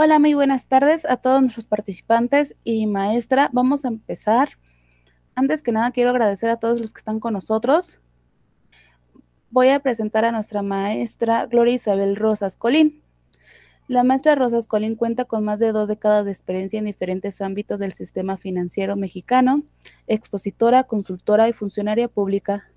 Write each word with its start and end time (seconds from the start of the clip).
Hola, 0.00 0.20
muy 0.20 0.32
buenas 0.32 0.68
tardes 0.68 1.04
a 1.04 1.16
todos 1.16 1.40
nuestros 1.40 1.66
participantes 1.66 2.54
y 2.62 2.86
maestra. 2.86 3.50
Vamos 3.52 3.84
a 3.84 3.88
empezar. 3.88 4.50
Antes 5.34 5.60
que 5.60 5.72
nada, 5.72 5.90
quiero 5.90 6.10
agradecer 6.10 6.50
a 6.50 6.56
todos 6.56 6.80
los 6.80 6.92
que 6.92 7.00
están 7.00 7.18
con 7.18 7.32
nosotros. 7.32 7.98
Voy 9.50 9.70
a 9.70 9.80
presentar 9.80 10.24
a 10.24 10.30
nuestra 10.30 10.62
maestra 10.62 11.46
Gloria 11.46 11.74
Isabel 11.74 12.14
Rosas 12.14 12.54
Colín. 12.54 13.02
La 13.88 14.04
maestra 14.04 14.36
Rosas 14.36 14.68
Colín 14.68 14.94
cuenta 14.94 15.24
con 15.24 15.42
más 15.42 15.58
de 15.58 15.72
dos 15.72 15.88
décadas 15.88 16.26
de 16.26 16.30
experiencia 16.30 16.78
en 16.78 16.84
diferentes 16.84 17.40
ámbitos 17.40 17.80
del 17.80 17.92
sistema 17.92 18.36
financiero 18.36 18.94
mexicano, 18.94 19.64
expositora, 20.06 20.84
consultora 20.84 21.48
y 21.48 21.52
funcionaria 21.52 22.06
pública, 22.06 22.70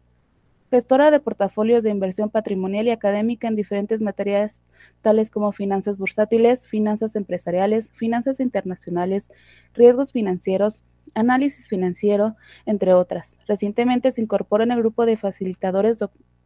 gestora 0.71 1.11
de 1.11 1.19
portafolios 1.19 1.83
de 1.83 1.89
inversión 1.89 2.29
patrimonial 2.29 2.87
y 2.87 2.91
académica 2.91 3.49
en 3.49 3.57
diferentes 3.57 3.99
materias 3.99 4.63
tales 5.01 5.29
como 5.29 5.51
finanzas 5.51 5.97
bursátiles, 5.97 6.67
finanzas 6.67 7.17
empresariales, 7.17 7.91
finanzas 7.91 8.39
internacionales, 8.39 9.29
riesgos 9.73 10.13
financieros, 10.13 10.83
análisis 11.13 11.67
financiero, 11.67 12.37
entre 12.65 12.93
otras. 12.93 13.37
Recientemente 13.47 14.11
se 14.11 14.21
incorpora 14.21 14.63
en 14.63 14.71
el 14.71 14.79
grupo 14.79 15.05
de 15.05 15.17
facilitadores 15.17 15.97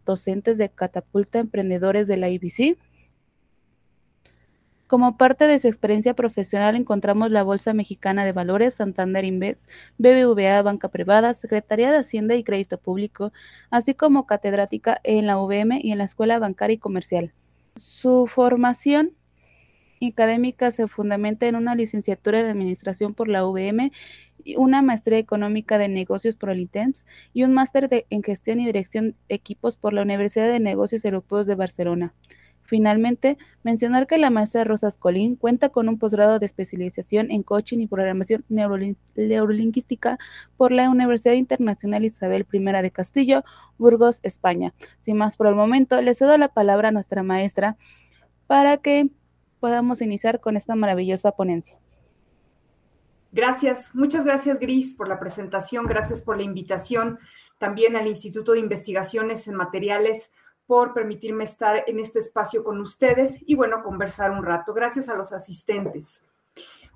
docentes 0.06 0.58
de 0.58 0.70
Catapulta 0.70 1.38
Emprendedores 1.38 2.08
de 2.08 2.18
la 2.18 2.30
IBC 2.30 2.78
como 4.96 5.18
parte 5.18 5.46
de 5.46 5.60
su 5.60 5.68
experiencia 5.68 6.14
profesional 6.14 6.74
encontramos 6.78 7.30
la 7.30 7.44
Bolsa 7.44 7.74
Mexicana 7.74 8.24
de 8.24 8.32
Valores, 8.32 8.76
Santander 8.76 9.26
Invest, 9.26 9.70
BBVA 9.98 10.62
Banca 10.62 10.88
Privada, 10.88 11.34
Secretaría 11.34 11.92
de 11.92 11.98
Hacienda 11.98 12.34
y 12.36 12.46
Crédito 12.46 12.78
Público, 12.78 13.34
así 13.70 13.94
como 13.94 14.26
catedrática 14.26 15.02
en 15.04 15.28
la 15.28 15.38
UVM 15.38 15.82
y 15.82 15.92
en 15.92 15.98
la 15.98 16.06
Escuela 16.06 16.40
Bancaria 16.40 16.76
y 16.76 16.78
Comercial. 16.78 17.34
Su 17.76 18.26
formación 18.26 19.12
académica 20.02 20.72
se 20.72 20.88
fundamenta 20.88 21.46
en 21.46 21.58
una 21.58 21.76
licenciatura 21.76 22.42
de 22.42 22.52
Administración 22.52 23.14
por 23.14 23.28
la 23.28 23.46
UVM, 23.46 23.92
una 24.56 24.82
maestría 24.82 25.18
económica 25.18 25.78
de 25.78 25.90
negocios 25.90 26.38
por 26.38 26.52
el 26.52 26.62
ITENS 26.62 27.06
y 27.34 27.44
un 27.44 27.52
máster 27.52 27.90
en 28.10 28.24
Gestión 28.24 28.62
y 28.62 28.66
Dirección 28.66 29.18
de 29.28 29.36
Equipos 29.36 29.76
por 29.76 29.92
la 29.92 30.04
Universidad 30.04 30.48
de 30.48 30.62
Negocios 30.62 31.04
Europeos 31.04 31.48
de 31.48 31.56
Barcelona. 31.56 32.14
Finalmente, 32.66 33.38
mencionar 33.64 34.08
que 34.08 34.18
la 34.18 34.30
maestra 34.30 34.64
Rosas 34.64 34.98
Colín 34.98 35.36
cuenta 35.36 35.70
con 35.70 35.88
un 35.88 36.00
posgrado 36.00 36.40
de 36.40 36.46
especialización 36.46 37.32
en 37.32 37.44
coaching 37.44 37.80
y 37.80 37.88
programación 37.88 38.44
neurolingüística 38.50 40.18
por 40.58 40.72
la 40.72 40.90
Universidad 40.90 41.34
Internacional 41.34 42.06
Isabel 42.06 42.48
I 42.52 42.60
de 42.82 42.92
Castillo, 42.92 43.44
Burgos, 43.78 44.20
España. 44.24 44.74
Sin 45.00 45.18
más 45.18 45.38
por 45.38 45.48
el 45.48 45.56
momento, 45.56 46.02
le 46.02 46.14
cedo 46.16 46.38
la 46.38 46.50
palabra 46.50 46.90
a 46.90 46.92
nuestra 46.92 47.24
maestra 47.24 47.78
para 48.48 48.78
que 48.78 49.10
podamos 49.60 50.02
iniciar 50.02 50.40
con 50.40 50.58
esta 50.58 50.76
maravillosa 50.76 51.32
ponencia. 51.32 51.80
Gracias, 53.32 53.94
muchas 53.94 54.24
gracias 54.24 54.60
Gris 54.60 54.96
por 54.96 55.10
la 55.10 55.20
presentación, 55.20 55.88
gracias 55.88 56.22
por 56.22 56.38
la 56.38 56.44
invitación 56.44 57.20
también 57.58 57.96
al 57.96 58.08
Instituto 58.08 58.54
de 58.54 58.60
Investigaciones 58.60 59.48
en 59.48 59.56
Materiales 59.56 60.32
por 60.68 60.94
permitirme 60.94 61.44
estar 61.44 61.84
en 61.88 62.00
este 62.00 62.20
espacio 62.20 62.64
con 62.64 62.80
ustedes 62.80 63.44
y 63.46 63.56
bueno, 63.56 63.84
conversar 63.84 64.32
un 64.32 64.44
rato. 64.44 64.74
Gracias 64.74 65.10
a 65.10 65.16
los 65.16 65.32
asistentes. 65.32 66.24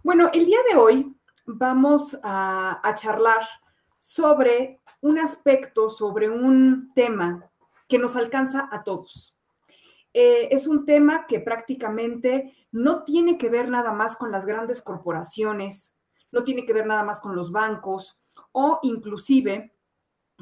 Bueno, 0.04 0.30
el 0.34 0.46
día 0.46 0.60
de 0.72 0.78
hoy 0.78 1.16
vamos 1.46 2.18
a, 2.24 2.82
charlar 2.96 3.42
sobre 4.00 4.80
un 5.02 5.20
aspecto, 5.20 5.90
sobre 5.90 6.30
un 6.30 6.92
tema 6.96 7.50
que 7.88 8.00
nos 8.00 8.16
alcanza 8.16 8.70
a 8.72 8.84
todos. 8.84 9.36
Eh, 10.14 10.48
es 10.52 10.68
un 10.68 10.86
tema 10.86 11.28
que 11.28 11.40
prácticamente 11.40 12.56
no 12.72 13.04
tiene 13.04 13.38
que 13.38 13.50
ver 13.50 13.70
nada 13.70 13.92
más 13.92 14.16
con 14.16 14.32
las 14.32 14.46
grandes 14.46 14.82
corporaciones, 14.82 15.94
no 16.32 16.44
tiene 16.44 16.66
que 16.66 16.74
ver 16.74 16.86
nada 16.86 17.04
más 17.04 17.20
con 17.20 17.36
los 17.36 17.52
bancos 17.52 18.20
o 18.52 18.80
inclusive 18.84 19.76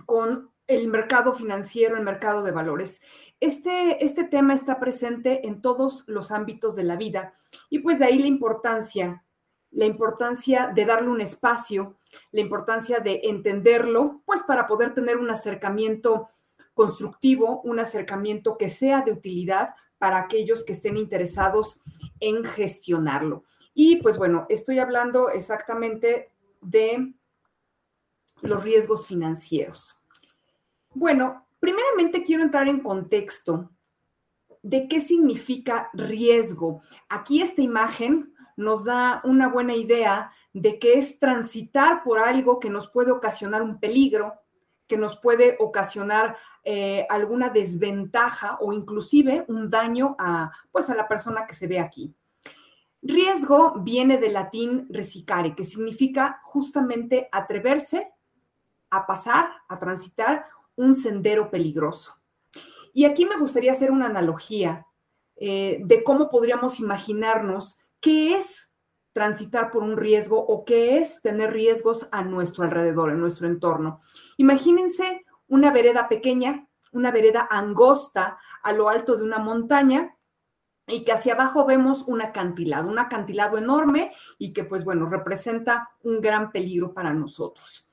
con 0.05 0.51
el 0.67 0.87
mercado 0.89 1.33
financiero, 1.33 1.97
el 1.97 2.03
mercado 2.03 2.43
de 2.43 2.51
valores. 2.51 3.01
Este, 3.39 4.03
este 4.03 4.23
tema 4.23 4.53
está 4.53 4.79
presente 4.79 5.47
en 5.47 5.61
todos 5.61 6.03
los 6.07 6.31
ámbitos 6.31 6.75
de 6.75 6.83
la 6.83 6.95
vida 6.95 7.33
y 7.69 7.79
pues 7.79 7.99
de 7.99 8.05
ahí 8.05 8.19
la 8.19 8.27
importancia, 8.27 9.23
la 9.71 9.85
importancia 9.85 10.71
de 10.73 10.85
darle 10.85 11.09
un 11.09 11.21
espacio, 11.21 11.97
la 12.31 12.41
importancia 12.41 12.99
de 12.99 13.21
entenderlo, 13.23 14.21
pues 14.25 14.43
para 14.43 14.67
poder 14.67 14.93
tener 14.93 15.17
un 15.17 15.29
acercamiento 15.29 16.27
constructivo, 16.73 17.61
un 17.63 17.79
acercamiento 17.79 18.57
que 18.57 18.69
sea 18.69 19.01
de 19.01 19.11
utilidad 19.11 19.75
para 19.97 20.19
aquellos 20.19 20.63
que 20.63 20.73
estén 20.73 20.97
interesados 20.97 21.79
en 22.19 22.43
gestionarlo. 22.43 23.43
Y 23.73 23.97
pues 23.97 24.17
bueno, 24.17 24.45
estoy 24.49 24.79
hablando 24.79 25.29
exactamente 25.29 26.31
de 26.61 27.13
los 28.41 28.63
riesgos 28.63 29.07
financieros. 29.07 29.96
Bueno, 30.99 31.45
primeramente 31.59 32.23
quiero 32.23 32.41
entrar 32.41 32.67
en 32.67 32.79
contexto 32.79 33.69
de 34.63 34.87
qué 34.87 34.99
significa 34.99 35.91
riesgo. 35.93 36.81
Aquí 37.07 37.43
esta 37.43 37.61
imagen 37.61 38.33
nos 38.55 38.85
da 38.85 39.21
una 39.23 39.47
buena 39.47 39.75
idea 39.75 40.31
de 40.53 40.79
qué 40.79 40.93
es 40.93 41.19
transitar 41.19 42.03
por 42.03 42.17
algo 42.17 42.57
que 42.57 42.71
nos 42.71 42.87
puede 42.87 43.11
ocasionar 43.11 43.61
un 43.61 43.79
peligro, 43.79 44.41
que 44.87 44.97
nos 44.97 45.15
puede 45.15 45.55
ocasionar 45.59 46.35
eh, 46.63 47.05
alguna 47.11 47.49
desventaja 47.49 48.57
o 48.59 48.73
inclusive 48.73 49.45
un 49.49 49.69
daño 49.69 50.15
a, 50.17 50.51
pues, 50.71 50.89
a 50.89 50.95
la 50.95 51.07
persona 51.07 51.45
que 51.45 51.53
se 51.53 51.67
ve 51.67 51.79
aquí. 51.79 52.15
Riesgo 53.03 53.75
viene 53.81 54.17
del 54.17 54.33
latín 54.33 54.87
recicare, 54.89 55.53
que 55.53 55.63
significa 55.63 56.39
justamente 56.41 57.29
atreverse 57.31 58.11
a 58.89 59.05
pasar, 59.05 59.51
a 59.67 59.77
transitar 59.77 60.45
un 60.77 60.95
sendero 60.95 61.51
peligroso. 61.51 62.15
Y 62.93 63.05
aquí 63.05 63.25
me 63.25 63.37
gustaría 63.37 63.73
hacer 63.73 63.91
una 63.91 64.07
analogía 64.07 64.87
eh, 65.35 65.81
de 65.83 66.03
cómo 66.03 66.29
podríamos 66.29 66.79
imaginarnos 66.79 67.77
qué 67.99 68.35
es 68.35 68.71
transitar 69.11 69.71
por 69.71 69.83
un 69.83 69.97
riesgo 69.97 70.39
o 70.39 70.63
qué 70.63 70.97
es 70.97 71.21
tener 71.21 71.51
riesgos 71.51 72.07
a 72.11 72.23
nuestro 72.23 72.63
alrededor, 72.63 73.11
en 73.11 73.19
nuestro 73.19 73.47
entorno. 73.47 73.99
Imagínense 74.37 75.25
una 75.47 75.71
vereda 75.71 76.07
pequeña, 76.07 76.67
una 76.91 77.11
vereda 77.11 77.47
angosta 77.49 78.37
a 78.63 78.71
lo 78.71 78.89
alto 78.89 79.17
de 79.17 79.23
una 79.23 79.39
montaña 79.39 80.15
y 80.87 81.03
que 81.03 81.11
hacia 81.11 81.33
abajo 81.33 81.65
vemos 81.65 82.03
un 82.07 82.21
acantilado, 82.21 82.89
un 82.89 82.99
acantilado 82.99 83.57
enorme 83.57 84.11
y 84.37 84.53
que 84.53 84.63
pues 84.63 84.83
bueno, 84.83 85.07
representa 85.07 85.89
un 86.03 86.21
gran 86.21 86.51
peligro 86.51 86.93
para 86.93 87.13
nosotros. 87.13 87.85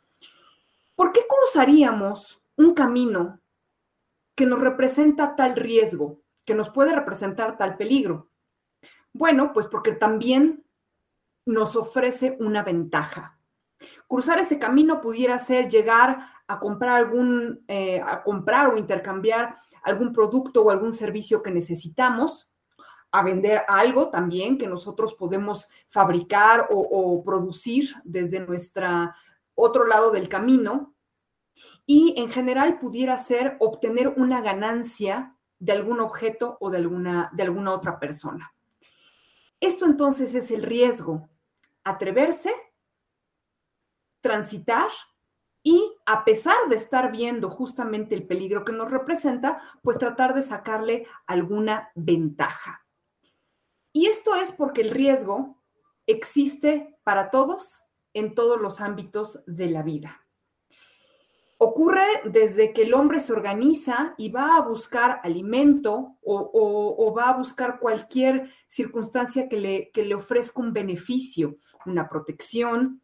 ¿Por 0.94 1.11
qué 1.12 1.21
cruzaríamos 1.27 2.44
un 2.56 2.75
camino 2.75 3.41
que 4.34 4.47
nos 4.47 4.60
representa 4.60 5.37
tal 5.37 5.56
riesgo, 5.56 6.22
que 6.44 6.54
nos 6.54 6.69
puede 6.69 6.94
representar 6.94 7.56
tal 7.56 7.76
peligro? 7.76 8.31
Bueno, 9.12 9.53
pues 9.53 9.66
porque 9.66 9.92
también 9.92 10.64
nos 11.47 11.76
ofrece 11.76 12.37
una 12.41 12.62
ventaja. 12.62 13.38
Cruzar 14.09 14.38
ese 14.38 14.59
camino 14.59 15.00
pudiera 15.00 15.38
ser 15.38 15.69
llegar 15.69 16.19
a 16.47 16.59
comprar 16.59 16.97
algún, 16.97 17.64
eh, 17.69 18.00
a 18.00 18.22
comprar 18.22 18.70
o 18.72 18.76
intercambiar 18.76 19.54
algún 19.82 20.12
producto 20.12 20.62
o 20.62 20.70
algún 20.70 20.93
servicio 20.93 21.43
que 21.43 21.50
necesitamos, 21.50 22.50
a 23.12 23.22
vender 23.22 23.62
algo 23.69 24.10
también 24.10 24.59
que 24.59 24.66
nosotros 24.66 25.14
podemos 25.14 25.69
fabricar 25.87 26.69
o, 26.70 26.81
o 26.81 27.22
producir 27.22 27.94
desde 28.03 28.41
nuestra 28.41 29.14
otro 29.54 29.87
lado 29.87 30.10
del 30.10 30.28
camino, 30.28 30.94
y 31.87 32.15
en 32.17 32.31
general 32.31 32.78
pudiera 32.78 33.19
ser 33.19 33.56
obtener 33.61 34.09
una 34.17 34.41
ganancia 34.41 35.37
de 35.59 35.72
algún 35.72 36.00
objeto 36.00 36.56
o 36.61 36.71
de 36.71 36.78
alguna, 36.78 37.31
de 37.33 37.43
alguna 37.43 37.72
otra 37.72 37.99
persona. 37.99 38.55
Esto 39.61 39.87
entonces 39.87 40.34
es 40.34 40.50
el 40.50 40.62
riesgo, 40.62 41.29
atreverse, 41.85 42.53
transitar 44.20 44.88
y 45.62 45.97
a 46.05 46.25
pesar 46.25 46.56
de 46.69 46.76
estar 46.76 47.11
viendo 47.11 47.49
justamente 47.49 48.14
el 48.14 48.26
peligro 48.26 48.64
que 48.64 48.73
nos 48.73 48.91
representa, 48.91 49.61
pues 49.82 49.97
tratar 49.97 50.35
de 50.35 50.43
sacarle 50.43 51.06
alguna 51.26 51.91
ventaja. 51.94 52.87
Y 53.93 54.06
esto 54.06 54.35
es 54.35 54.53
porque 54.53 54.82
el 54.82 54.91
riesgo 54.91 55.62
existe 56.06 56.99
para 57.05 57.31
todos 57.31 57.82
en 58.12 58.35
todos 58.35 58.61
los 58.61 58.81
ámbitos 58.81 59.43
de 59.47 59.70
la 59.70 59.82
vida. 59.82 60.24
Ocurre 61.66 62.05
desde 62.26 62.75
que 62.75 62.82
el 62.82 62.93
hombre 62.93 63.20
se 63.20 63.32
organiza 63.32 64.12
y 64.19 64.28
va 64.28 64.58
a 64.58 64.61
buscar 64.61 65.20
alimento 65.22 66.19
o, 66.22 67.14
va 67.16 67.31
a 67.31 67.38
buscar 67.38 67.78
cualquier 67.81 68.50
circunstancia 68.66 69.49
que 69.49 69.56
le, 69.56 69.90
que 69.90 70.05
le 70.05 70.14
ofrezca 70.14 70.61
un 70.61 70.75
beneficio, 70.75 71.56
una 71.87 72.06
protección, 72.06 73.00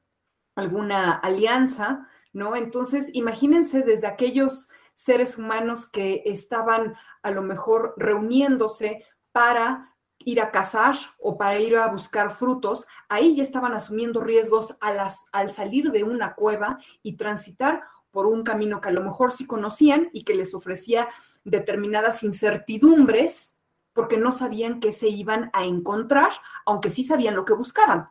alguna 0.57 1.13
alianza, 1.13 2.07
¿no? 2.35 2.55
Entonces, 2.55 3.09
imagínense 3.15 3.81
desde 3.81 4.09
aquellos 4.09 4.69
seres 4.93 5.39
humanos 5.39 5.87
que 5.87 6.23
estaban 6.27 6.97
a 7.23 7.31
lo 7.31 7.41
mejor 7.41 7.95
reuniéndose 7.97 9.07
para 9.33 9.97
ir 10.19 10.39
a 10.39 10.51
cazar 10.51 10.97
o 11.19 11.39
para 11.39 11.59
ir 11.59 11.79
a 11.79 11.89
buscar 11.89 12.31
frutos, 12.31 12.87
ahí 13.09 13.37
ya 13.37 13.43
estaban 13.43 13.73
asumiendo 13.73 14.21
riesgos 14.21 14.77
al 14.83 15.49
salir 15.49 15.93
de 15.93 16.05
una 16.05 16.35
cueva 16.35 16.77
y 17.03 17.17
transitar 17.17 17.85
por 18.11 18.27
un 18.27 18.43
camino 18.43 18.81
que 18.81 18.89
a 18.89 18.93
lo 18.93 19.03
mejor 19.03 19.33
sí 19.33 19.47
conocían 19.47 20.11
y 20.13 20.25
que 20.25 20.35
les 20.35 20.55
ofrecía 20.55 21.09
determinadas 21.45 22.23
incertidumbres 22.23 23.59
porque 23.93 24.19
no 24.19 24.33
sabían 24.33 24.81
qué 24.81 24.93
se 24.93 25.09
iban 25.09 25.51
a 25.53 25.65
encontrar, 25.65 26.31
aunque 26.65 26.91
sí 26.91 27.05
sabían 27.05 27.37
lo 27.37 27.45
que 27.45 27.55
buscaban. 27.55 28.09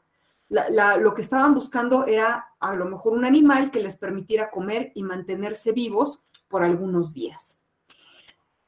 lo 0.49 1.13
que 1.13 1.21
estaban 1.21 1.53
buscando 1.53 2.05
era 2.05 2.53
a 2.59 2.75
lo 2.75 2.85
mejor 2.85 3.13
un 3.13 3.25
animal 3.25 3.71
que 3.71 3.79
les 3.79 3.97
permitiera 3.97 4.49
comer 4.49 4.91
y 4.95 5.03
mantenerse 5.03 5.71
vivos 5.71 6.23
por 6.47 6.63
algunos 6.63 7.13
días. 7.13 7.59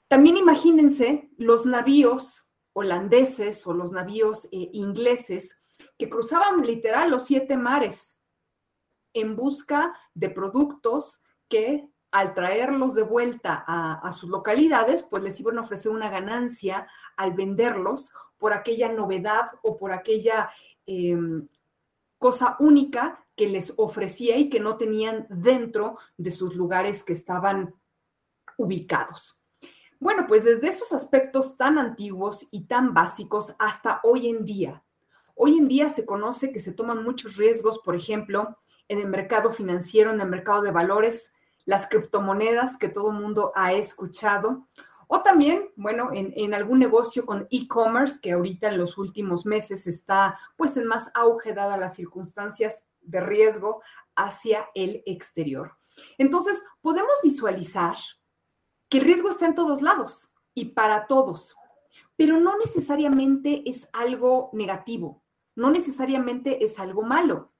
También 0.07 0.37
imagínense 0.37 1.29
los 1.37 1.65
navíos 1.65 2.49
holandeses 2.73 3.65
o 3.65 3.73
los 3.73 3.91
navíos 3.91 4.45
eh, 4.45 4.69
ingleses 4.73 5.57
que 5.97 6.09
cruzaban 6.09 6.61
literal 6.65 7.11
los 7.11 7.25
siete 7.25 7.57
mares 7.57 8.19
en 9.13 9.35
busca 9.35 9.93
de 10.13 10.29
productos 10.29 11.20
que 11.51 11.91
al 12.11 12.33
traerlos 12.33 12.95
de 12.95 13.03
vuelta 13.03 13.63
a, 13.67 14.11
sus 14.11 14.29
localidades, 14.29 15.03
pues 15.03 15.21
les 15.21 15.39
iban 15.39 15.57
a 15.57 15.61
ofrecer 15.61 15.91
una 15.91 16.09
ganancia 16.09 16.87
al 17.15 17.33
venderlos 17.33 18.11
por 18.37 18.53
aquella 18.53 18.91
novedad 18.91 19.51
o 19.61 19.77
por 19.77 19.93
aquella 19.93 20.49
em, 20.85 21.47
cosa 22.17 22.57
única 22.59 23.23
que 23.35 23.47
les 23.47 23.73
ofrecía 23.77 24.37
y 24.37 24.49
que 24.49 24.59
no 24.59 24.77
tenían 24.77 25.25
dentro 25.29 25.97
de 26.17 26.31
sus 26.31 26.55
lugares 26.55 27.03
que 27.03 27.13
estaban 27.13 27.73
ubicados. 28.57 29.39
Bueno, 29.99 30.25
pues 30.27 30.43
desde 30.43 30.67
esos 30.67 30.91
aspectos 30.93 31.55
tan 31.55 31.77
antiguos 31.77 32.47
y 32.51 32.65
tan 32.65 32.93
básicos 32.93 33.55
hasta 33.59 34.01
hoy 34.03 34.29
en 34.29 34.43
día. 34.43 34.83
Hoy 35.35 35.57
en 35.57 35.67
día 35.67 35.89
se 35.89 36.05
conoce 36.05 36.51
que 36.51 36.59
se 36.59 36.73
toman 36.73 37.03
muchos 37.03 37.37
riesgos, 37.37 37.79
por 37.79 37.95
ejemplo, 37.95 38.57
en 38.89 38.99
el 38.99 39.07
mercado 39.07 39.51
financiero, 39.51 40.11
en 40.11 40.19
el 40.19 40.27
mercado 40.27 40.61
de 40.61 40.71
valores, 40.71 41.31
las 41.65 41.87
criptomonedas 41.87 42.77
que 42.77 42.89
todo 42.89 43.11
mundo 43.11 43.51
ha 43.55 43.73
escuchado, 43.73 44.67
o 45.13 45.21
también, 45.23 45.69
bueno, 45.75 46.11
en, 46.13 46.53
algún 46.53 46.79
negocio 46.79 47.25
con 47.25 47.45
e-commerce 47.51 48.21
que 48.21 48.31
ahorita 48.31 48.69
en 48.69 48.77
los 48.77 48.97
últimos 48.97 49.45
meses 49.45 49.85
está 49.85 50.39
pues 50.55 50.77
en 50.77 50.87
más 50.87 51.11
auge 51.13 51.53
dadas 51.53 51.77
las 51.77 51.95
circunstancias 51.95 52.85
de 53.01 53.19
riesgo 53.19 53.81
hacia 54.15 54.69
el 54.73 55.03
exterior. 55.05 55.73
Entonces, 56.17 56.63
podemos 56.79 57.11
visualizar 57.23 57.97
que 58.87 58.99
el 58.99 59.03
riesgo 59.03 59.27
está 59.27 59.47
en 59.47 59.55
todos 59.55 59.81
lados 59.81 60.31
y 60.53 60.69
para 60.69 61.07
todos, 61.07 61.57
pero 62.15 62.39
no 62.39 62.57
necesariamente 62.57 63.69
es 63.69 63.89
algo 63.91 64.49
negativo, 64.53 65.21
no 65.55 65.71
necesariamente 65.71 66.63
es 66.63 66.79
algo 66.79 67.01
malo. 67.01 67.50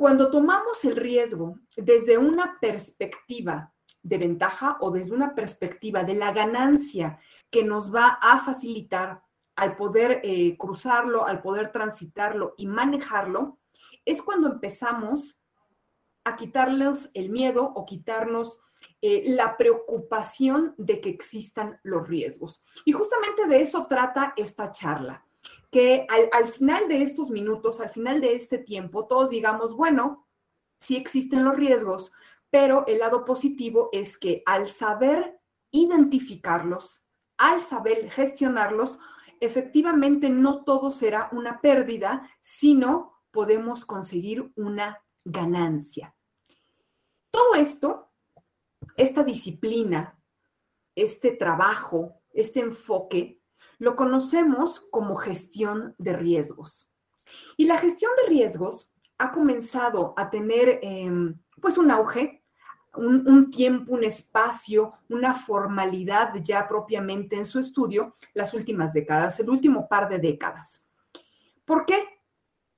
Cuando 0.00 0.30
tomamos 0.30 0.82
el 0.86 0.96
riesgo 0.96 1.58
desde 1.76 2.16
una 2.16 2.58
perspectiva 2.58 3.74
de 4.02 4.16
ventaja 4.16 4.78
o 4.80 4.90
desde 4.90 5.12
una 5.12 5.34
perspectiva 5.34 6.04
de 6.04 6.14
la 6.14 6.32
ganancia 6.32 7.18
que 7.50 7.64
nos 7.64 7.94
va 7.94 8.18
a 8.22 8.38
facilitar 8.38 9.22
al 9.56 9.76
poder 9.76 10.22
eh, 10.24 10.56
cruzarlo, 10.56 11.26
al 11.26 11.42
poder 11.42 11.70
transitarlo 11.70 12.54
y 12.56 12.66
manejarlo, 12.66 13.58
es 14.06 14.22
cuando 14.22 14.50
empezamos 14.50 15.42
a 16.24 16.34
quitarles 16.34 17.10
el 17.12 17.28
miedo 17.28 17.70
o 17.74 17.84
quitarnos 17.84 18.56
eh, 19.02 19.24
la 19.26 19.58
preocupación 19.58 20.74
de 20.78 21.02
que 21.02 21.10
existan 21.10 21.78
los 21.82 22.08
riesgos. 22.08 22.62
Y 22.86 22.92
justamente 22.92 23.46
de 23.48 23.60
eso 23.60 23.86
trata 23.86 24.32
esta 24.38 24.72
charla 24.72 25.26
que 25.70 26.06
al, 26.08 26.48
final 26.48 26.88
de 26.88 27.02
estos 27.02 27.30
minutos, 27.30 27.80
al 27.80 27.90
final 27.90 28.20
de 28.20 28.34
este 28.34 28.58
tiempo, 28.58 29.06
todos 29.06 29.30
digamos, 29.30 29.74
bueno, 29.74 30.26
sí 30.80 30.96
existen 30.96 31.44
los 31.44 31.56
riesgos, 31.56 32.12
pero 32.50 32.84
el 32.88 32.98
lado 32.98 33.24
positivo 33.24 33.88
es 33.92 34.16
que 34.16 34.42
al 34.46 34.68
saber 34.68 35.38
identificarlos, 35.70 37.04
al 37.36 37.60
saber 37.60 38.10
gestionarlos, 38.10 38.98
efectivamente 39.38 40.28
no 40.28 40.64
todo 40.64 40.90
será 40.90 41.28
una 41.32 41.60
pérdida, 41.60 42.28
sino 42.40 43.22
podemos 43.30 43.84
conseguir 43.84 44.52
una 44.56 45.02
ganancia. 45.24 46.16
Todo 47.30 47.54
esto, 47.54 48.10
esta 48.96 49.22
disciplina, 49.22 50.18
este 50.96 51.30
trabajo, 51.30 52.20
este 52.32 52.60
enfoque, 52.60 53.39
lo 53.80 53.96
conocemos 53.96 54.86
como 54.90 55.16
gestión 55.16 55.94
de 55.98 56.12
riesgos. 56.12 56.88
Y 57.56 57.64
la 57.64 57.78
gestión 57.78 58.12
de 58.22 58.28
riesgos 58.28 58.92
ha 59.18 59.32
comenzado 59.32 60.12
a 60.16 60.30
tener 60.30 60.78
em, 60.82 61.40
pues 61.60 61.78
un 61.78 61.90
auge, 61.90 62.44
un, 62.94 63.26
un, 63.26 63.50
tiempo, 63.50 63.92
un 63.94 64.04
espacio, 64.04 64.92
una 65.08 65.34
formalidad 65.34 66.34
ya 66.42 66.68
propiamente 66.68 67.36
en 67.36 67.46
su 67.46 67.58
estudio 67.58 68.14
las 68.34 68.52
últimas 68.52 68.92
décadas, 68.92 69.40
el 69.40 69.48
último 69.48 69.88
par 69.88 70.10
de 70.10 70.18
décadas. 70.18 70.86
¿Por 71.64 71.86
qué? 71.86 72.04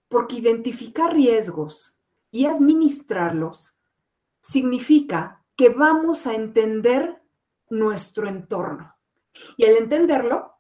Porque 0.09 0.37
identificar 0.37 1.13
riesgos 1.13 1.99
y 2.31 2.47
administrarlos 2.47 3.77
significa 4.41 5.43
que 5.57 5.69
vamos 5.71 6.29
a 6.29 6.35
entender 6.35 7.21
nuestro 7.71 8.29
entorno. 8.29 8.95
Y 9.57 9.65
al 9.65 9.77
entenderlo, 9.77 10.52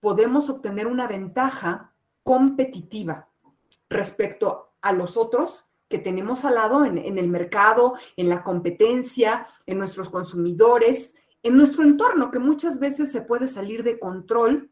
podemos 0.00 0.48
obtener 0.50 0.86
una 0.86 1.06
ventaja 1.06 1.94
competitiva 2.22 3.28
respecto 3.88 4.72
a 4.80 4.92
los 4.92 5.16
otros 5.16 5.66
que 5.88 5.98
tenemos 5.98 6.44
al 6.44 6.56
lado 6.56 6.84
en, 6.84 6.98
el 6.98 7.28
mercado, 7.28 7.94
en 8.16 8.28
la 8.28 8.42
competencia, 8.42 9.46
en 9.64 9.78
nuestros 9.78 10.10
consumidores, 10.10 11.14
en 11.42 11.56
nuestro 11.56 11.82
entorno, 11.82 12.30
que 12.30 12.38
muchas 12.38 12.78
veces 12.78 13.10
se 13.10 13.22
puede 13.22 13.48
salir 13.48 13.82
de 13.82 13.98
control, 13.98 14.70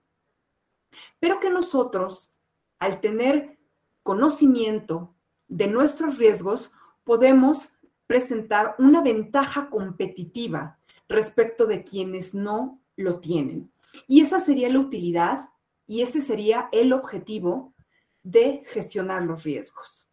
pero 1.19 1.41
que 1.41 1.49
nosotros, 1.49 2.33
al 2.79 3.01
tener 3.01 3.59
conocimiento 4.03 5.15
de 5.49 5.69
nuestros 5.69 6.19
riesgos, 6.19 6.71
podemos 7.03 7.73
presentar 8.07 8.75
una 8.79 9.01
ventaja 9.01 9.71
competitiva 9.71 10.79
respecto 11.09 11.67
de 11.67 11.83
quienes 11.83 12.35
no 12.35 12.81
lo 12.97 13.21
tienen. 13.21 13.73
Y 14.07 14.21
esa 14.21 14.41
sería 14.41 14.69
la 14.69 14.81
utilidad 14.81 15.49
y 15.87 16.03
ese 16.03 16.21
sería 16.21 16.69
el 16.73 16.93
objetivo 16.93 17.75
de 18.23 18.63
gestionar 18.67 19.23
los 19.23 19.45
riesgos. 19.45 20.11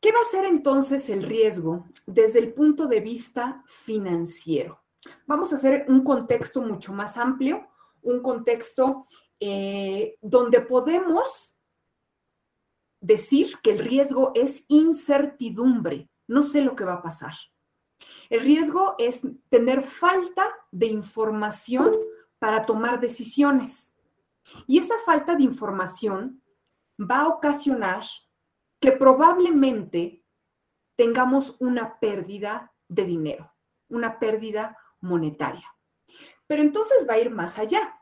¿Qué 0.00 0.12
va 0.12 0.20
a 0.20 0.30
ser 0.30 0.44
entonces 0.44 1.08
el 1.08 1.22
riesgo 1.22 1.86
desde 2.06 2.38
el 2.38 2.52
punto 2.52 2.86
de 2.86 3.00
vista 3.00 3.64
financiero? 3.66 4.84
Vamos 5.26 5.52
a 5.52 5.56
hacer 5.56 5.84
un 5.88 6.02
contexto 6.04 6.62
mucho 6.62 6.92
más 6.92 7.16
amplio, 7.16 7.68
un 8.02 8.20
contexto 8.20 9.06
eh, 9.40 10.16
donde 10.20 10.60
podemos 10.60 11.56
decir 13.00 13.56
que 13.62 13.72
el 13.72 13.78
riesgo 13.78 14.32
es 14.34 14.64
incertidumbre. 14.68 16.08
No 16.26 16.42
sé 16.42 16.62
lo 16.62 16.74
que 16.74 16.84
va 16.84 16.94
a 16.94 17.02
pasar. 17.02 17.34
El 18.30 18.40
riesgo 18.40 18.94
es 18.98 19.22
tener 19.48 19.82
falta 19.82 20.44
de 20.70 20.86
información 20.86 21.96
para 22.38 22.66
tomar 22.66 23.00
decisiones. 23.00 23.94
Y 24.66 24.78
esa 24.78 24.94
falta 25.04 25.36
de 25.36 25.42
información 25.42 26.42
va 26.98 27.22
a 27.22 27.28
ocasionar 27.28 28.04
que 28.80 28.92
probablemente 28.92 30.24
tengamos 30.96 31.56
una 31.60 31.98
pérdida 31.98 32.72
de 32.88 33.04
dinero, 33.04 33.52
una 33.88 34.18
pérdida 34.18 34.76
monetaria. 35.00 35.74
Pero 36.46 36.62
entonces 36.62 37.06
va 37.08 37.14
a 37.14 37.18
ir 37.18 37.30
más 37.30 37.58
allá. 37.58 37.98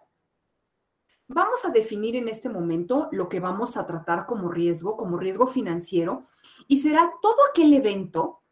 Vamos 1.27 1.65
a 1.65 1.71
definir 1.71 2.17
en 2.17 2.29
este 2.29 2.51
momento 2.51 3.09
lo 3.11 3.29
que 3.29 3.41
vamos 3.41 3.77
a 3.77 3.87
tratar 3.87 4.27
como 4.27 4.51
riesgo, 4.51 4.97
como 4.97 5.17
riesgo 5.17 5.47
financiero, 5.47 6.27
y 6.69 6.79
será 6.79 7.11
todo 7.23 7.37
aquel 7.51 7.73
evento 7.73 8.44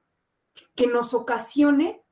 que 0.75 0.87
nos 0.87 1.15
ocasione 1.15 2.05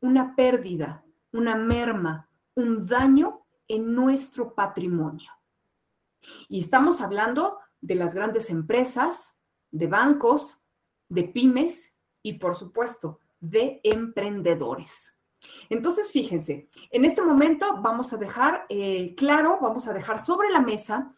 una 0.00 0.34
pérdida, 0.36 1.04
una 1.32 1.56
merma, 1.56 2.28
un 2.54 2.86
daño 2.86 3.46
en 3.68 3.94
nuestro 3.94 4.54
patrimonio. 4.54 5.30
Y 6.48 6.60
estamos 6.60 7.00
hablando 7.00 7.58
de 7.80 7.94
las 7.94 8.14
grandes 8.14 8.50
empresas, 8.50 9.38
de 9.70 9.86
bancos, 9.86 10.60
de 11.08 11.24
pymes 11.24 11.94
y 12.22 12.34
por 12.34 12.54
supuesto 12.54 13.20
de 13.40 13.80
emprendedores. 13.82 15.16
Entonces, 15.68 16.10
fíjense, 16.10 16.68
en 16.90 17.04
este 17.04 17.22
momento 17.22 17.80
vamos 17.82 18.12
a 18.12 18.16
dejar 18.16 18.66
eh, 18.68 19.14
claro, 19.16 19.58
vamos 19.60 19.86
a 19.86 19.92
dejar 19.92 20.18
sobre 20.18 20.50
la 20.50 20.60
mesa 20.60 21.14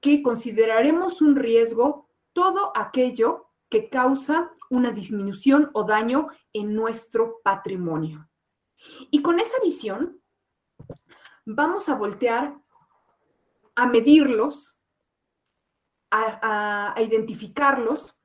que 0.00 0.22
consideraremos 0.22 1.20
un 1.20 1.36
riesgo 1.36 2.08
todo 2.32 2.72
aquello 2.74 3.47
que 3.68 3.88
causa 3.88 4.52
una 4.70 4.90
disminución 4.90 5.70
o 5.74 5.84
daño 5.84 6.28
en 6.52 6.74
nuestro 6.74 7.40
patrimonio. 7.42 8.28
Y 9.10 9.22
con 9.22 9.40
esa 9.40 9.60
visión, 9.62 10.22
vamos 11.44 11.88
a 11.88 11.94
voltear 11.94 12.56
a 13.74 13.86
medirlos, 13.86 14.80
a, 16.10 16.94
identificarlos 16.98 18.18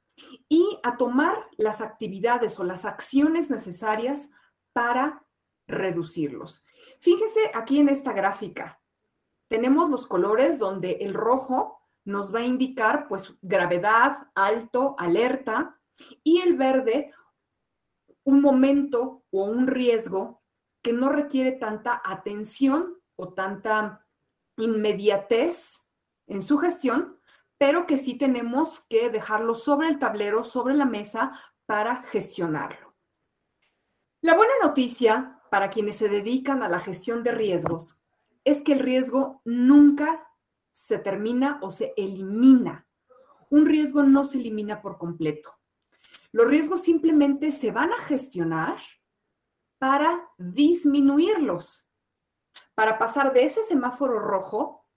y 0.48 0.80
a 0.84 0.98
tomar 0.98 1.48
las 1.58 1.82
actividades 1.82 2.60
o 2.60 2.64
las 2.64 2.86
acciones 2.86 3.50
necesarias 3.50 4.32
para 4.72 5.26
reducirlos. 5.68 6.64
Fíjese 7.00 7.52
aquí 7.54 7.80
en 7.80 7.90
esta 7.90 8.14
gráfica, 8.14 8.82
tenemos 9.48 9.90
los 9.90 10.08
colores 10.08 10.60
donde 10.60 10.94
el 11.02 11.14
rojo 11.14 11.83
nos 12.06 12.34
va 12.34 12.40
a 12.40 12.46
indicar 12.46 13.08
pues 13.08 13.34
gravedad, 13.42 14.28
alto, 14.36 14.96
alerta 14.98 15.80
y 16.24 16.42
el 16.42 16.58
verde 16.58 17.12
un 18.24 18.42
momento 18.42 19.24
o 19.32 19.44
un 19.44 19.68
riesgo 19.68 20.42
que 20.82 20.94
no 20.94 21.10
requiere 21.10 21.54
tanta 21.54 22.02
atención 22.04 23.02
o 23.16 23.34
tanta 23.34 24.06
inmediatez 24.58 25.88
en 26.28 26.42
su 26.42 26.58
gestión, 26.58 27.20
pero 27.58 27.86
que 27.86 27.98
sí 27.98 28.18
tenemos 28.18 28.82
que 28.90 29.10
dejarlo 29.10 29.56
sobre 29.56 29.88
el 29.88 30.00
tablero, 30.00 30.44
sobre 30.44 30.74
la 30.74 30.86
mesa 30.86 31.32
para 31.66 32.04
gestionarlo. 32.04 32.96
La 34.22 34.36
buena 34.36 34.54
noticia 34.62 35.42
para 35.50 35.70
quienes 35.70 35.96
se 35.98 36.10
dedican 36.10 36.64
a 36.64 36.70
la 36.70 36.80
gestión 36.80 37.24
de 37.24 37.32
riesgos 37.32 38.00
es 38.44 38.62
que 38.62 38.74
el 38.74 38.80
riesgo 38.80 39.42
nunca 39.46 40.28
se 40.74 40.98
termina 40.98 41.60
o 41.62 41.72
se 41.72 41.94
elimina. 41.96 42.86
Un 43.50 43.66
riesgo 43.66 44.04
no 44.04 44.26
se 44.26 44.40
elimina 44.40 44.82
por 44.82 44.98
completo. 44.98 45.54
Los 46.32 46.48
riesgos 46.48 46.82
simplemente 46.82 47.52
se 47.52 47.72
van 47.72 47.94
a 47.94 48.02
gestionar 48.02 48.78
para 49.78 50.30
disminuirlos, 50.38 51.90
para 52.74 52.98
pasar 52.98 53.34
de 53.34 53.46
ese 53.46 53.64
semáforo 53.64 54.18
rojo 54.20 54.88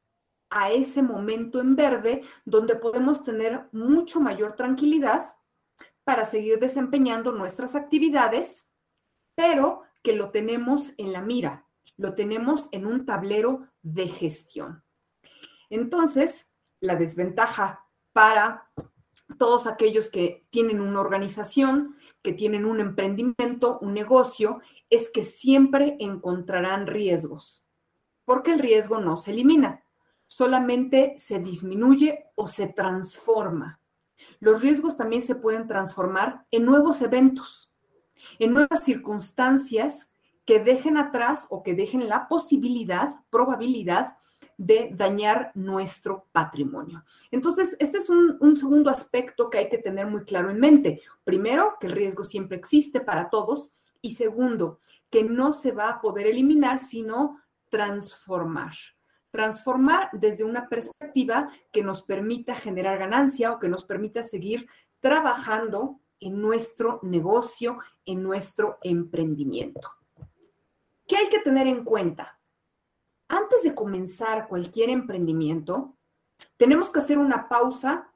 a 0.48 0.70
ese 0.70 1.02
momento 1.02 1.60
en 1.60 1.76
verde 1.76 2.22
donde 2.44 2.76
podemos 2.76 3.22
tener 3.22 3.68
mucho 3.72 4.20
mayor 4.20 4.54
tranquilidad 4.54 5.36
para 6.04 6.24
seguir 6.24 6.58
desempeñando 6.58 7.32
nuestras 7.32 7.74
actividades, 7.74 8.70
pero 9.34 9.82
que 10.02 10.14
lo 10.14 10.30
tenemos 10.30 10.94
en 10.96 11.12
la 11.12 11.20
mira, 11.20 11.66
lo 11.96 12.14
tenemos 12.14 12.68
en 12.72 12.86
un 12.86 13.04
tablero 13.04 13.68
de 13.82 14.08
gestión. 14.08 14.85
Entonces, 15.70 16.48
la 16.80 16.96
desventaja 16.96 17.86
para 18.12 18.70
todos 19.38 19.66
aquellos 19.66 20.08
que 20.08 20.46
tienen 20.50 20.80
una 20.80 21.00
organización, 21.00 21.96
que 22.22 22.32
tienen 22.32 22.64
un 22.64 22.80
emprendimiento, 22.80 23.78
un 23.80 23.92
negocio, 23.92 24.60
es 24.88 25.08
que 25.08 25.24
siempre 25.24 25.96
encontrarán 25.98 26.86
riesgos, 26.86 27.66
porque 28.24 28.52
el 28.52 28.60
riesgo 28.60 29.00
no 29.00 29.16
se 29.16 29.32
elimina, 29.32 29.82
solamente 30.26 31.14
se 31.18 31.40
disminuye 31.40 32.26
o 32.36 32.48
se 32.48 32.68
transforma. 32.68 33.80
Los 34.40 34.62
riesgos 34.62 34.96
también 34.96 35.22
se 35.22 35.34
pueden 35.34 35.66
transformar 35.66 36.46
en 36.50 36.64
nuevos 36.64 37.02
eventos, 37.02 37.72
en 38.38 38.52
nuevas 38.52 38.84
circunstancias 38.84 40.10
que 40.44 40.60
dejen 40.60 40.96
atrás 40.96 41.46
o 41.50 41.62
que 41.62 41.74
dejen 41.74 42.08
la 42.08 42.28
posibilidad, 42.28 43.20
probabilidad 43.30 44.16
de 44.56 44.90
dañar 44.92 45.52
nuestro 45.54 46.26
patrimonio. 46.32 47.04
Entonces, 47.30 47.76
este 47.78 47.98
es 47.98 48.08
un, 48.08 48.56
segundo 48.56 48.90
aspecto 48.90 49.50
que 49.50 49.58
hay 49.58 49.68
que 49.68 49.78
tener 49.78 50.06
muy 50.06 50.24
claro 50.24 50.50
en 50.50 50.58
mente. 50.58 51.02
Primero, 51.24 51.76
que 51.78 51.88
el 51.88 51.92
riesgo 51.92 52.24
siempre 52.24 52.56
existe 52.56 53.00
para 53.00 53.28
todos. 53.28 53.70
Y 54.00 54.12
segundo, 54.12 54.78
que 55.10 55.24
no 55.24 55.52
se 55.52 55.72
va 55.72 55.88
a 55.90 56.00
poder 56.00 56.26
eliminar, 56.26 56.78
sino 56.78 57.40
transformar. 57.68 58.72
Transformar 59.30 60.08
desde 60.12 60.44
una 60.44 60.68
perspectiva 60.68 61.48
que 61.70 61.82
nos 61.82 62.02
permita 62.02 62.54
generar 62.54 62.98
ganancia 62.98 63.52
o 63.52 63.58
que 63.58 63.68
nos 63.68 63.84
permita 63.84 64.22
seguir 64.22 64.66
trabajando 65.00 66.00
en 66.20 66.40
nuestro 66.40 67.00
negocio, 67.02 67.78
en 68.06 68.22
nuestro 68.22 68.78
emprendimiento. 68.82 69.90
¿Qué 71.06 71.16
hay 71.16 71.28
que 71.28 71.40
tener 71.40 71.66
en 71.66 71.84
cuenta? 71.84 72.35
Antes 73.28 73.62
de 73.62 73.74
comenzar 73.74 74.48
cualquier 74.48 74.90
emprendimiento, 74.90 75.96
tenemos 76.56 76.90
que 76.90 77.00
hacer 77.00 77.18
una 77.18 77.48
pausa 77.48 78.12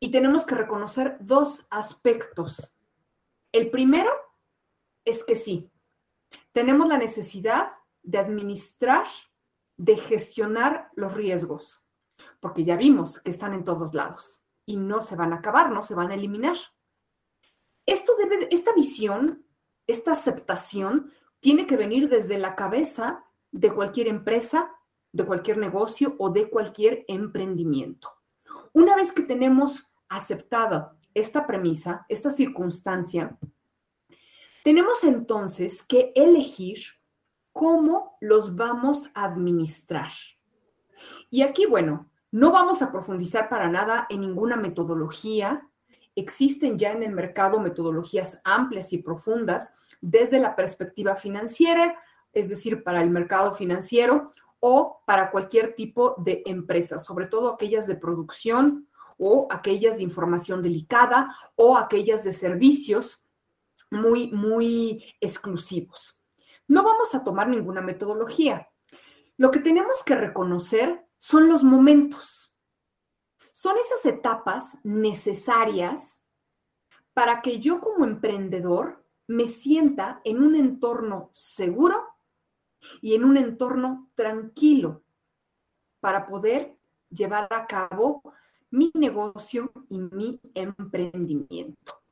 y 0.00 0.10
tenemos 0.10 0.46
que 0.46 0.54
reconocer 0.54 1.16
dos 1.20 1.66
aspectos. 1.70 2.74
El 3.52 3.70
primero 3.70 4.10
es 5.04 5.24
que 5.24 5.36
sí, 5.36 5.70
tenemos 6.52 6.88
la 6.88 6.98
necesidad 6.98 7.72
de 8.02 8.18
administrar, 8.18 9.06
de 9.76 9.96
gestionar 9.96 10.90
los 10.94 11.14
riesgos, 11.14 11.84
porque 12.40 12.64
ya 12.64 12.76
vimos 12.76 13.20
que 13.20 13.30
están 13.30 13.54
en 13.54 13.64
todos 13.64 13.94
lados 13.94 14.44
y 14.66 14.76
no 14.76 15.02
se 15.02 15.16
van 15.16 15.32
a 15.32 15.36
acabar, 15.36 15.70
no 15.70 15.82
se 15.82 15.94
van 15.94 16.10
a 16.10 16.14
eliminar. 16.14 16.56
Esto 17.86 18.12
debe, 18.16 18.48
esta 18.50 18.74
visión, 18.74 19.46
esta 19.86 20.12
aceptación 20.12 21.10
tiene 21.40 21.66
que 21.66 21.76
venir 21.76 22.08
desde 22.08 22.38
la 22.38 22.54
cabeza 22.54 23.24
de 23.50 23.72
cualquier 23.72 24.08
empresa, 24.08 24.70
de 25.12 25.24
cualquier 25.24 25.58
negocio 25.58 26.14
o 26.18 26.30
de 26.30 26.50
cualquier 26.50 27.04
emprendimiento. 27.08 28.08
Una 28.72 28.94
vez 28.96 29.12
que 29.12 29.22
tenemos 29.22 29.86
aceptada 30.08 30.96
esta 31.14 31.46
premisa, 31.46 32.04
esta 32.08 32.30
circunstancia, 32.30 33.38
tenemos 34.64 35.02
entonces 35.04 35.82
que 35.82 36.12
elegir 36.14 36.78
cómo 37.52 38.16
los 38.20 38.54
vamos 38.54 39.10
a 39.14 39.24
administrar. 39.24 40.12
Y 41.30 41.42
aquí, 41.42 41.66
bueno, 41.66 42.10
no 42.30 42.52
vamos 42.52 42.82
a 42.82 42.92
profundizar 42.92 43.48
para 43.48 43.68
nada 43.68 44.06
en 44.10 44.20
ninguna 44.20 44.56
metodología. 44.56 45.68
Existen 46.14 46.78
ya 46.78 46.92
en 46.92 47.02
el 47.02 47.14
mercado 47.14 47.60
metodologías 47.60 48.40
amplias 48.44 48.92
y 48.92 48.98
profundas 48.98 49.72
desde 50.00 50.38
la 50.38 50.54
perspectiva 50.54 51.16
financiera, 51.16 51.96
es 52.38 52.48
decir, 52.48 52.82
para 52.82 53.02
el 53.02 53.10
mercado 53.10 53.52
financiero 53.52 54.30
o 54.60 55.02
para 55.06 55.30
cualquier 55.30 55.74
tipo 55.74 56.14
de 56.18 56.42
empresa, 56.46 56.98
sobre 56.98 57.26
todo 57.26 57.52
aquellas 57.52 57.86
de 57.86 57.96
producción 57.96 58.88
o 59.16 59.48
aquellas 59.50 59.98
de 59.98 60.04
información 60.04 60.62
delicada 60.62 61.34
o 61.56 61.76
aquellas 61.76 62.24
de 62.24 62.32
servicios 62.32 63.22
muy, 63.90 64.30
muy 64.32 65.04
exclusivos. 65.20 66.18
No 66.66 66.82
vamos 66.82 67.14
a 67.14 67.24
tomar 67.24 67.48
ninguna 67.48 67.80
metodología. 67.80 68.68
Lo 69.36 69.50
que 69.50 69.60
tenemos 69.60 70.02
que 70.04 70.14
reconocer 70.14 71.06
son 71.18 71.48
los 71.48 71.64
momentos. 71.64 72.52
Son 73.52 73.76
esas 73.76 74.06
etapas 74.06 74.78
necesarias 74.84 76.24
para 77.14 77.42
que 77.42 77.58
yo 77.58 77.80
como 77.80 78.04
emprendedor 78.04 79.04
me 79.26 79.48
sienta 79.48 80.20
en 80.24 80.42
un 80.42 80.54
entorno 80.54 81.28
seguro 81.32 82.07
y 83.00 83.14
en 83.14 83.24
un 83.24 83.36
entorno 83.36 84.10
tranquilo 84.14 85.02
para 86.00 86.26
poder 86.26 86.76
llevar 87.10 87.48
a 87.50 87.66
cabo 87.66 88.22
mi 88.70 88.90
negocio 88.94 89.72
y 89.88 89.98
mi 89.98 90.40
emprendimiento. 90.54 92.02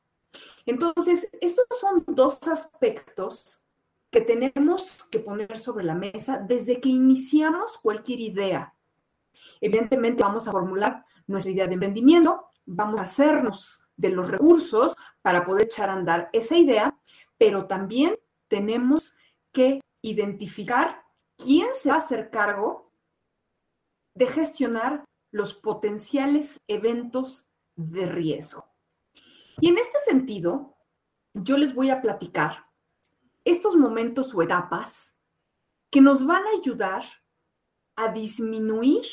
Entonces, 0.65 1.29
estos 1.39 1.65
son 1.79 2.03
dos 2.07 2.39
aspectos 2.47 3.63
que 4.09 4.21
tenemos 4.21 5.03
que 5.11 5.19
poner 5.19 5.57
sobre 5.57 5.85
la 5.85 5.95
mesa 5.95 6.39
desde 6.39 6.79
que 6.79 6.89
iniciamos 6.89 7.77
cualquier 7.77 8.19
idea. 8.19 8.73
Evidentemente 9.61 10.23
vamos 10.23 10.47
a 10.47 10.51
formular 10.51 11.05
nuestra 11.27 11.51
idea 11.51 11.67
de 11.67 11.73
emprendimiento, 11.73 12.47
vamos 12.65 12.99
a 12.99 13.03
hacernos 13.03 13.81
de 13.95 14.09
los 14.09 14.29
recursos 14.29 14.95
para 15.21 15.45
poder 15.45 15.65
echar 15.65 15.89
a 15.89 15.93
andar 15.93 16.29
esa 16.33 16.57
idea, 16.57 16.97
pero 17.37 17.65
también 17.65 18.17
tenemos 18.47 19.15
que 19.51 19.81
identificar 20.09 21.03
quién 21.37 21.67
se 21.73 21.89
va 21.89 21.95
a 21.95 21.99
hacer 21.99 22.29
cargo 22.29 22.91
de 24.13 24.27
gestionar 24.27 25.05
los 25.31 25.53
potenciales 25.53 26.59
eventos 26.67 27.47
de 27.75 28.07
riesgo. 28.07 28.65
Y 29.59 29.69
en 29.69 29.77
este 29.77 29.97
sentido, 30.05 30.77
yo 31.33 31.57
les 31.57 31.73
voy 31.73 31.89
a 31.89 32.01
platicar 32.01 32.65
estos 33.45 33.75
momentos 33.75 34.33
o 34.33 34.41
etapas 34.41 35.15
que 35.89 36.01
nos 36.01 36.25
van 36.25 36.43
a 36.43 36.57
ayudar 36.59 37.03
a 37.95 38.09
disminuir 38.09 39.05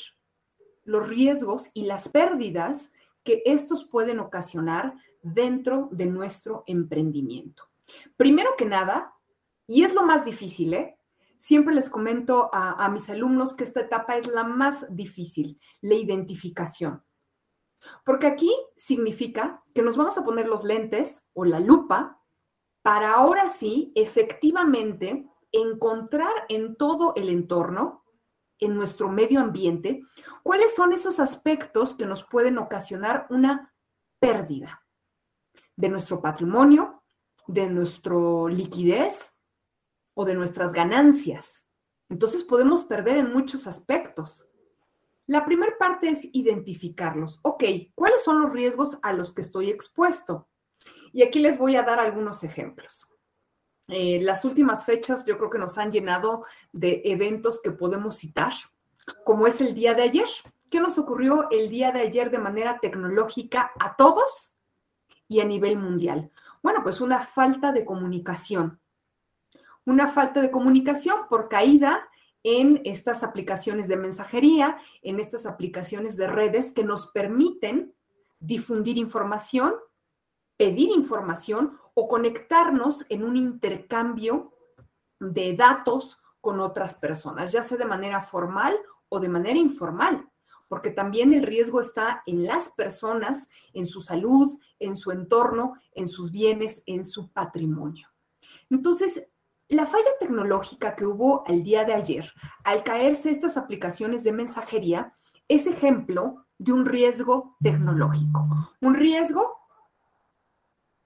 los 0.85 1.09
riesgos 1.09 1.71
y 1.73 1.85
las 1.85 2.09
pérdidas 2.09 2.93
que 3.23 3.43
estos 3.47 3.85
pueden 3.85 4.19
ocasionar 4.19 4.95
dentro 5.23 5.89
de 5.93 6.07
nuestro 6.07 6.65
emprendimiento. 6.67 7.65
Primero 8.17 8.51
que 8.57 8.67
nada, 8.67 9.14
y 9.67 9.85
es 9.85 9.95
lo 9.95 10.03
más 10.03 10.25
difícil, 10.25 10.75
¿eh? 10.75 10.99
Siempre 11.39 11.75
les 11.75 11.91
comento 11.91 12.49
a, 12.53 12.89
mis 12.89 13.11
alumnos 13.11 13.55
que 13.55 13.65
esta 13.65 13.81
etapa 13.81 14.17
es 14.17 14.27
la 14.27 14.45
más 14.45 14.87
difícil, 14.95 15.61
la 15.83 15.95
identificación. 15.95 17.05
Porque 18.05 18.27
aquí 18.27 18.51
significa 18.77 19.63
que 19.75 19.83
nos 19.83 19.97
vamos 19.97 20.17
a 20.17 20.25
poner 20.25 20.47
los 20.47 20.65
lentes 20.65 21.27
o 21.35 21.45
la 21.45 21.61
lupa 21.61 22.23
para 22.81 23.13
ahora 23.13 23.51
sí 23.51 23.93
efectivamente 23.95 25.29
encontrar 25.53 26.33
en 26.49 26.77
todo 26.77 27.13
el 27.15 27.29
entorno 27.29 28.05
en 28.59 28.75
nuestro 28.75 29.11
medio 29.11 29.41
ambiente, 29.41 30.03
¿cuáles 30.43 30.75
son 30.75 30.93
esos 30.93 31.21
aspectos 31.21 31.95
que 31.95 32.07
nos 32.07 32.25
pueden 32.25 32.57
ocasionar 32.57 33.27
una 33.29 33.75
pérdida 34.19 34.83
de 35.77 35.89
nuestro 35.91 36.23
patrimonio, 36.23 37.03
de 37.47 37.69
nuestra 37.69 38.15
liquidez 38.49 39.34
o 40.15 40.25
de 40.25 40.35
nuestras 40.35 40.73
ganancias? 40.73 41.67
Entonces 42.09 42.45
podemos 42.45 42.85
perder 42.85 43.19
en 43.19 43.33
muchos 43.33 43.67
aspectos. 43.67 44.49
La 45.27 45.45
primera 45.45 45.77
parte 45.79 46.09
es 46.11 46.29
identificarlos. 46.33 47.41
Ok, 47.43 47.65
¿cuáles 47.95 48.23
son 48.23 48.41
los 48.41 48.53
riesgos 48.53 48.99
a 49.03 49.13
los 49.13 49.33
que 49.33 49.41
estoy 49.41 49.71
expuesto? 49.71 50.49
Y 51.13 51.23
aquí 51.23 51.39
les 51.39 51.59
voy 51.59 51.77
a 51.77 51.83
dar 51.83 51.99
algunos 51.99 52.45
ejemplos. 52.45 53.09
Eh, 53.89 54.21
las 54.23 54.45
últimas 54.45 54.85
fechas 54.85 55.25
yo 55.25 55.37
creo 55.37 55.51
que 55.51 55.59
nos 55.59 55.79
han 55.79 55.91
llenado 55.91 56.45
de 56.73 57.03
eventos 57.05 57.61
que 57.61 57.71
podemos 57.71 58.17
citar, 58.17 58.53
como 59.25 59.47
es 59.47 59.61
el 59.61 59.75
día 59.75 59.95
de 59.95 60.03
ayer. 60.03 60.29
¿Qué 60.71 60.81
nos 60.81 60.99
ocurrió 60.99 61.49
el 61.51 61.69
día 61.69 61.93
de 61.93 62.01
ayer 62.01 62.31
de 62.31 62.39
manera 62.39 62.79
tecnológica 62.81 63.73
a 63.79 63.97
todos 63.97 64.53
y 65.29 65.41
a 65.41 65.45
nivel 65.45 65.79
mundial? 65.79 66.31
Bueno, 66.63 66.81
pues 66.83 67.01
una 67.01 67.21
falta 67.21 67.73
de 67.73 67.85
comunicación. 67.85 68.81
Una 69.87 70.09
falta 70.09 70.41
de 70.41 70.51
comunicación 70.51 71.29
por 71.29 71.49
caída 71.49 72.09
en 72.43 72.81
estas 72.85 73.23
aplicaciones 73.23 73.89
de 73.89 73.97
mensajería, 73.97 74.79
en 75.03 75.19
estas 75.19 75.47
aplicaciones 75.47 76.17
de 76.17 76.27
redes 76.27 76.73
que 76.73 76.85
nos 76.85 77.09
permiten 77.09 77.95
difundir 78.39 78.99
información, 78.99 79.75
pedir 80.57 80.91
información 80.91 81.79
o 81.95 82.07
conectarnos 82.09 83.07
en 83.09 83.25
un 83.25 83.37
intercambio 83.37 84.53
de 85.19 85.55
datos 85.55 86.19
con 86.41 86.61
otras 86.61 86.95
personas, 86.95 87.53
ya 87.53 87.63
sea 87.63 87.79
de 87.79 87.87
manera 87.87 88.21
formal 88.21 88.77
o 89.09 89.19
de 89.19 89.29
manera 89.29 89.59
informal, 89.59 90.29
porque 90.69 90.91
también 90.91 91.33
el 91.33 91.43
riesgo 91.43 91.81
está 91.81 92.23
en 92.27 92.45
las 92.45 92.71
personas, 92.71 93.49
en 93.73 93.87
su 93.87 94.01
salud, 94.01 94.59
en 94.79 94.97
su 94.97 95.11
entorno, 95.13 95.75
en 95.93 96.09
sus 96.09 96.31
bienes, 96.31 96.83
en 96.87 97.05
su 97.05 97.33
patrimonio. 97.33 98.09
Entonces, 98.69 99.29
la 99.69 99.87
falla 99.87 100.11
tecnológica 100.21 100.95
que 100.95 101.07
hubo 101.07 101.45
el 101.47 101.63
día 101.63 101.85
de 101.85 101.95
ayer, 101.95 102.33
al 102.65 102.83
caerse 102.83 103.31
estas 103.31 103.57
aplicaciones 103.57 104.25
de 104.25 104.33
mensajería, 104.33 105.15
es 105.49 105.67
ejemplo 105.67 106.47
de 106.59 106.73
un 106.73 106.87
riesgo 106.87 107.57
tecnológico, 107.63 108.47
un 108.81 108.95
riesgo 108.95 109.59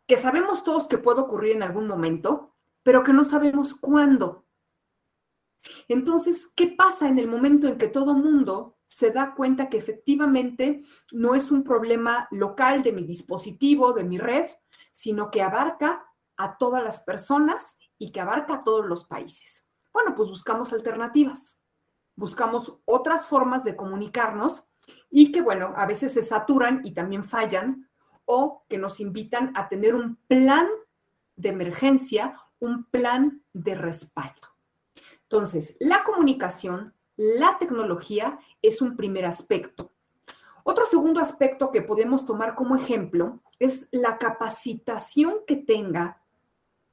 que 0.06 0.16
sabemos 0.16 0.64
todos 0.64 0.88
que 0.88 0.98
puede 0.98 1.20
ocurrir 1.20 1.56
en 1.56 1.62
algún 1.62 1.86
momento, 1.86 2.54
pero 2.82 3.02
que 3.02 3.12
no 3.12 3.24
sabemos 3.24 3.74
cuándo. 3.74 4.46
Entonces, 5.88 6.48
¿qué 6.54 6.68
pasa 6.68 7.08
en 7.08 7.18
el 7.18 7.28
momento 7.28 7.68
en 7.68 7.78
que 7.78 7.88
todo 7.88 8.14
mundo 8.14 8.78
se 8.86 9.10
da 9.10 9.34
cuenta 9.34 9.68
que 9.68 9.76
efectivamente 9.76 10.80
no 11.12 11.34
es 11.34 11.50
un 11.50 11.62
problema 11.62 12.26
local 12.30 12.82
de 12.82 12.92
mi 12.92 13.04
dispositivo, 13.04 13.92
de 13.92 14.04
mi 14.04 14.18
red, 14.18 14.46
sino 14.92 15.30
que 15.30 15.42
abarca 15.42 16.06
a 16.36 16.56
todas 16.56 16.82
las 16.82 17.00
personas 17.00 17.76
y 17.98 18.10
que 18.12 18.20
abarca 18.20 18.64
todos 18.64 18.86
los 18.86 19.04
países? 19.04 19.66
Bueno, 19.92 20.14
pues 20.14 20.28
buscamos 20.28 20.72
alternativas, 20.72 21.60
buscamos 22.14 22.78
otras 22.84 23.26
formas 23.26 23.64
de 23.64 23.76
comunicarnos 23.76 24.64
y 25.10 25.32
que, 25.32 25.42
bueno, 25.42 25.72
a 25.76 25.86
veces 25.86 26.12
se 26.12 26.22
saturan 26.22 26.82
y 26.84 26.92
también 26.92 27.24
fallan 27.24 27.88
o 28.24 28.64
que 28.68 28.78
nos 28.78 29.00
invitan 29.00 29.52
a 29.56 29.68
tener 29.68 29.94
un 29.94 30.16
plan 30.28 30.68
de 31.36 31.48
emergencia, 31.48 32.40
un 32.60 32.84
plan 32.84 33.42
de 33.52 33.74
respaldo. 33.74 34.48
Entonces, 35.22 35.76
la 35.80 36.04
comunicación, 36.04 36.94
la 37.16 37.58
tecnología 37.58 38.38
es 38.62 38.80
un 38.82 38.96
primer 38.96 39.24
aspecto. 39.24 39.92
Otro 40.64 40.84
segundo 40.84 41.20
aspecto 41.20 41.70
que 41.70 41.82
podemos 41.82 42.24
tomar 42.24 42.54
como 42.54 42.76
ejemplo 42.76 43.40
es 43.58 43.88
la 43.90 44.18
capacitación 44.18 45.36
que 45.46 45.56
tenga 45.56 46.22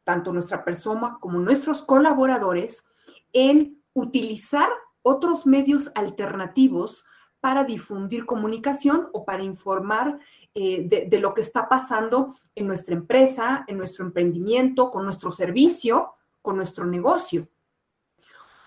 tanto 0.05 0.31
nuestra 0.31 0.63
persona 0.63 1.17
como 1.19 1.39
nuestros 1.39 1.83
colaboradores 1.83 2.85
en 3.33 3.83
utilizar 3.93 4.69
otros 5.01 5.45
medios 5.45 5.91
alternativos 5.95 7.05
para 7.41 7.63
difundir 7.63 8.25
comunicación 8.25 9.09
o 9.13 9.25
para 9.25 9.43
informar 9.43 10.19
eh, 10.55 10.87
de, 11.07 11.19
lo 11.19 11.33
que 11.33 11.41
está 11.41 11.67
pasando 11.67 12.33
en 12.55 12.65
nuestra 12.65 12.95
empresa, 12.95 13.65
en 13.67 13.77
nuestro 13.77 14.05
emprendimiento, 14.05 14.89
con 14.89 15.03
nuestro 15.03 15.29
servicio, 15.31 16.13
con 16.41 16.55
nuestro 16.55 16.85
negocio. 16.85 17.47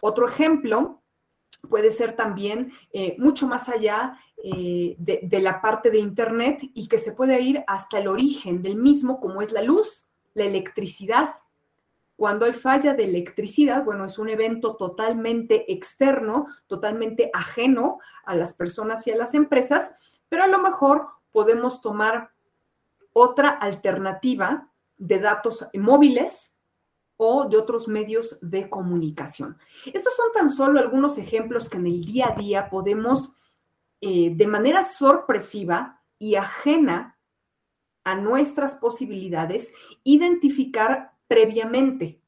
Otro 0.01 0.29
ejemplo 0.29 1.03
puede 1.69 1.91
ser 1.91 2.15
también 2.15 2.73
eh, 2.93 3.17
mucho 3.19 3.49
más 3.49 3.69
allá 3.69 4.19
eh, 4.45 4.95
de, 4.99 5.21
de, 5.25 5.41
la 5.41 5.61
parte 5.61 5.91
de 5.91 5.99
Internet 5.99 6.61
y 6.75 6.87
que 6.87 6.99
se 6.99 7.13
puede 7.13 7.41
ir 7.41 7.65
hasta 7.67 7.99
el 7.99 8.07
origen 8.07 8.63
del 8.63 8.77
mismo, 8.77 9.19
como 9.19 9.43
es 9.43 9.51
la 9.51 9.63
luz, 9.63 10.08
la 10.35 10.45
electricidad. 10.45 11.31
Cuando 12.17 12.47
hay 12.47 12.53
falla 12.53 12.95
de 12.95 13.05
electricidad, 13.05 13.85
bueno, 13.85 14.05
es 14.05 14.19
un 14.19 14.29
evento 14.29 14.77
totalmente 14.77 15.73
externo, 15.73 16.47
totalmente 16.67 17.31
ajeno 17.33 18.01
a 18.25 18.35
las 18.35 18.55
personas 18.55 19.07
y 19.07 19.13
a 19.13 19.17
las 19.17 19.35
empresas, 19.35 20.19
pero 20.29 20.43
a 20.43 20.49
lo 20.49 20.59
mejor 20.59 21.07
podemos 21.31 21.81
tomar 21.81 22.33
otra 23.13 23.51
alternativa 23.51 24.71
de 24.97 25.21
datos 25.21 25.67
móviles 25.75 26.55
o 27.17 27.49
de 27.49 27.57
otros 27.57 27.89
medios 27.89 28.39
de 28.41 28.71
comunicación. 28.71 29.59
Estos 29.87 30.15
son 30.15 30.33
tan 30.33 30.51
solo 30.51 30.79
algunos 30.79 31.19
ejemplos 31.19 31.69
que 31.69 31.77
en 31.77 31.87
el 31.87 32.05
día 32.05 32.29
a 32.29 32.35
día 32.35 32.71
podemos, 32.71 33.33
eh, 34.01 34.33
de 34.35 34.47
manera 34.47 34.85
sorpresiva 34.85 36.01
y 36.19 36.37
ajena 36.37 37.18
nuestras 38.15 38.75
posibilidades, 38.77 39.73
identificar 40.05 41.13
previamente. 41.27 42.21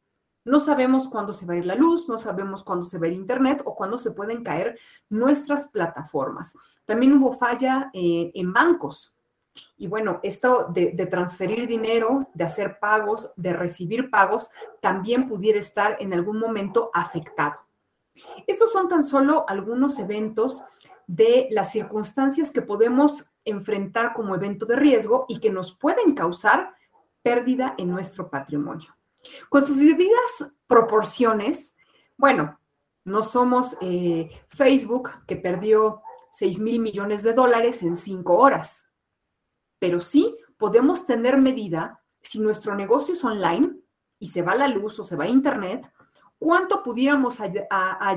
No 0.44 0.58
sabemos 0.58 1.08
cuándo 1.08 1.32
se 1.32 1.46
va 1.46 1.54
a 1.54 1.56
ir 1.56 1.66
la 1.66 1.74
luz, 1.74 2.08
no 2.08 2.16
sabemos 2.16 2.62
cuándo 2.62 2.84
se 2.84 2.98
va 2.98 3.06
a 3.06 3.08
ir 3.08 3.14
Internet 3.14 3.62
o 3.64 3.74
cuándo 3.74 3.98
se 3.98 4.10
pueden 4.10 4.42
caer 4.42 4.78
nuestras 5.08 5.68
plataformas. 5.68 6.54
También 6.86 7.12
hubo 7.14 7.32
falla 7.32 7.90
eh, 7.92 8.30
en 8.34 8.52
bancos. 8.52 9.16
Y 9.76 9.88
bueno, 9.88 10.20
esto 10.22 10.68
de, 10.72 10.92
de, 10.92 11.06
transferir 11.06 11.66
dinero, 11.66 12.28
de 12.34 12.44
hacer 12.44 12.78
pagos, 12.78 13.32
de 13.36 13.52
recibir 13.52 14.08
pagos, 14.08 14.50
también 14.80 15.28
pudiera 15.28 15.58
estar 15.58 15.96
en 16.00 16.14
algún 16.14 16.38
momento 16.38 16.90
afectado. 16.94 17.58
Estos 18.46 18.72
son 18.72 18.88
tan 18.88 19.02
solo 19.02 19.44
algunos 19.48 19.98
eventos 19.98 20.62
de 21.06 21.48
las 21.50 21.72
circunstancias 21.72 22.50
que 22.50 22.62
podemos 22.62 23.29
enfrentar 23.44 24.12
como 24.12 24.35
evento 24.35 24.66
de 24.66 24.76
riesgo 24.76 25.26
y 25.29 25.40
que 25.40 25.50
nos 25.50 25.72
pueden 25.72 26.14
causar 26.14 26.74
pérdida 27.22 27.74
en 27.79 27.90
nuestro 27.90 28.31
patrimonio. 28.31 28.96
Con 29.48 29.64
sus 29.64 29.79
debidas 29.79 30.53
proporciones, 30.66 31.74
bueno, 32.16 32.59
no 33.05 33.22
somos 33.22 33.76
eh, 33.81 34.31
Facebook 34.46 35.11
que 35.26 35.37
perdió 35.37 36.03
6 36.33 36.61
mil 36.61 36.81
millones 36.81 37.22
de 37.22 37.33
dólares 37.33 37.83
en 37.83 37.96
cinco 37.96 38.37
horas, 38.37 38.88
pero 39.79 40.00
sí 40.00 40.37
podemos 40.59 41.07
tener 41.07 41.38
medida 41.38 42.03
si 42.20 42.40
nuestro 42.40 42.74
negocio 42.74 43.14
es 43.14 43.24
online 43.24 43.76
y 44.18 44.29
se 44.29 44.42
va 44.42 44.55
la 44.55 44.68
luz 44.68 44.98
o 45.00 45.05
se 45.05 45.16
va 45.16 45.24
a 45.24 45.29
Internet, 45.29 45.90
cuánto 46.38 46.83
pudiéramos 46.83 47.40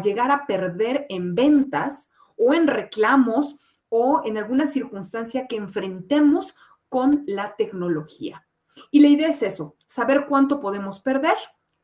llegar 0.02 0.32
a 0.32 0.46
perder 0.46 1.06
en 1.10 1.36
ventas 1.36 2.10
o 2.38 2.54
en 2.54 2.68
reclamos 2.68 3.56
o 3.96 4.24
en 4.26 4.40
alguna 4.40 4.66
circunstancia 4.66 5.46
que 5.46 5.56
enfrentemos 5.56 6.56
con 6.90 7.24
la 7.28 7.56
tecnología. 7.56 8.48
Y 8.90 9.02
la 9.02 9.08
idea 9.08 9.28
es 9.28 9.44
eso, 9.44 9.76
saber 9.86 10.26
cuánto 10.28 10.60
podemos 10.60 11.00
perder. 11.00 11.38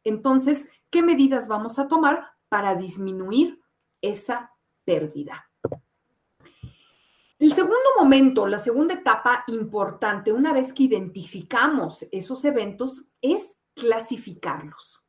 Entonces, 0.04 0.70
¿qué 0.90 1.04
medidas 1.04 1.48
vamos 1.48 1.78
a 1.78 1.88
tomar 1.88 2.26
para 2.48 2.74
disminuir 2.74 3.62
esa 4.02 4.56
pérdida? 4.86 5.52
El 7.38 7.54
segundo 7.54 7.78
momento, 8.00 8.48
la 8.48 8.58
segunda 8.58 8.96
etapa 8.96 9.44
importante, 9.46 10.34
una 10.34 10.52
vez 10.52 10.74
que 10.74 10.84
identificamos 10.84 12.08
esos 12.12 12.44
eventos, 12.44 13.06
es 13.22 13.60
clasificarlos. 13.76 15.04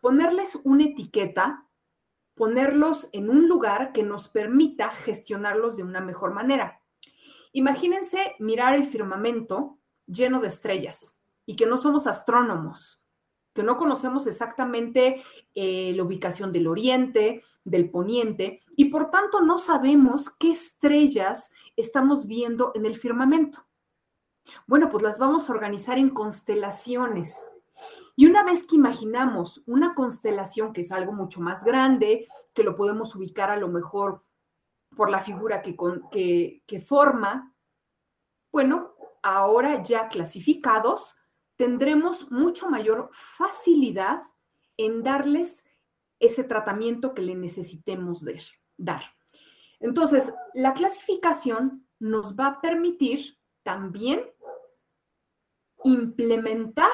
Ponerles 0.00 0.58
una 0.64 0.86
etiqueta, 0.86 1.68
ponerlos 2.40 3.10
en 3.12 3.28
un 3.28 3.48
lugar 3.48 3.92
que 3.92 4.02
nos 4.02 4.30
permita 4.30 4.88
gestionarlos 4.88 5.76
de 5.76 5.82
una 5.82 6.00
mejor 6.00 6.32
manera. 6.32 6.80
Imagínense 7.52 8.34
mirar 8.38 8.74
el 8.74 8.86
firmamento 8.86 9.78
lleno 10.06 10.40
de 10.40 10.48
estrellas 10.48 11.18
y 11.44 11.54
que 11.54 11.66
no 11.66 11.76
somos 11.76 12.06
astrónomos, 12.06 13.04
que 13.52 13.62
no 13.62 13.76
conocemos 13.76 14.26
exactamente 14.26 15.22
eh, 15.54 15.92
la 15.94 16.02
ubicación 16.02 16.50
del 16.50 16.66
oriente, 16.66 17.42
del 17.64 17.90
poniente, 17.90 18.62
y 18.74 18.86
por 18.86 19.10
tanto 19.10 19.42
no 19.42 19.58
sabemos 19.58 20.30
qué 20.30 20.52
estrellas 20.52 21.50
estamos 21.76 22.26
viendo 22.26 22.72
en 22.74 22.86
el 22.86 22.96
firmamento. 22.96 23.66
Bueno, 24.66 24.88
pues 24.88 25.02
las 25.02 25.18
vamos 25.18 25.50
a 25.50 25.52
organizar 25.52 25.98
en 25.98 26.08
constelaciones. 26.08 27.50
Y 28.20 28.26
una 28.26 28.44
vez 28.44 28.66
que 28.66 28.76
imaginamos 28.76 29.62
una 29.64 29.94
constelación 29.94 30.74
que 30.74 30.82
es 30.82 30.92
algo 30.92 31.10
mucho 31.10 31.40
más 31.40 31.64
grande, 31.64 32.26
que 32.52 32.62
lo 32.62 32.76
podemos 32.76 33.14
ubicar 33.16 33.48
a 33.50 33.56
lo 33.56 33.68
mejor 33.68 34.26
por 34.94 35.08
la 35.08 35.20
figura 35.20 35.62
que, 35.62 35.74
que, 36.12 36.62
que 36.66 36.80
forma, 36.82 37.56
bueno, 38.52 38.92
ahora 39.22 39.82
ya 39.82 40.08
clasificados, 40.08 41.16
tendremos 41.56 42.30
mucho 42.30 42.68
mayor 42.68 43.08
facilidad 43.10 44.20
en 44.76 45.02
darles 45.02 45.64
ese 46.18 46.44
tratamiento 46.44 47.14
que 47.14 47.22
le 47.22 47.34
necesitemos 47.34 48.22
dar. 48.76 49.02
Entonces, 49.78 50.34
la 50.52 50.74
clasificación 50.74 51.88
nos 51.98 52.38
va 52.38 52.48
a 52.48 52.60
permitir 52.60 53.38
también 53.62 54.30
implementar 55.84 56.92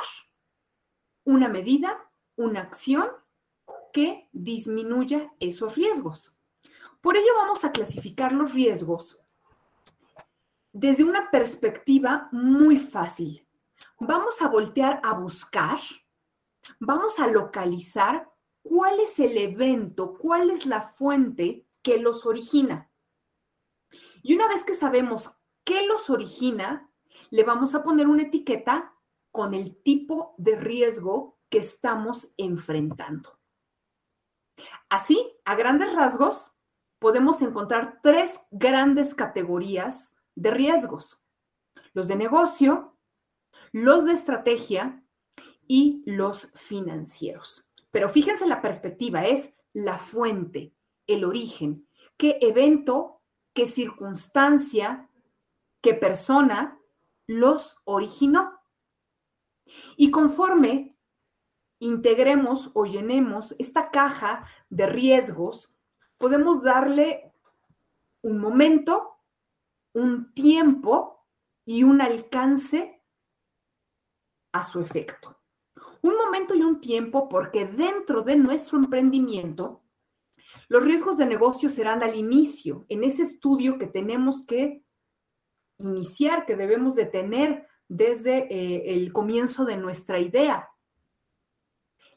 una 1.27 1.49
medida, 1.49 2.09
una 2.37 2.61
acción 2.61 3.09
que 3.93 4.31
disminuya 4.33 5.33
esos 5.41 5.77
riesgos. 5.77 6.35
Por 7.03 7.17
ello 7.17 7.35
vamos 7.37 7.65
a 7.65 7.73
clasificar 7.73 8.33
los 8.33 8.55
riesgos 8.55 9.21
desde 10.73 11.05
una 11.05 11.31
perspectiva 11.31 12.29
muy 12.33 12.79
fácil. 12.79 13.47
Vamos 13.99 14.41
a 14.41 14.49
voltear 14.49 15.01
a 15.03 15.15
buscar, 15.15 15.79
vamos 16.79 17.19
a 17.19 17.27
localizar 17.27 18.31
cuál 18.63 19.01
es 19.01 19.19
el 19.19 19.37
evento, 19.37 20.17
cuál 20.19 20.51
es 20.51 20.65
la 20.65 20.83
fuente 20.83 21.67
que 21.83 21.99
los 21.99 22.25
origina. 22.25 22.91
Y 24.23 24.35
una 24.35 24.49
vez 24.49 24.65
que 24.65 24.75
sabemos 24.75 25.37
qué 25.65 25.87
los 25.87 26.09
origina, 26.11 26.91
le 27.31 27.43
vamos 27.43 27.75
a 27.75 27.83
poner 27.83 28.07
una 28.07 28.23
etiqueta 28.23 28.96
con 29.31 29.55
el 29.55 29.77
tipo 29.83 30.35
de 30.39 30.57
riesgo 30.57 31.39
que 31.49 31.59
estamos 31.59 32.33
enfrentando. 32.37 33.39
Así, 34.89 35.33
a 35.45 35.55
grandes 35.55 35.95
rasgos, 35.95 36.55
podemos 36.99 37.43
encontrar 37.43 38.01
tres 38.03 38.41
grandes 38.51 39.15
categorías 39.15 40.15
de 40.35 40.51
riesgos. 40.51 41.23
Los 41.93 42.09
de 42.09 42.17
negocio, 42.17 42.97
los 43.73 44.05
de 44.05 44.13
estrategia 44.13 45.05
y 45.67 46.03
los 46.07 46.51
financieros. 46.55 47.69
Pero 47.91 48.09
fíjense 48.09 48.47
la 48.47 48.61
perspectiva, 48.61 49.27
es 49.27 49.57
la 49.73 49.99
fuente, 49.99 50.75
el 51.07 51.25
origen, 51.25 51.89
qué 52.17 52.39
evento, 52.41 53.23
qué 53.55 53.67
circunstancia, 53.67 55.11
qué 55.83 55.95
persona 55.95 56.81
los 57.27 57.79
originó. 57.85 58.56
Y 59.97 60.11
conforme 60.11 60.97
integremos 61.79 62.71
o 62.75 62.87
llenemos 62.87 63.55
esta 63.59 63.91
caja 63.91 64.47
de 64.71 64.87
riesgos, 64.87 65.75
podemos 66.19 66.63
darle 66.63 67.33
un 68.23 68.39
momento, 68.39 69.19
un 69.93 70.33
tiempo 70.33 71.27
y 71.65 71.83
un 71.83 72.01
alcance 72.01 73.03
a 74.53 74.65
su 74.65 74.81
efecto. 74.81 75.41
Un 76.03 76.17
momento 76.17 76.55
y 76.55 76.63
un 76.63 76.81
tiempo 76.81 77.29
porque 77.29 77.67
dentro 77.67 78.23
de 78.23 78.37
nuestro 78.37 78.79
emprendimiento, 78.79 79.83
los 80.69 80.85
riesgos 80.85 81.17
de 81.19 81.27
negocio 81.27 81.69
serán 81.69 82.03
al 82.03 82.15
inicio, 82.15 82.87
en 82.89 83.05
ese 83.05 83.23
estudio 83.23 83.79
que 83.79 83.87
tenemos 83.87 84.47
que 84.47 84.85
iniciar, 85.79 86.47
que 86.47 86.57
debemos 86.57 86.95
de 86.95 87.07
tener 87.07 87.67
desde 87.89 88.53
eh, 88.53 88.95
el 88.95 89.13
comienzo 89.13 89.65
de 89.65 89.77
nuestra 89.77 90.19
idea. 90.19 90.71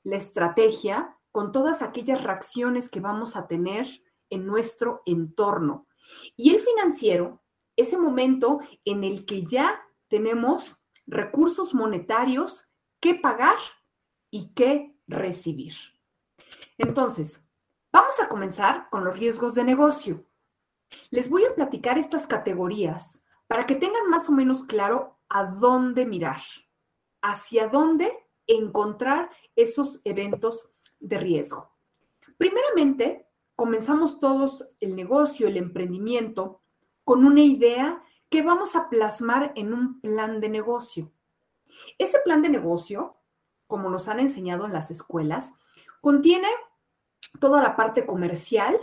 La 0.03 0.17
estrategia 0.17 1.17
con 1.31 1.51
todas 1.51 1.81
aquellas 1.81 2.23
reacciones 2.23 2.89
que 2.89 2.99
vamos 2.99 3.35
a 3.35 3.47
tener 3.47 3.85
en 4.29 4.45
nuestro 4.45 5.01
entorno. 5.05 5.87
Y 6.35 6.53
el 6.53 6.59
financiero, 6.59 7.43
ese 7.75 7.97
momento 7.97 8.59
en 8.85 9.03
el 9.03 9.25
que 9.25 9.43
ya 9.43 9.81
tenemos 10.07 10.77
recursos 11.05 11.73
monetarios 11.73 12.69
que 12.99 13.15
pagar 13.15 13.57
y 14.31 14.53
que 14.53 14.95
recibir. 15.07 15.73
Entonces, 16.77 17.43
vamos 17.91 18.19
a 18.19 18.27
comenzar 18.27 18.89
con 18.89 19.03
los 19.03 19.17
riesgos 19.17 19.55
de 19.55 19.63
negocio. 19.63 20.25
Les 21.09 21.29
voy 21.29 21.45
a 21.45 21.53
platicar 21.53 21.97
estas 21.97 22.25
categorías 22.27 23.23
para 23.47 23.65
que 23.65 23.75
tengan 23.75 24.09
más 24.09 24.29
o 24.29 24.31
menos 24.31 24.63
claro 24.63 25.18
a 25.29 25.45
dónde 25.45 26.05
mirar, 26.05 26.41
hacia 27.21 27.67
dónde 27.67 28.11
encontrar 28.47 29.29
esos 29.55 30.01
eventos 30.03 30.71
de 30.99 31.19
riesgo. 31.19 31.71
Primeramente, 32.37 33.27
comenzamos 33.55 34.19
todos 34.19 34.67
el 34.79 34.95
negocio, 34.95 35.47
el 35.47 35.57
emprendimiento, 35.57 36.61
con 37.03 37.25
una 37.25 37.41
idea 37.41 38.03
que 38.29 38.41
vamos 38.41 38.75
a 38.75 38.89
plasmar 38.89 39.51
en 39.55 39.73
un 39.73 39.99
plan 40.01 40.39
de 40.39 40.49
negocio. 40.49 41.11
Ese 41.97 42.19
plan 42.19 42.41
de 42.41 42.49
negocio, 42.49 43.17
como 43.67 43.89
nos 43.89 44.07
han 44.07 44.19
enseñado 44.19 44.65
en 44.65 44.73
las 44.73 44.91
escuelas, 44.91 45.53
contiene 46.01 46.47
toda 47.39 47.61
la 47.61 47.75
parte 47.75 48.05
comercial, 48.05 48.79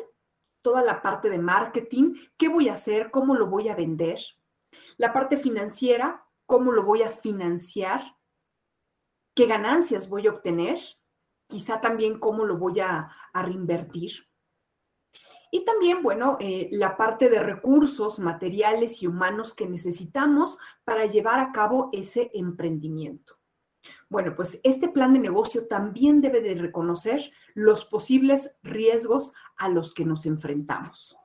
toda 0.62 0.82
la 0.82 1.02
parte 1.02 1.30
de 1.30 1.38
marketing, 1.38 2.14
qué 2.36 2.48
voy 2.48 2.68
a 2.68 2.74
hacer, 2.74 3.10
cómo 3.10 3.34
lo 3.34 3.46
voy 3.46 3.68
a 3.68 3.76
vender, 3.76 4.20
la 4.96 5.12
parte 5.12 5.36
financiera, 5.36 6.25
cómo 6.46 6.72
lo 6.72 6.84
voy 6.84 7.02
a 7.02 7.10
financiar, 7.10 8.16
qué 9.34 9.46
ganancias 9.46 10.08
voy 10.08 10.26
a 10.26 10.30
obtener, 10.30 10.78
quizá 11.46 11.80
también 11.80 12.18
cómo 12.18 12.44
lo 12.44 12.56
voy 12.56 12.80
a, 12.80 13.08
reinvertir. 13.34 14.28
Y 15.50 15.64
también, 15.64 16.02
bueno, 16.02 16.36
eh, 16.40 16.68
la 16.72 16.96
parte 16.96 17.28
de 17.30 17.40
recursos 17.40 18.18
materiales 18.18 19.02
y 19.02 19.06
humanos 19.06 19.54
que 19.54 19.68
necesitamos 19.68 20.58
para 20.84 21.06
llevar 21.06 21.40
a 21.40 21.52
cabo 21.52 21.88
ese 21.92 22.30
emprendimiento. 22.34 23.38
Bueno, 24.08 24.34
pues 24.34 24.60
este 24.64 24.88
plan 24.88 25.12
de 25.12 25.20
negocio 25.20 25.66
también 25.66 26.20
debe 26.20 26.40
de 26.40 26.54
reconocer 26.54 27.32
los 27.54 27.84
posibles 27.84 28.56
riesgos 28.62 29.32
a 29.56 29.68
los 29.68 29.94
que 29.94 30.04
nos 30.04 30.26
enfrentamos. 30.26 31.16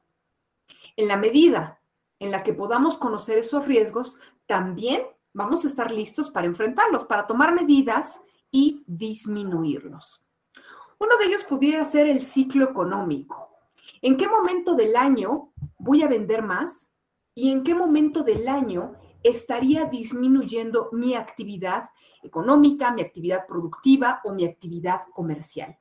En 0.96 1.08
la 1.08 1.18
medida 1.18 1.82
en 2.20 2.30
la 2.30 2.44
que 2.44 2.54
podamos 2.54 2.98
conocer 2.98 3.40
esos 3.40 3.66
riesgos, 3.66 4.20
también 4.52 5.04
vamos 5.32 5.64
a 5.64 5.70
estar 5.70 5.90
listos 5.92 6.30
para 6.30 6.46
enfrentarlos, 6.46 7.06
para 7.06 7.26
tomar 7.26 7.56
medidas 7.56 8.20
y 8.52 8.84
disminuirlos. 8.86 10.26
Uno 11.00 11.16
de 11.18 11.28
ellos 11.28 11.46
pudiera 11.46 11.86
ser 11.86 12.06
el 12.08 12.20
ciclo 12.20 12.66
económico. 12.66 13.50
¿En 14.02 14.18
qué 14.18 14.28
momento 14.28 14.74
del 14.76 14.98
año 14.98 15.54
voy 15.78 16.04
a 16.04 16.10
vender 16.10 16.44
más? 16.44 16.92
¿Y 17.34 17.50
en 17.50 17.64
qué 17.64 17.74
momento 17.74 18.24
del 18.24 18.46
año 18.50 18.92
estaría 19.24 19.86
disminuyendo 19.86 20.90
mi 20.92 21.16
actividad 21.16 21.90
económica, 22.22 22.92
mi 22.92 23.04
actividad 23.04 23.48
productiva 23.48 24.20
o 24.26 24.34
mi 24.34 24.44
actividad 24.44 25.00
comercial? 25.14 25.80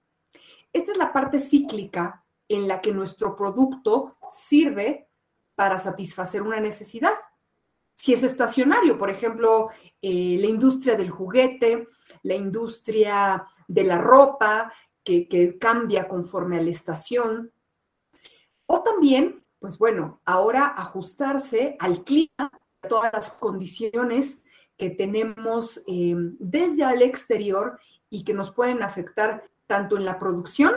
Esta 0.72 0.92
es 0.92 0.96
la 0.96 1.12
parte 1.12 1.40
cíclica 1.40 2.24
en 2.48 2.68
la 2.68 2.80
que 2.80 2.92
nuestro 2.92 3.34
producto 3.34 4.16
sirve 4.28 5.08
para 5.56 5.76
satisfacer 5.76 6.42
una 6.42 6.60
necesidad. 6.60 7.14
Si 8.00 8.14
es 8.14 8.22
estacionario, 8.22 8.96
por 8.96 9.10
ejemplo, 9.10 9.68
eh, 10.00 10.38
la 10.40 10.46
industria 10.46 10.96
del 10.96 11.10
juguete, 11.10 11.86
la 12.22 12.34
industria 12.34 13.46
de 13.68 13.84
la 13.84 13.98
ropa, 13.98 14.72
que, 15.04 15.58
cambia 15.60 16.08
conforme 16.08 16.56
a 16.56 16.62
la 16.62 16.70
estación. 16.70 17.52
O 18.64 18.82
también, 18.82 19.44
pues 19.58 19.76
bueno, 19.76 20.22
ahora 20.24 20.68
ajustarse 20.78 21.76
al 21.78 22.02
clima, 22.02 22.50
a 22.82 22.88
todas 22.88 23.12
las 23.12 23.28
condiciones 23.32 24.40
que 24.78 24.88
tenemos 24.88 25.82
eh, 25.86 26.14
desde 26.38 26.90
el 26.90 27.02
exterior 27.02 27.78
y 28.08 28.24
que 28.24 28.32
nos 28.32 28.50
pueden 28.50 28.82
afectar 28.82 29.44
tanto 29.66 29.98
en 29.98 30.06
la 30.06 30.18
producción 30.18 30.72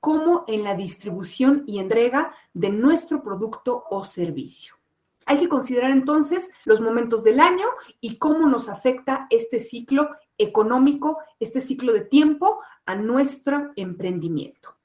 como 0.00 0.44
en 0.48 0.64
la 0.64 0.76
distribución 0.76 1.62
y 1.66 1.78
entrega 1.78 2.32
de 2.54 2.70
nuestro 2.70 3.22
producto 3.22 3.84
o 3.90 4.02
servicio. 4.02 4.81
Hay 5.26 5.38
que 5.38 5.48
considerar 5.48 5.90
entonces 5.90 6.50
los 6.64 6.80
momentos 6.80 7.24
del 7.24 7.40
año 7.40 7.66
y 8.00 8.18
cómo 8.18 8.48
nos 8.48 8.68
afecta 8.68 9.26
este 9.30 9.60
ciclo 9.60 10.10
económico, 10.38 11.18
este 11.38 11.60
ciclo 11.60 11.92
de 11.92 12.02
tiempo 12.02 12.60
a 12.86 12.94
nuestro 12.94 13.70
emprendimiento. 13.76 14.78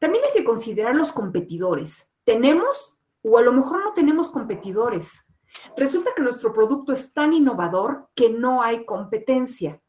También 0.00 0.24
hay 0.24 0.38
que 0.38 0.44
considerar 0.44 0.96
los 0.96 1.12
competidores. 1.12 2.10
¿Tenemos 2.24 2.98
o 3.22 3.38
a 3.38 3.42
lo 3.42 3.52
mejor 3.52 3.82
no 3.84 3.92
tenemos 3.92 4.30
competidores? 4.30 5.24
Resulta 5.76 6.10
que 6.14 6.22
nuestro 6.22 6.52
producto 6.52 6.92
es 6.92 7.12
tan 7.12 7.32
innovador 7.32 8.08
que 8.14 8.30
no 8.30 8.62
hay 8.62 8.84
competencia. 8.84 9.80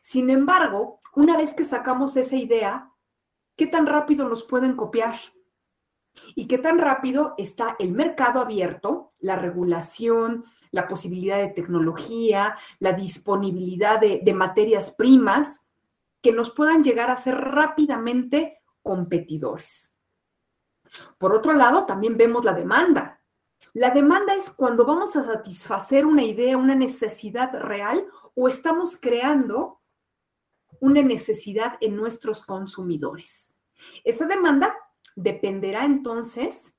Sin 0.00 0.30
embargo, 0.30 1.00
una 1.14 1.36
vez 1.36 1.54
que 1.54 1.64
sacamos 1.64 2.16
esa 2.16 2.36
idea, 2.36 2.92
¿qué 3.56 3.66
tan 3.66 3.86
rápido 3.86 4.28
nos 4.28 4.44
pueden 4.44 4.76
copiar? 4.76 5.16
Y 6.34 6.46
qué 6.46 6.58
tan 6.58 6.78
rápido 6.78 7.34
está 7.38 7.76
el 7.78 7.92
mercado 7.92 8.40
abierto, 8.40 9.12
la 9.20 9.36
regulación, 9.36 10.44
la 10.70 10.88
posibilidad 10.88 11.38
de 11.38 11.48
tecnología, 11.48 12.56
la 12.78 12.92
disponibilidad 12.92 14.00
de, 14.00 14.20
de 14.22 14.34
materias 14.34 14.90
primas 14.90 15.62
que 16.20 16.32
nos 16.32 16.50
puedan 16.50 16.82
llegar 16.82 17.10
a 17.10 17.16
ser 17.16 17.36
rápidamente 17.36 18.62
competidores. 18.82 19.94
Por 21.18 21.34
otro 21.34 21.52
lado, 21.52 21.86
también 21.86 22.16
vemos 22.16 22.44
la 22.44 22.54
demanda. 22.54 23.22
La 23.74 23.90
demanda 23.90 24.34
es 24.34 24.50
cuando 24.50 24.84
vamos 24.84 25.14
a 25.16 25.22
satisfacer 25.22 26.06
una 26.06 26.24
idea, 26.24 26.56
una 26.56 26.74
necesidad 26.74 27.52
real 27.60 28.06
o 28.34 28.48
estamos 28.48 28.96
creando 28.96 29.80
una 30.80 31.02
necesidad 31.02 31.76
en 31.80 31.96
nuestros 31.96 32.44
consumidores. 32.44 33.52
Esa 34.04 34.26
demanda 34.26 34.74
dependerá 35.18 35.84
entonces 35.84 36.76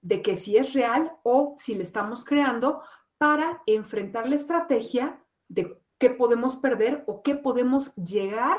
de 0.00 0.22
que 0.22 0.36
si 0.36 0.56
es 0.56 0.72
real 0.72 1.12
o 1.22 1.54
si 1.58 1.74
le 1.74 1.82
estamos 1.82 2.24
creando 2.24 2.82
para 3.18 3.62
enfrentar 3.66 4.26
la 4.26 4.36
estrategia 4.36 5.22
de 5.48 5.78
qué 5.98 6.08
podemos 6.08 6.56
perder 6.56 7.04
o 7.06 7.22
qué 7.22 7.34
podemos 7.34 7.94
llegar 7.96 8.58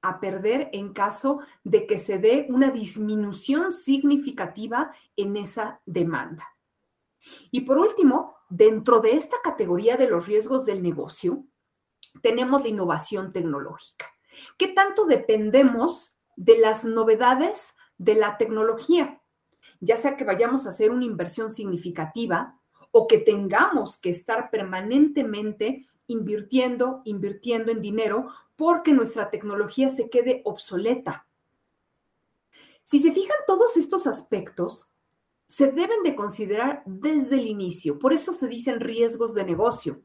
a 0.00 0.18
perder 0.18 0.68
en 0.72 0.92
caso 0.92 1.38
de 1.62 1.86
que 1.86 2.00
se 2.00 2.18
dé 2.18 2.48
una 2.50 2.72
disminución 2.72 3.70
significativa 3.70 4.90
en 5.16 5.36
esa 5.36 5.80
demanda. 5.86 6.44
Y 7.52 7.60
por 7.60 7.78
último, 7.78 8.34
dentro 8.48 8.98
de 8.98 9.12
esta 9.12 9.36
categoría 9.44 9.96
de 9.96 10.10
los 10.10 10.26
riesgos 10.26 10.66
del 10.66 10.82
negocio, 10.82 11.44
tenemos 12.20 12.62
la 12.64 12.68
innovación 12.68 13.30
tecnológica. 13.30 14.06
¿Qué 14.58 14.68
tanto 14.68 15.06
dependemos 15.06 16.18
de 16.34 16.58
las 16.58 16.84
novedades 16.84 17.76
de 18.02 18.14
la 18.16 18.36
tecnología? 18.36 19.20
Ya 19.80 19.96
sea 19.96 20.16
que 20.16 20.24
vayamos 20.24 20.66
a 20.66 20.70
hacer 20.70 20.90
una 20.90 21.04
inversión 21.04 21.50
significativa 21.50 22.58
o 22.90 23.06
que 23.06 23.18
tengamos 23.18 23.96
que 23.96 24.10
estar 24.10 24.50
permanentemente 24.50 25.86
invirtiendo, 26.08 27.00
invirtiendo 27.04 27.70
en 27.70 27.80
dinero 27.80 28.26
porque 28.56 28.92
nuestra 28.92 29.30
tecnología 29.30 29.88
se 29.88 30.10
quede 30.10 30.42
obsoleta. 30.44 31.26
Si 32.84 32.98
se 32.98 33.12
fijan 33.12 33.36
todos 33.46 33.76
estos 33.76 34.06
aspectos, 34.06 34.88
se 35.46 35.70
deben 35.70 36.02
de 36.02 36.16
considerar 36.16 36.82
desde 36.84 37.36
el 37.36 37.46
inicio. 37.46 37.98
Por 37.98 38.12
eso 38.12 38.32
se 38.32 38.48
dicen 38.48 38.80
riesgos 38.80 39.34
de 39.34 39.44
negocio. 39.44 40.02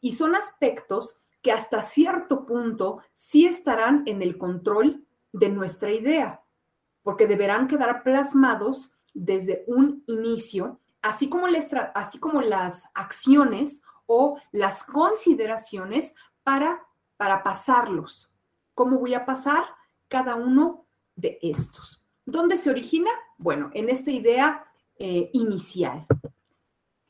Y 0.00 0.12
son 0.12 0.34
aspectos 0.34 1.16
que 1.42 1.52
hasta 1.52 1.82
cierto 1.82 2.46
punto 2.46 3.00
sí 3.12 3.46
estarán 3.46 4.04
en 4.06 4.22
el 4.22 4.38
control 4.38 5.04
de 5.32 5.48
nuestra 5.48 5.92
idea, 5.92 6.41
porque 7.02 7.26
deberán 7.26 7.68
quedar 7.68 8.02
plasmados 8.02 8.92
desde 9.14 9.64
un 9.66 10.02
inicio, 10.06 10.80
así 11.02 11.28
como, 11.28 11.48
las 12.40 12.84
acciones 12.94 13.82
o 14.06 14.38
las 14.52 14.84
consideraciones 14.84 16.14
para, 16.42 16.86
para 17.16 17.42
pasarlos. 17.42 18.30
¿Cómo 18.74 18.98
voy 18.98 19.14
a 19.14 19.26
pasar 19.26 19.64
cada 20.08 20.36
uno 20.36 20.86
de 21.16 21.38
estos? 21.42 22.04
¿Dónde 22.24 22.56
se 22.56 22.70
origina? 22.70 23.10
Bueno, 23.36 23.70
en 23.74 23.88
esta 23.88 24.10
idea 24.10 24.64
eh, 24.98 25.30
inicial. 25.32 26.06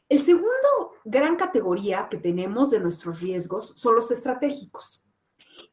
El 0.08 0.20
segundo 0.20 0.48
gran 1.04 1.36
categoría 1.36 2.08
que 2.08 2.18
tenemos 2.18 2.70
de 2.70 2.80
nuestros 2.80 3.20
riesgos 3.20 3.72
son 3.76 3.94
los 3.94 4.10
estratégicos. 4.10 5.02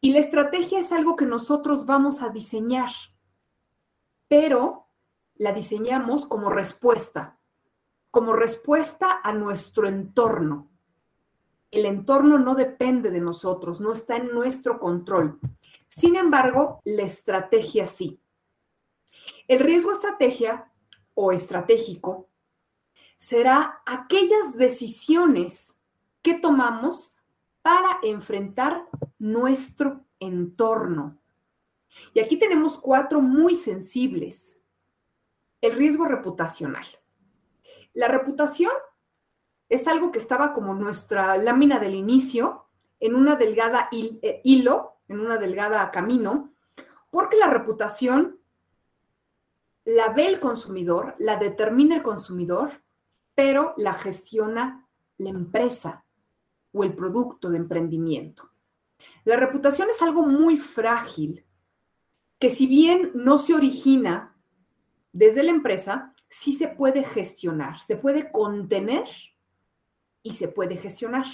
Y 0.01 0.11
la 0.11 0.19
estrategia 0.19 0.79
es 0.79 0.91
algo 0.91 1.15
que 1.15 1.25
nosotros 1.25 1.85
vamos 1.85 2.21
a 2.21 2.29
diseñar, 2.29 2.89
pero 4.29 4.87
la 5.35 5.51
diseñamos 5.51 6.25
como 6.25 6.49
respuesta, 6.49 7.37
como 8.09 8.31
respuesta 8.31 9.19
a 9.21 9.33
nuestro 9.33 9.89
entorno 9.89 10.69
el 11.71 11.85
entorno 11.85 12.39
no 12.39 12.55
depende 12.55 13.11
de 13.11 13.21
nosotros, 13.21 13.79
no 13.79 13.93
está 13.93 14.17
en 14.17 14.33
nuestro 14.33 14.79
control. 14.79 15.39
Sin 15.87 16.15
embargo, 16.15 16.81
la 16.83 17.03
estrategia 17.03 17.85
sí. 17.85 18.19
El 19.47 19.59
riesgo 19.59 19.91
estrategia 19.91 20.71
o 21.13 21.31
estratégico 21.31 22.29
será 23.17 23.81
aquellas 23.85 24.57
decisiones 24.57 25.79
que 26.21 26.35
tomamos 26.35 27.15
para 27.61 27.99
enfrentar 28.01 28.87
nuestro 29.19 30.05
entorno. 30.19 31.18
Y 32.13 32.19
aquí 32.19 32.37
tenemos 32.37 32.77
cuatro 32.77 33.21
muy 33.21 33.55
sensibles. 33.55 34.59
El 35.61 35.73
riesgo 35.73 36.05
reputacional. 36.05 36.85
La 37.93 38.07
reputación 38.07 38.71
es 39.67 39.87
algo 39.87 40.11
que 40.11 40.19
estaba 40.19 40.53
como 40.53 40.73
nuestra 40.73 41.37
lámina 41.37 41.79
del 41.79 41.95
inicio, 41.95 42.65
en 42.99 43.15
una 43.15 43.35
delgada 43.35 43.89
eh, 43.91 44.41
hilo, 44.43 44.97
en 45.07 45.19
una 45.19 45.37
delgada 45.37 45.89
camino, 45.91 46.53
porque 47.09 47.37
la 47.37 47.47
reputación 47.47 48.39
la 49.85 50.09
ve 50.09 50.27
el 50.27 50.39
consumidor, 50.39 51.15
la 51.17 51.37
determina 51.37 51.95
el 51.95 52.03
consumidor, 52.03 52.69
pero 53.33 53.73
la 53.77 53.93
gestiona 53.93 54.87
la 55.17 55.29
empresa 55.29 56.05
o 56.71 56.83
el 56.83 56.93
producto 56.93 57.49
de 57.49 57.57
emprendimiento. 57.57 58.51
La 59.23 59.37
reputación 59.37 59.89
es 59.89 60.01
algo 60.01 60.23
muy 60.23 60.57
frágil, 60.57 61.45
que 62.39 62.49
si 62.49 62.67
bien 62.67 63.11
no 63.13 63.37
se 63.37 63.53
origina 63.53 64.35
desde 65.11 65.43
la 65.43 65.51
empresa, 65.51 66.15
sí 66.29 66.53
se 66.53 66.69
puede 66.69 67.03
gestionar, 67.03 67.79
se 67.79 67.97
puede 67.97 68.31
contener 68.31 69.07
y 70.23 70.31
se 70.31 70.47
puede 70.47 70.77
gestionar. 70.77 71.25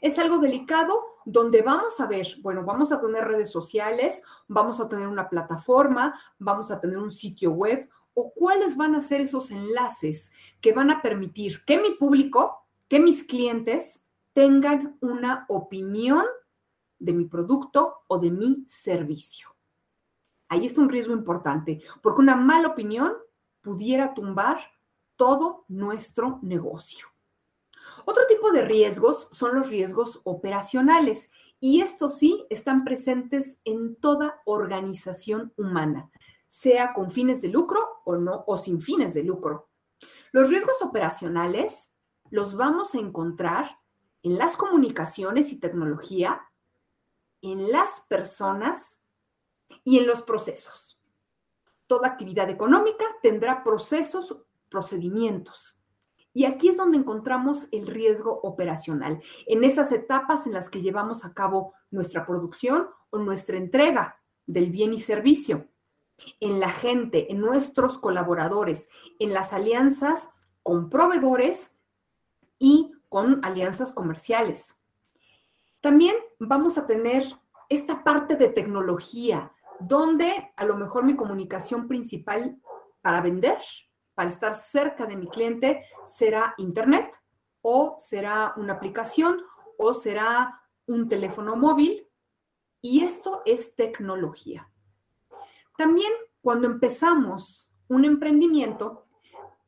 Es 0.00 0.18
algo 0.18 0.38
delicado 0.38 0.94
donde 1.24 1.62
vamos 1.62 1.98
a 2.00 2.06
ver, 2.06 2.26
bueno, 2.42 2.64
vamos 2.64 2.92
a 2.92 3.00
tener 3.00 3.24
redes 3.24 3.50
sociales, 3.50 4.22
vamos 4.46 4.78
a 4.78 4.88
tener 4.88 5.08
una 5.08 5.28
plataforma, 5.28 6.18
vamos 6.38 6.70
a 6.70 6.80
tener 6.80 6.98
un 6.98 7.10
sitio 7.10 7.52
web 7.52 7.88
o 8.14 8.32
cuáles 8.32 8.76
van 8.76 8.94
a 8.94 9.00
ser 9.00 9.20
esos 9.20 9.50
enlaces 9.50 10.32
que 10.60 10.72
van 10.72 10.90
a 10.90 11.02
permitir 11.02 11.64
que 11.64 11.78
mi 11.78 11.90
público, 11.94 12.66
que 12.88 13.00
mis 13.00 13.22
clientes 13.22 14.04
tengan 14.32 14.96
una 15.00 15.46
opinión 15.48 16.24
de 16.98 17.12
mi 17.12 17.24
producto 17.24 18.02
o 18.08 18.18
de 18.18 18.30
mi 18.30 18.64
servicio. 18.68 19.57
Ahí 20.48 20.66
está 20.66 20.80
un 20.80 20.88
riesgo 20.88 21.12
importante, 21.12 21.80
porque 22.02 22.20
una 22.20 22.36
mala 22.36 22.68
opinión 22.68 23.14
pudiera 23.60 24.14
tumbar 24.14 24.58
todo 25.16 25.64
nuestro 25.68 26.38
negocio. 26.42 27.06
Otro 28.04 28.26
tipo 28.26 28.50
de 28.52 28.64
riesgos 28.64 29.28
son 29.30 29.56
los 29.56 29.68
riesgos 29.68 30.20
operacionales 30.24 31.30
y 31.60 31.80
estos 31.80 32.16
sí 32.16 32.46
están 32.50 32.84
presentes 32.84 33.58
en 33.64 33.96
toda 33.96 34.40
organización 34.46 35.52
humana, 35.56 36.10
sea 36.46 36.92
con 36.92 37.10
fines 37.10 37.42
de 37.42 37.48
lucro 37.48 38.00
o 38.04 38.16
no 38.16 38.44
o 38.46 38.56
sin 38.56 38.80
fines 38.80 39.14
de 39.14 39.24
lucro. 39.24 39.68
Los 40.32 40.48
riesgos 40.48 40.80
operacionales 40.82 41.92
los 42.30 42.54
vamos 42.56 42.94
a 42.94 42.98
encontrar 42.98 43.78
en 44.22 44.38
las 44.38 44.56
comunicaciones 44.56 45.52
y 45.52 45.58
tecnología, 45.58 46.42
en 47.40 47.70
las 47.72 48.02
personas 48.08 48.97
y 49.84 49.98
en 49.98 50.06
los 50.06 50.22
procesos. 50.22 51.00
Toda 51.86 52.08
actividad 52.08 52.50
económica 52.50 53.04
tendrá 53.22 53.64
procesos, 53.64 54.36
procedimientos. 54.68 55.78
Y 56.34 56.44
aquí 56.44 56.68
es 56.68 56.76
donde 56.76 56.98
encontramos 56.98 57.66
el 57.72 57.86
riesgo 57.86 58.40
operacional, 58.42 59.22
en 59.46 59.64
esas 59.64 59.90
etapas 59.92 60.46
en 60.46 60.52
las 60.52 60.68
que 60.68 60.82
llevamos 60.82 61.24
a 61.24 61.32
cabo 61.32 61.74
nuestra 61.90 62.26
producción 62.26 62.88
o 63.10 63.18
nuestra 63.18 63.56
entrega 63.56 64.20
del 64.46 64.70
bien 64.70 64.92
y 64.92 64.98
servicio, 64.98 65.68
en 66.40 66.60
la 66.60 66.70
gente, 66.70 67.32
en 67.32 67.40
nuestros 67.40 67.98
colaboradores, 67.98 68.88
en 69.18 69.32
las 69.32 69.52
alianzas 69.52 70.30
con 70.62 70.90
proveedores 70.90 71.72
y 72.58 72.92
con 73.08 73.44
alianzas 73.44 73.92
comerciales. 73.92 74.76
También 75.80 76.16
vamos 76.38 76.76
a 76.76 76.86
tener 76.86 77.24
esta 77.68 78.02
parte 78.02 78.36
de 78.36 78.48
tecnología, 78.48 79.52
donde 79.80 80.52
a 80.56 80.64
lo 80.64 80.76
mejor 80.76 81.04
mi 81.04 81.16
comunicación 81.16 81.88
principal 81.88 82.60
para 83.00 83.20
vender 83.20 83.58
para 84.18 84.30
estar 84.30 84.56
cerca 84.56 85.06
de 85.06 85.16
mi 85.16 85.28
cliente 85.28 85.84
será 86.04 86.52
Internet 86.58 87.22
o 87.62 87.94
será 87.98 88.52
una 88.56 88.72
aplicación 88.72 89.40
o 89.78 89.94
será 89.94 90.60
un 90.86 91.08
teléfono 91.08 91.54
móvil. 91.54 92.04
Y 92.80 93.04
esto 93.04 93.42
es 93.44 93.76
tecnología. 93.76 94.68
También 95.76 96.10
cuando 96.40 96.66
empezamos 96.66 97.70
un 97.86 98.04
emprendimiento, 98.04 99.06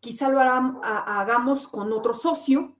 quizá 0.01 0.29
lo 0.29 0.40
hagamos 0.40 1.68
con 1.68 1.92
otro 1.92 2.12
socio 2.12 2.77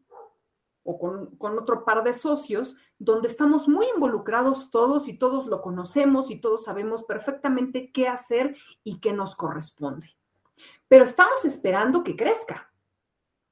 o 0.83 0.99
con, 0.99 1.37
con, 1.37 1.59
otro 1.59 1.85
par 1.85 2.03
de 2.05 2.13
socios, 2.13 2.77
donde 2.99 3.29
estamos 3.29 3.69
muy 3.69 3.87
involucrados 3.95 4.71
todos 4.71 5.09
y 5.09 5.19
todos 5.19 5.47
lo 5.47 5.63
conocemos 5.63 6.31
y 6.31 6.41
todos 6.41 6.65
sabemos 6.65 7.05
perfectamente 7.05 7.91
qué 7.93 8.09
hacer 8.09 8.57
y 8.83 9.01
qué 9.01 9.13
nos 9.13 9.37
corresponde. 9.37 10.17
pero 10.89 11.05
estamos 11.05 11.45
esperando 11.45 12.03
que 12.03 12.17
crezca. 12.17 12.71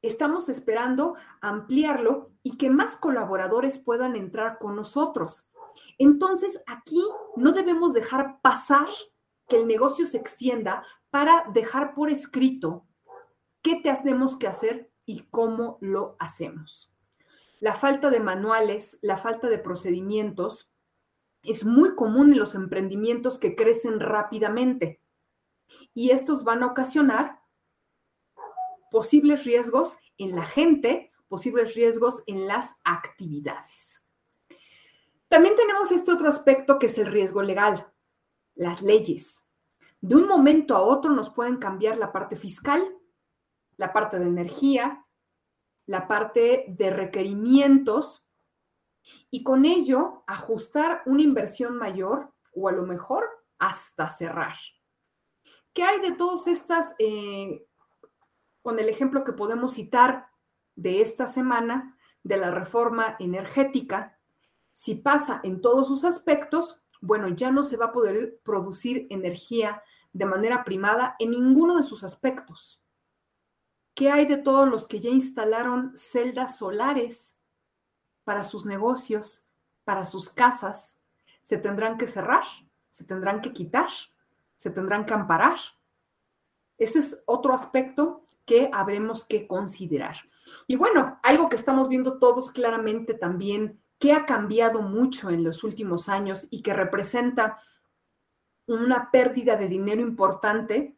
Estamos 0.00 0.48
esperando 0.48 1.14
ampliarlo 1.40 2.30
y 2.42 2.56
que 2.56 2.70
más 2.70 2.96
colaboradores 2.96 3.78
puedan 3.78 4.14
entrar 4.14 4.58
con 4.58 4.76
nosotros. 4.76 5.48
Entonces, 5.98 6.62
aquí 6.66 7.02
no 7.36 7.52
debemos 7.52 7.92
dejar 7.92 8.40
pasar 8.40 8.88
que 9.48 9.56
el 9.56 9.66
negocio 9.66 10.06
se 10.06 10.18
extienda 10.18 10.84
para 11.10 11.44
dejar 11.52 11.94
por 11.94 12.10
escrito 12.10 12.86
qué 13.62 13.80
tenemos 13.82 14.36
que 14.36 14.46
hacer 14.46 14.92
y 15.04 15.22
cómo 15.30 15.78
lo 15.80 16.16
hacemos. 16.18 16.92
La 17.60 17.74
falta 17.74 18.10
de 18.10 18.20
manuales, 18.20 18.98
la 19.02 19.16
falta 19.16 19.48
de 19.48 19.58
procedimientos 19.58 20.72
es 21.42 21.64
muy 21.64 21.94
común 21.94 22.32
en 22.32 22.38
los 22.38 22.54
emprendimientos 22.54 23.38
que 23.38 23.56
crecen 23.56 24.00
rápidamente 24.00 25.02
y 25.94 26.10
estos 26.10 26.44
van 26.44 26.62
a 26.62 26.66
ocasionar 26.66 27.40
posibles 28.90 29.44
riesgos 29.44 29.96
en 30.16 30.34
la 30.34 30.44
gente, 30.44 31.12
posibles 31.28 31.74
riesgos 31.74 32.22
en 32.26 32.46
las 32.46 32.74
actividades. 32.84 34.04
También 35.28 35.56
tenemos 35.56 35.92
este 35.92 36.12
otro 36.12 36.28
aspecto 36.28 36.78
que 36.78 36.86
es 36.86 36.98
el 36.98 37.06
riesgo 37.06 37.42
legal, 37.42 37.92
las 38.54 38.82
leyes. 38.82 39.44
De 40.00 40.16
un 40.16 40.26
momento 40.26 40.74
a 40.74 40.80
otro 40.80 41.12
nos 41.12 41.30
pueden 41.30 41.56
cambiar 41.56 41.98
la 41.98 42.12
parte 42.12 42.36
fiscal, 42.36 42.96
la 43.76 43.92
parte 43.92 44.18
de 44.18 44.26
energía, 44.26 45.06
la 45.88 46.06
parte 46.06 46.66
de 46.68 46.90
requerimientos 46.90 48.22
y 49.30 49.42
con 49.42 49.64
ello 49.64 50.22
ajustar 50.26 51.00
una 51.06 51.22
inversión 51.22 51.78
mayor 51.78 52.34
o 52.54 52.68
a 52.68 52.72
lo 52.72 52.82
mejor 52.82 53.24
hasta 53.58 54.10
cerrar. 54.10 54.54
¿Qué 55.72 55.82
hay 55.82 56.00
de 56.00 56.12
todas 56.12 56.46
estas, 56.46 56.94
eh, 56.98 57.66
con 58.60 58.78
el 58.78 58.90
ejemplo 58.90 59.24
que 59.24 59.32
podemos 59.32 59.74
citar 59.74 60.28
de 60.76 61.00
esta 61.00 61.26
semana 61.26 61.96
de 62.22 62.36
la 62.36 62.50
reforma 62.50 63.16
energética? 63.18 64.20
Si 64.72 64.94
pasa 64.94 65.40
en 65.42 65.62
todos 65.62 65.88
sus 65.88 66.04
aspectos, 66.04 66.82
bueno, 67.00 67.28
ya 67.28 67.50
no 67.50 67.62
se 67.62 67.78
va 67.78 67.86
a 67.86 67.92
poder 67.92 68.40
producir 68.44 69.06
energía 69.08 69.82
de 70.12 70.26
manera 70.26 70.64
primada 70.64 71.16
en 71.18 71.30
ninguno 71.30 71.78
de 71.78 71.82
sus 71.82 72.04
aspectos. 72.04 72.82
¿Qué 73.98 74.12
hay 74.12 74.26
de 74.26 74.36
todos 74.36 74.68
los 74.68 74.86
que 74.86 75.00
ya 75.00 75.10
instalaron 75.10 75.92
celdas 75.96 76.56
solares 76.56 77.36
para 78.22 78.44
sus 78.44 78.64
negocios, 78.64 79.46
para 79.82 80.04
sus 80.04 80.30
casas? 80.30 81.00
¿Se 81.42 81.58
tendrán 81.58 81.98
que 81.98 82.06
cerrar? 82.06 82.44
¿Se 82.92 83.02
tendrán 83.02 83.40
que 83.40 83.52
quitar? 83.52 83.88
¿Se 84.56 84.70
tendrán 84.70 85.04
que 85.04 85.14
amparar? 85.14 85.58
Ese 86.76 87.00
es 87.00 87.24
otro 87.26 87.52
aspecto 87.52 88.24
que 88.44 88.70
habremos 88.72 89.24
que 89.24 89.48
considerar. 89.48 90.14
Y 90.68 90.76
bueno, 90.76 91.18
algo 91.24 91.48
que 91.48 91.56
estamos 91.56 91.88
viendo 91.88 92.20
todos 92.20 92.52
claramente 92.52 93.14
también 93.14 93.82
que 93.98 94.12
ha 94.12 94.26
cambiado 94.26 94.80
mucho 94.80 95.28
en 95.30 95.42
los 95.42 95.64
últimos 95.64 96.08
años 96.08 96.46
y 96.50 96.62
que 96.62 96.72
representa 96.72 97.58
una 98.64 99.10
pérdida 99.10 99.56
de 99.56 99.66
dinero 99.66 100.02
importante 100.02 100.96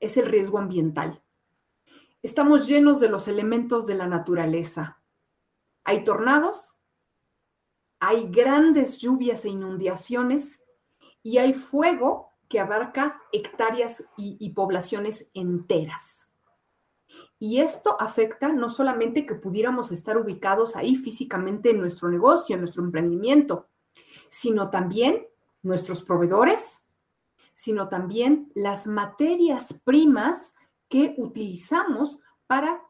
es 0.00 0.16
el 0.16 0.26
riesgo 0.26 0.58
ambiental. 0.58 1.22
Estamos 2.22 2.66
llenos 2.66 3.00
de 3.00 3.08
los 3.08 3.28
elementos 3.28 3.86
de 3.86 3.94
la 3.94 4.06
naturaleza. 4.06 5.02
Hay 5.84 6.04
tornados, 6.04 6.76
hay 7.98 8.28
grandes 8.30 8.98
lluvias 8.98 9.46
e 9.46 9.48
inundaciones 9.48 10.62
y 11.22 11.38
hay 11.38 11.54
fuego 11.54 12.32
que 12.48 12.60
abarca 12.60 13.16
hectáreas 13.32 14.04
y, 14.18 14.50
poblaciones 14.50 15.30
enteras. 15.32 16.30
Y 17.38 17.60
esto 17.60 17.96
afecta 17.98 18.52
no 18.52 18.68
solamente 18.68 19.24
que 19.24 19.34
pudiéramos 19.34 19.90
estar 19.90 20.18
ubicados 20.18 20.76
ahí 20.76 20.96
físicamente 20.96 21.70
en 21.70 21.80
nuestro 21.80 22.10
negocio, 22.10 22.54
en 22.54 22.60
nuestro 22.60 22.84
emprendimiento, 22.84 23.68
sino 24.28 24.68
también 24.68 25.26
nuestros 25.62 26.02
proveedores, 26.02 26.82
sino 27.54 27.88
también 27.88 28.50
las 28.54 28.86
materias 28.86 29.80
primas 29.84 30.54
que 30.90 31.14
utilizamos 31.16 32.18
para 32.46 32.82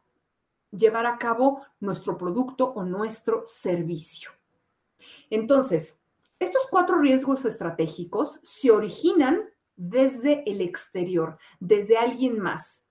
llevar 0.73 1.07
a 1.07 1.19
cabo 1.19 1.65
nuestro 1.79 2.19
producto 2.19 2.73
o 2.73 2.83
nuestro 2.83 3.45
servicio. 3.47 4.33
Entonces, 5.31 6.01
estos 6.41 6.67
cuatro 6.69 6.99
riesgos 6.99 7.45
estratégicos 7.45 8.41
se 8.43 8.73
originan 8.73 9.45
desde 9.77 10.43
el 10.51 10.61
exterior, 10.61 11.39
desde 11.61 11.97
alguien 11.97 12.41
más 12.41 12.85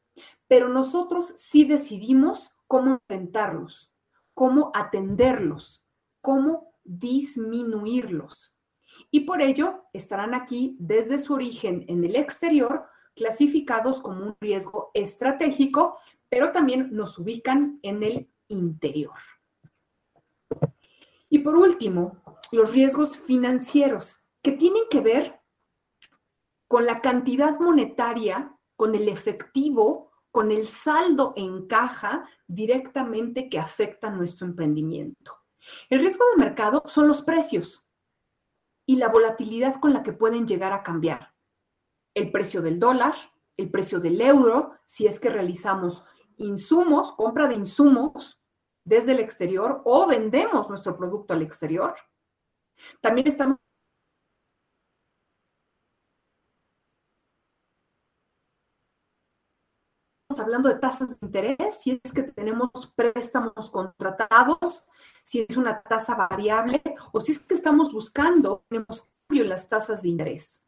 pero 0.49 0.67
nosotros 0.67 1.33
sí 1.37 1.63
decidimos 1.63 2.51
cómo 2.67 2.93
enfrentarlos, 2.93 3.93
cómo 4.33 4.71
atenderlos, 4.73 5.85
cómo 6.21 6.73
disminuirlos. 6.83 8.57
Y 9.11 9.21
por 9.21 9.43
ello 9.43 9.85
estarán 9.93 10.33
aquí 10.33 10.75
desde 10.79 11.19
su 11.19 11.35
origen 11.35 11.85
en 11.87 12.03
el 12.03 12.15
exterior, 12.15 12.87
clasificados 13.19 13.99
como 13.99 14.23
un 14.23 14.37
riesgo 14.39 14.91
estratégico, 14.93 15.99
pero 16.29 16.53
también 16.53 16.87
nos 16.93 17.19
ubican 17.19 17.77
en 17.83 18.01
el 18.01 18.31
interior. 18.47 19.17
Y 21.29 21.39
por 21.39 21.57
último, 21.57 22.23
los 22.51 22.71
riesgos 22.71 23.17
financieros, 23.17 24.21
que 24.41 24.53
tienen 24.53 24.83
que 24.89 25.01
ver 25.01 25.41
con 26.69 26.85
la 26.85 27.01
cantidad 27.01 27.59
monetaria, 27.59 28.55
con 28.77 28.95
el 28.95 29.09
efectivo 29.09 30.09
con 30.31 30.51
el 30.51 30.67
saldo 30.67 31.33
en 31.35 31.67
caja 31.67 32.23
directamente 32.47 33.49
que 33.49 33.59
afecta 33.59 34.11
nuestro 34.11 34.47
emprendimiento. 34.47 35.43
El 35.89 35.99
riesgo 35.99 36.23
de 36.31 36.45
mercado 36.45 36.83
son 36.85 37.07
los 37.07 37.21
precios 37.21 37.87
y 38.85 38.95
la 38.97 39.09
volatilidad 39.09 39.79
con 39.79 39.93
la 39.93 40.03
que 40.03 40.13
pueden 40.13 40.47
llegar 40.47 40.73
a 40.73 40.83
cambiar. 40.83 41.33
El 42.19 42.31
precio 42.33 42.61
del 42.61 42.81
dólar, 42.81 43.15
el 43.55 43.71
precio 43.71 44.01
del 44.01 44.19
euro, 44.19 44.73
si 44.83 45.07
es 45.07 45.21
que 45.21 45.29
realizamos 45.29 46.03
insumos, 46.35 47.13
compra 47.13 47.47
de 47.47 47.55
insumos 47.55 48.41
desde 48.83 49.13
el 49.13 49.19
exterior 49.19 49.81
o 49.85 50.05
vendemos 50.05 50.67
nuestro 50.67 50.97
producto 50.97 51.33
al 51.33 51.43
exterior. 51.43 51.95
También 52.99 53.25
estamos 53.27 53.57
hablando 60.37 60.67
de 60.67 60.75
tasas 60.75 61.17
de 61.17 61.25
interés, 61.25 61.79
si 61.81 62.01
es 62.03 62.11
que 62.11 62.23
tenemos 62.23 62.69
préstamos 62.97 63.71
contratados, 63.71 64.85
si 65.23 65.45
es 65.47 65.55
una 65.55 65.81
tasa 65.83 66.15
variable 66.15 66.83
o 67.13 67.21
si 67.21 67.31
es 67.31 67.39
que 67.39 67.53
estamos 67.53 67.93
buscando, 67.93 68.65
tenemos 68.67 69.07
cambio 69.25 69.43
en 69.43 69.49
las 69.49 69.69
tasas 69.69 70.01
de 70.01 70.09
interés. 70.09 70.65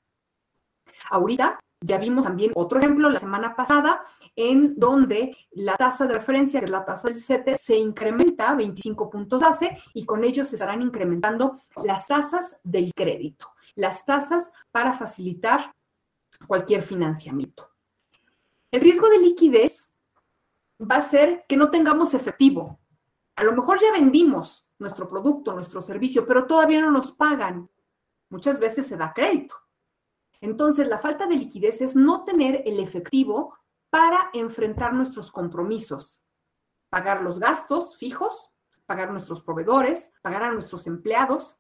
Ahorita 1.10 1.60
ya 1.84 1.98
vimos 1.98 2.26
también 2.26 2.52
otro 2.54 2.78
ejemplo 2.78 3.10
la 3.10 3.20
semana 3.20 3.56
pasada 3.56 4.04
en 4.36 4.76
donde 4.78 5.36
la 5.52 5.76
tasa 5.78 6.06
de 6.06 6.14
referencia, 6.14 6.60
que 6.60 6.66
es 6.66 6.72
la 6.72 6.86
tasa 6.86 7.08
del 7.08 7.18
CETE, 7.18 7.58
se 7.58 7.76
incrementa 7.76 8.54
25 8.54 9.10
puntos 9.10 9.42
base 9.42 9.76
y 9.94 10.06
con 10.06 10.24
ello 10.24 10.46
se 10.46 10.56
estarán 10.56 10.82
incrementando 10.84 11.54
las 11.84 12.08
tasas 12.08 12.60
del 12.64 12.94
crédito, 12.94 13.48
las 13.76 14.06
tasas 14.06 14.54
para 14.72 14.94
facilitar 14.94 15.74
cualquier 16.48 16.84
financiamiento. 16.84 17.72
El 18.70 18.82
riesgo 18.82 19.10
de 19.10 19.20
liquidez 19.20 19.92
va 20.80 20.98
a 20.98 21.02
ser 21.02 21.46
que 21.48 21.58
no 21.58 21.70
tengamos 21.70 22.14
efectivo. 22.14 22.80
A 23.36 23.44
lo 23.44 23.54
mejor 23.54 23.80
ya 23.82 23.92
vendimos 23.92 24.68
nuestro 24.78 25.08
producto, 25.08 25.54
nuestro 25.54 25.82
servicio, 25.82 26.26
pero 26.26 26.46
todavía 26.46 26.80
no 26.80 26.92
nos 26.92 27.12
pagan. 27.12 27.70
Muchas 28.30 28.60
veces 28.60 28.88
se 28.88 28.98
da 28.98 29.14
crédito. 29.14 29.56
Entonces, 30.42 30.88
la 30.88 30.98
falta 30.98 31.28
de 31.28 31.36
liquidez 31.36 31.82
es 31.82 31.96
no 31.96 32.24
tener 32.24 32.64
el 32.66 32.80
efectivo 32.80 33.56
para 33.90 34.30
enfrentar 34.34 34.94
nuestros 34.94 35.32
compromisos, 35.32 36.22
pagar 36.90 37.22
los 37.22 37.40
gastos 37.40 37.96
fijos, 37.96 38.50
pagar 38.86 39.12
nuestros 39.12 39.42
proveedores, 39.42 40.12
pagar 40.22 40.44
a 40.44 40.52
nuestros 40.52 40.88
empleados. 40.88 41.60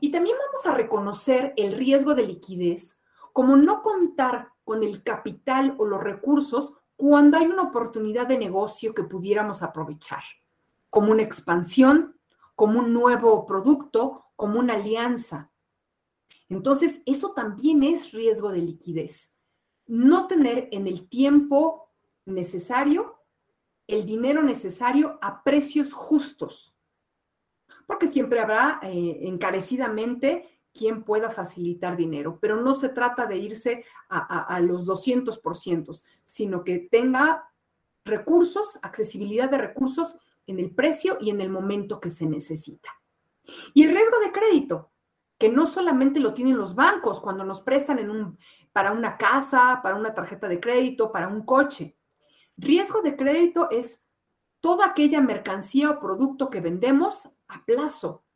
Y 0.00 0.10
también 0.10 0.36
vamos 0.38 0.66
a 0.66 0.74
reconocer 0.74 1.54
el 1.56 1.72
riesgo 1.72 2.14
de 2.14 2.26
liquidez 2.26 3.00
como 3.32 3.56
no 3.56 3.82
contar 3.82 4.52
con 4.64 4.82
el 4.82 5.02
capital 5.02 5.74
o 5.78 5.84
los 5.84 6.02
recursos 6.02 6.74
cuando 6.96 7.38
hay 7.38 7.46
una 7.46 7.62
oportunidad 7.62 8.26
de 8.26 8.38
negocio 8.38 8.92
que 8.92 9.04
pudiéramos 9.04 9.62
aprovechar, 9.62 10.22
como 10.90 11.12
una 11.12 11.22
expansión, 11.22 12.18
como 12.54 12.80
un 12.80 12.92
nuevo 12.92 13.46
producto, 13.46 14.26
como 14.36 14.58
una 14.58 14.74
alianza. 14.74 15.49
Entonces, 16.50 17.00
eso 17.06 17.32
también 17.32 17.82
es 17.82 18.12
riesgo 18.12 18.50
de 18.50 18.60
liquidez. 18.60 19.34
No 19.86 20.26
tener 20.26 20.68
en 20.72 20.86
el 20.86 21.08
tiempo 21.08 21.88
necesario 22.26 23.16
el 23.86 24.06
dinero 24.06 24.42
necesario 24.42 25.18
a 25.20 25.42
precios 25.42 25.92
justos, 25.92 26.76
porque 27.86 28.06
siempre 28.06 28.38
habrá 28.38 28.78
eh, 28.82 29.18
encarecidamente 29.22 30.48
quien 30.72 31.02
pueda 31.02 31.30
facilitar 31.30 31.96
dinero, 31.96 32.38
pero 32.40 32.60
no 32.60 32.74
se 32.74 32.90
trata 32.90 33.26
de 33.26 33.38
irse 33.38 33.84
a, 34.08 34.44
a 34.44 34.60
los 34.60 34.86
200%, 34.86 36.04
sino 36.24 36.62
que 36.62 36.78
tenga 36.78 37.50
recursos, 38.04 38.78
accesibilidad 38.82 39.50
de 39.50 39.58
recursos 39.58 40.14
en 40.46 40.60
el 40.60 40.70
precio 40.72 41.18
y 41.20 41.30
en 41.30 41.40
el 41.40 41.50
momento 41.50 42.00
que 42.00 42.10
se 42.10 42.26
necesita. 42.26 42.90
Y 43.74 43.82
el 43.82 43.90
riesgo 43.90 44.20
de 44.24 44.30
crédito, 44.30 44.92
que 45.40 45.48
no 45.48 45.66
solamente 45.66 46.20
lo 46.20 46.34
tienen 46.34 46.58
los 46.58 46.74
bancos 46.74 47.18
cuando 47.18 47.44
nos 47.44 47.62
prestan 47.62 48.36
para 48.72 48.92
una 48.92 49.16
casa, 49.16 49.80
para 49.82 49.96
una 49.96 50.12
tarjeta 50.12 50.48
de 50.48 50.60
crédito, 50.60 51.10
para 51.10 51.28
un 51.28 51.46
coche. 51.46 51.96
Riesgo 52.58 53.00
de 53.00 53.16
crédito 53.16 53.70
es 53.70 54.04
toda 54.60 54.84
aquella 54.84 55.22
mercancía 55.22 55.92
o 55.92 55.98
producto 55.98 56.50
que 56.50 56.60
vendemos 56.60 57.30
a 57.48 57.64
plazo 57.64 58.26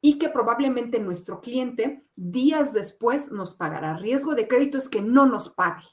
y 0.00 0.18
que 0.18 0.28
probablemente 0.28 0.98
nuestro 0.98 1.40
cliente 1.40 2.04
días 2.16 2.72
después 2.72 3.30
nos 3.30 3.54
pagará. 3.54 3.96
Riesgo 3.96 4.34
de 4.34 4.48
crédito 4.48 4.78
es 4.78 4.88
que 4.88 5.02
no 5.02 5.24
nos 5.24 5.50
pague. 5.50 5.86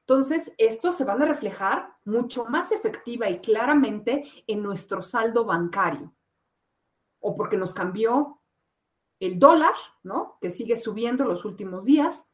Entonces, 0.00 0.52
estos 0.58 0.94
se 0.94 1.04
van 1.04 1.22
a 1.22 1.26
reflejar 1.26 1.96
mucho 2.04 2.44
más 2.44 2.70
efectiva 2.72 3.30
y 3.30 3.40
claramente 3.40 4.24
en 4.46 4.62
nuestro 4.62 5.00
saldo 5.00 5.46
bancario. 5.46 6.14
O 7.20 7.34
porque 7.34 7.56
nos 7.56 7.72
cambió 7.72 8.37
el 9.20 9.38
dólar, 9.38 9.74
¿no? 10.02 10.38
Que 10.40 10.50
sigue 10.50 10.76
subiendo 10.76 11.24
los 11.24 11.44
últimos 11.44 11.84
días, 11.84 12.28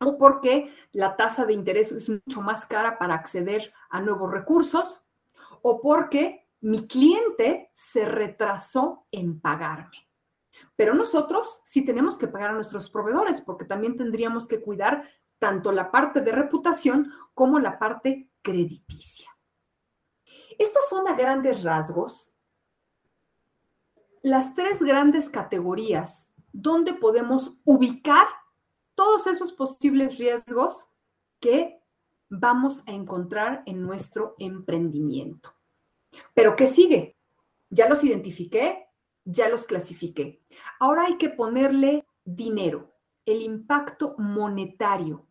o 0.00 0.18
porque 0.18 0.72
la 0.92 1.16
tasa 1.16 1.46
de 1.46 1.52
interés 1.52 1.92
es 1.92 2.08
mucho 2.08 2.40
más 2.40 2.66
cara 2.66 2.98
para 2.98 3.14
acceder 3.14 3.72
a 3.90 4.00
nuevos 4.00 4.30
recursos, 4.30 5.06
o 5.62 5.80
porque 5.80 6.48
mi 6.60 6.86
cliente 6.86 7.70
se 7.74 8.04
retrasó 8.06 9.06
en 9.10 9.40
pagarme. 9.40 10.08
Pero 10.76 10.94
nosotros 10.94 11.60
sí 11.64 11.84
tenemos 11.84 12.16
que 12.16 12.28
pagar 12.28 12.50
a 12.50 12.54
nuestros 12.54 12.90
proveedores 12.90 13.40
porque 13.40 13.64
también 13.64 13.96
tendríamos 13.96 14.46
que 14.46 14.60
cuidar 14.60 15.08
tanto 15.38 15.72
la 15.72 15.90
parte 15.90 16.20
de 16.20 16.32
reputación 16.32 17.12
como 17.34 17.58
la 17.58 17.78
parte 17.78 18.30
crediticia. 18.40 19.30
Estos 20.58 20.88
son 20.88 21.08
a 21.08 21.14
grandes 21.14 21.62
rasgos 21.62 22.33
las 24.24 24.54
tres 24.54 24.82
grandes 24.82 25.28
categorías 25.28 26.32
donde 26.50 26.94
podemos 26.94 27.58
ubicar 27.64 28.26
todos 28.94 29.26
esos 29.26 29.52
posibles 29.52 30.16
riesgos 30.16 30.86
que 31.40 31.78
vamos 32.30 32.82
a 32.86 32.92
encontrar 32.92 33.62
en 33.66 33.82
nuestro 33.82 34.34
emprendimiento. 34.38 35.50
Pero 36.32 36.56
¿qué 36.56 36.68
sigue? 36.68 37.18
Ya 37.68 37.86
los 37.86 38.02
identifiqué, 38.02 38.86
ya 39.26 39.50
los 39.50 39.66
clasifiqué. 39.66 40.42
Ahora 40.80 41.04
hay 41.04 41.18
que 41.18 41.28
ponerle 41.28 42.06
dinero, 42.24 42.94
el 43.26 43.42
impacto 43.42 44.14
monetario. 44.16 45.26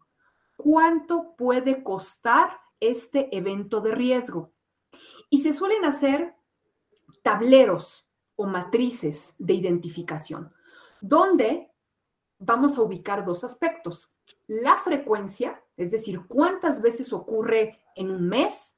¿Cuánto 0.56 1.36
puede 1.36 1.82
costar 1.82 2.60
este 2.80 3.36
evento 3.36 3.82
de 3.82 3.96
riesgo? 3.96 4.54
Y 5.32 5.42
se 5.42 5.52
suelen 5.52 5.84
hacer 5.84 6.36
tableros 7.24 8.08
o 8.36 8.46
matrices 8.46 9.36
de 9.38 9.54
identificación, 9.54 10.54
donde 11.02 11.72
vamos 12.40 12.78
a 12.78 12.82
ubicar 12.82 13.24
dos 13.26 13.44
aspectos. 13.44 14.12
La 14.48 14.78
frecuencia, 14.78 15.64
es 15.78 15.92
decir, 15.92 16.22
cuántas 16.28 16.82
veces 16.82 17.14
ocurre 17.14 17.80
en 17.96 18.12
un 18.12 18.28
mes, 18.28 18.78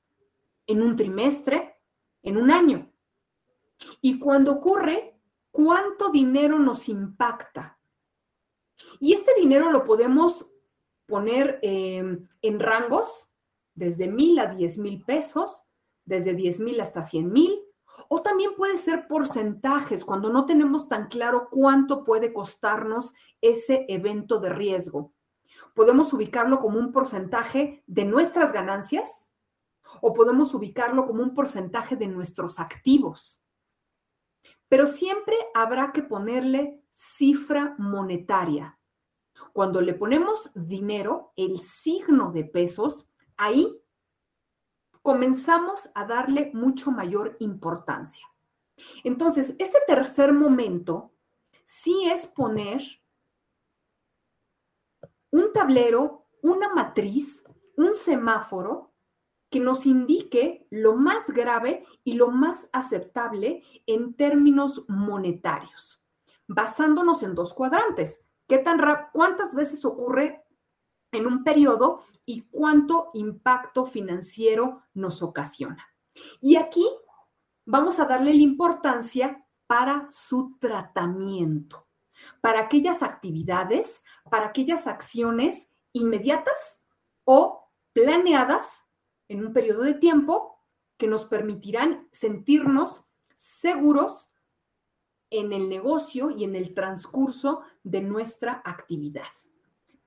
en 0.68 0.82
un 0.82 0.95
trimestre, 0.95 1.76
en 2.24 2.38
un 2.38 2.51
año. 2.51 2.91
Y 4.01 4.20
cuando 4.20 4.53
ocurre, 4.53 5.20
cuánto 5.51 6.10
dinero 6.10 6.60
nos 6.60 6.89
impacta. 6.89 7.80
Y 8.99 9.14
este 9.14 9.32
dinero 9.39 9.72
lo 9.72 9.84
podemos 9.84 10.51
poner 11.06 11.60
em, 11.62 12.28
en 12.41 12.60
rangos 12.60 13.30
desde 13.74 14.08
mil 14.08 14.39
a 14.39 14.47
diez 14.47 14.78
mil 14.78 15.03
pesos, 15.03 15.64
desde 16.06 16.34
diez 16.34 16.60
mil 16.60 16.80
hasta 16.82 17.03
cien 17.03 17.32
mil, 17.32 17.64
o 18.10 18.22
también 18.22 18.56
puede 18.56 18.78
ser 18.78 19.08
porcentajes 19.08 20.06
cuando 20.06 20.30
no 20.30 20.45
tenemos 20.45 20.88
tan 20.88 21.08
claro 21.08 21.49
cuánto 21.49 22.03
puede 22.03 22.34
costarnos 22.34 23.14
ese 23.41 23.86
evento 23.88 24.39
de 24.39 24.49
riesgo. 24.49 25.14
Podemos 25.74 26.14
ubicarlo 26.14 26.60
como 26.60 26.80
un 26.80 26.91
porcentaje 26.91 27.84
de 27.88 28.06
nuestras 28.06 28.53
ganancias 28.53 29.30
o 30.01 30.14
podemos 30.14 30.53
ubicarlo 30.53 31.06
como 31.06 31.24
un 31.24 31.34
porcentaje 31.34 31.95
de 31.95 32.08
nuestros 32.08 32.60
activos. 32.60 33.43
Pero 34.68 34.88
siempre 34.88 35.36
habrá 35.53 35.91
que 35.91 36.03
ponerle 36.03 36.84
cifra 36.91 37.76
monetaria. 37.78 38.80
Cuando 39.53 39.82
le 39.82 39.93
ponemos 39.93 40.51
dinero, 40.56 41.34
el 41.36 41.60
signo 41.60 42.32
de 42.32 42.45
pesos, 42.45 43.10
ahí 43.38 43.82
comenzamos 45.06 45.91
a 45.93 46.06
darle 46.06 46.49
mucho 46.56 46.89
mayor 46.89 47.38
importancia. 47.38 48.26
Entonces, 49.03 49.53
este 49.60 49.78
tercer 49.86 50.34
momento 50.34 51.12
sí 51.64 52.10
es 52.12 52.28
poner 52.28 52.82
un 55.30 55.53
tablero, 55.53 56.26
una 56.41 56.74
matriz, 56.74 57.43
un 57.78 57.93
semáforo 57.93 58.95
que 59.51 59.60
nos 59.60 59.86
indique 59.86 60.66
lo 60.72 60.95
más 60.95 61.30
grave 61.30 61.86
y 62.03 62.14
lo 62.14 62.32
más 62.32 62.72
aceptable 62.74 63.62
en 63.86 64.16
términos 64.16 64.86
monetarios, 64.88 66.03
basándonos 66.47 67.22
en 67.22 67.36
dos 67.36 67.53
cuadrantes. 67.53 68.22
¿Qué 68.47 68.58
tan 68.58 68.82
¿Cuántas 69.14 69.53
veces 69.53 69.86
ocurre 69.86 70.44
en 71.12 71.28
un 71.28 71.43
periodo 71.43 71.99
y 72.26 72.41
cuánto 72.41 73.10
impacto 73.14 73.86
financiero 73.86 74.84
nos 74.93 75.22
ocasiona. 75.22 75.88
Y 76.41 76.56
aquí 76.56 76.86
vamos 77.66 77.99
a 77.99 78.06
darle 78.06 78.34
la 78.34 78.41
importancia 78.41 79.45
para 79.68 80.08
su 80.10 80.58
tratamiento, 80.60 81.88
para 82.41 82.62
aquellas 82.62 83.01
actividades, 83.03 84.03
para 84.30 84.47
aquellas 84.47 84.88
acciones 84.88 85.72
inmediatas 85.93 86.84
o 87.24 87.70
planeadas 87.93 88.86
en 89.28 89.45
un 89.45 89.53
periodo 89.53 89.84
de 89.84 89.95
tiempo 89.95 90.60
que 90.97 91.08
nos 91.08 91.26
permitirán 91.26 92.08
sentirnos 92.12 93.06
seguros 93.36 94.30
en 95.30 95.51
el 95.51 95.68
negocio 95.68 96.30
y 96.30 96.43
en 96.43 96.56
el 96.56 96.74
transcurso 96.74 97.62
de 97.84 98.01
nuestra 98.01 98.62
actividad 98.64 99.24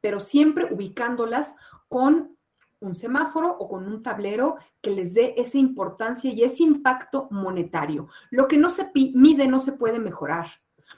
pero 0.01 0.21
siempre 0.21 0.73
ubicándolas 0.73 1.57
con 1.89 2.37
un 2.81 2.95
semáforo 2.95 3.51
o 3.51 3.69
con 3.69 3.87
un 3.87 4.03
tablero 4.03 4.57
que 4.81 4.91
les 4.91 5.15
dé 5.15 5.35
esa 5.37 5.59
importancia 5.59 6.33
y 6.33 6.43
ese 6.43 6.63
impacto 6.63 7.29
monetario. 7.31 8.09
Lo 8.31 8.47
que 8.47 8.57
no 8.57 8.71
se 8.71 8.91
mide 8.95 9.49
no 9.49 9.61
se 9.61 9.73
puede 9.73 9.99
mejorar. 9.99 10.47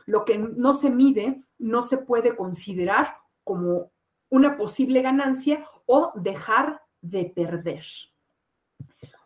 Lo 0.06 0.24
que 0.24 0.38
no 0.38 0.74
se 0.74 0.90
mide 0.90 1.38
no 1.58 1.82
se 1.82 1.98
puede 1.98 2.36
considerar 2.36 3.16
como 3.44 3.92
una 4.28 4.56
posible 4.56 5.02
ganancia 5.02 5.66
o 5.86 6.12
dejar 6.14 6.82
de 7.00 7.24
perder. 7.24 7.84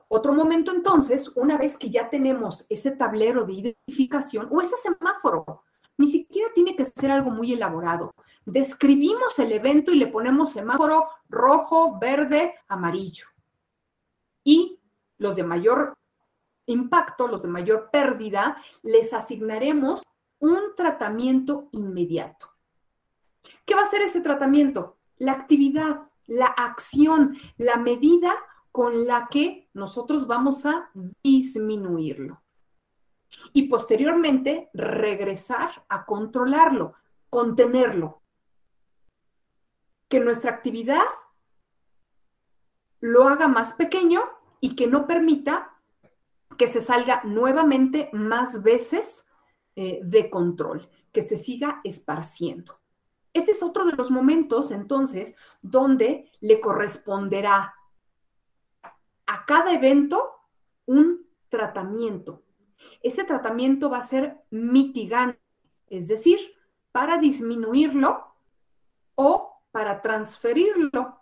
Otro 0.09 0.33
momento 0.33 0.71
entonces, 0.71 1.29
una 1.35 1.59
vez 1.59 1.77
que 1.77 1.91
ya 1.91 2.09
tenemos 2.09 2.67
ese 2.69 2.93
tablero 2.93 3.45
de 3.45 3.55
identificación 3.55 4.49
o 4.51 4.61
ese 4.61 4.77
semáforo, 4.77 5.63
ni 5.97 6.09
siquiera 6.09 6.53
tiene 6.55 6.75
que 6.75 6.85
ser 6.85 7.11
algo 7.11 7.31
muy 7.31 7.53
elaborado. 7.53 8.15
Describimos 8.45 9.39
el 9.39 9.53
evento 9.53 9.93
y 9.93 9.97
le 9.97 10.09
ponemos 10.09 10.53
semáforo 10.53 11.09
rojo, 11.29 11.99
verde, 11.99 12.55
amarillo. 12.69 13.27
Y 14.43 14.81
los 15.19 15.37
de 15.37 15.45
mayor 15.45 15.97
impacto, 16.67 17.29
los 17.29 17.43
de 17.43 17.49
mayor 17.49 17.91
pérdida, 17.91 18.57
les 18.83 19.13
asignaremos 19.13 20.03
un 20.39 20.75
tratamiento 20.77 21.69
inmediato. 21.73 22.49
¿Qué 23.65 23.75
va 23.75 23.83
a 23.83 23.87
ser 23.87 24.03
ese 24.03 24.21
tratamiento? 24.21 24.99
La 25.19 25.33
actividad, 25.33 26.03
la 26.27 26.47
acción, 26.47 27.37
la 27.57 27.77
medida 27.77 28.35
con 28.73 29.07
la 29.07 29.29
que 29.31 29.71
nosotros 29.73 30.27
vamos 30.27 30.67
a 30.67 30.91
disminuirlo 31.23 32.44
y 33.53 33.69
posteriormente 33.69 34.71
regresar 34.73 35.85
a 35.89 36.05
controlarlo, 36.05 36.95
contenerlo. 37.31 38.23
Que 40.09 40.21
nuestra 40.21 40.51
actividad 40.51 41.05
lo 43.01 43.29
haga 43.29 43.49
más 43.49 43.75
pequeño 43.75 44.23
y 44.61 44.77
que 44.77 44.87
no 44.87 45.07
permita 45.07 45.75
que 46.57 46.69
se 46.69 46.81
salga 46.81 47.23
nuevamente 47.25 48.11
más 48.13 48.63
veces 48.63 49.27
eh, 49.77 50.01
de 50.03 50.31
control, 50.31 50.89
que 51.13 51.23
se 51.23 51.37
siga 51.37 51.81
esparciendo. 51.85 52.81
Este 53.33 53.51
es 53.51 53.63
otro 53.63 53.85
de 53.85 53.93
los 53.93 54.11
momentos 54.11 54.71
entonces 54.71 55.35
donde 55.61 56.31
le 56.41 56.61
corresponderá 56.61 57.75
a 59.27 59.45
cada 59.47 59.73
evento 59.73 60.31
un 60.87 61.27
tratamiento, 61.49 62.43
ese 63.05 63.25
tratamiento 63.25 63.91
va 63.91 63.99
a 63.99 64.03
ser 64.03 64.39
mitigante, 64.51 65.39
es 65.89 66.09
decir, 66.09 66.39
para 66.91 67.19
disminuirlo 67.19 68.35
o 69.15 69.61
para 69.71 70.01
transferirlo, 70.01 71.21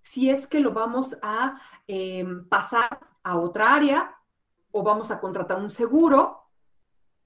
si 0.00 0.28
es 0.28 0.48
que 0.48 0.58
lo 0.58 0.72
vamos 0.72 1.16
a 1.22 1.60
eh, 1.86 2.26
pasar 2.48 2.98
a 3.22 3.38
otra 3.38 3.74
área 3.74 4.16
o 4.72 4.82
vamos 4.82 5.12
a 5.12 5.20
contratar 5.20 5.58
un 5.58 5.70
seguro 5.70 6.48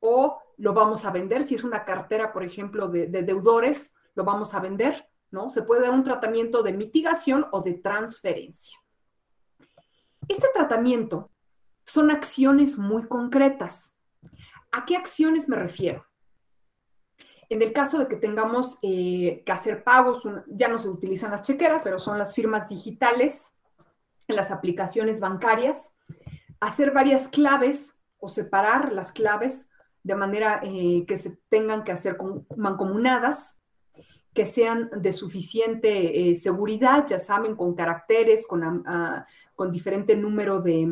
o 0.00 0.38
lo 0.58 0.74
vamos 0.74 1.06
a 1.06 1.10
vender, 1.10 1.42
si 1.42 1.54
es 1.54 1.64
una 1.64 1.86
cartera, 1.86 2.30
por 2.30 2.44
ejemplo, 2.44 2.88
de, 2.88 3.06
de 3.06 3.22
deudores, 3.22 3.94
lo 4.14 4.22
vamos 4.22 4.52
a 4.52 4.60
vender, 4.60 5.08
¿no? 5.30 5.48
Se 5.48 5.62
puede 5.62 5.80
dar 5.80 5.94
un 5.94 6.04
tratamiento 6.04 6.62
de 6.62 6.74
mitigación 6.74 7.46
o 7.52 7.62
de 7.62 7.74
transferencia. 7.74 8.78
Este 10.28 10.48
tratamiento 10.52 11.30
son 11.84 12.10
acciones 12.10 12.78
muy 12.78 13.06
concretas. 13.06 13.96
¿A 14.72 14.84
qué 14.84 14.96
acciones 14.96 15.48
me 15.48 15.56
refiero? 15.56 16.04
En 17.48 17.62
el 17.62 17.72
caso 17.72 17.98
de 17.98 18.08
que 18.08 18.16
tengamos 18.16 18.78
eh, 18.82 19.42
que 19.44 19.52
hacer 19.52 19.84
pagos, 19.84 20.22
ya 20.48 20.68
no 20.68 20.78
se 20.78 20.88
utilizan 20.88 21.30
las 21.30 21.42
chequeras, 21.42 21.84
pero 21.84 21.98
son 21.98 22.18
las 22.18 22.34
firmas 22.34 22.68
digitales, 22.68 23.54
las 24.26 24.50
aplicaciones 24.50 25.20
bancarias, 25.20 25.94
hacer 26.60 26.92
varias 26.92 27.28
claves 27.28 28.00
o 28.18 28.28
separar 28.28 28.92
las 28.92 29.12
claves 29.12 29.68
de 30.02 30.14
manera 30.14 30.60
eh, 30.62 31.04
que 31.06 31.16
se 31.16 31.38
tengan 31.48 31.84
que 31.84 31.92
hacer 31.92 32.16
mancomunadas, 32.56 33.60
que 34.32 34.46
sean 34.46 34.90
de 34.96 35.12
suficiente 35.12 36.30
eh, 36.30 36.34
seguridad, 36.34 37.06
ya 37.06 37.18
saben, 37.18 37.54
con 37.54 37.74
caracteres, 37.74 38.46
con, 38.46 38.84
ah, 38.86 39.26
con 39.54 39.70
diferente 39.70 40.16
número 40.16 40.60
de, 40.60 40.88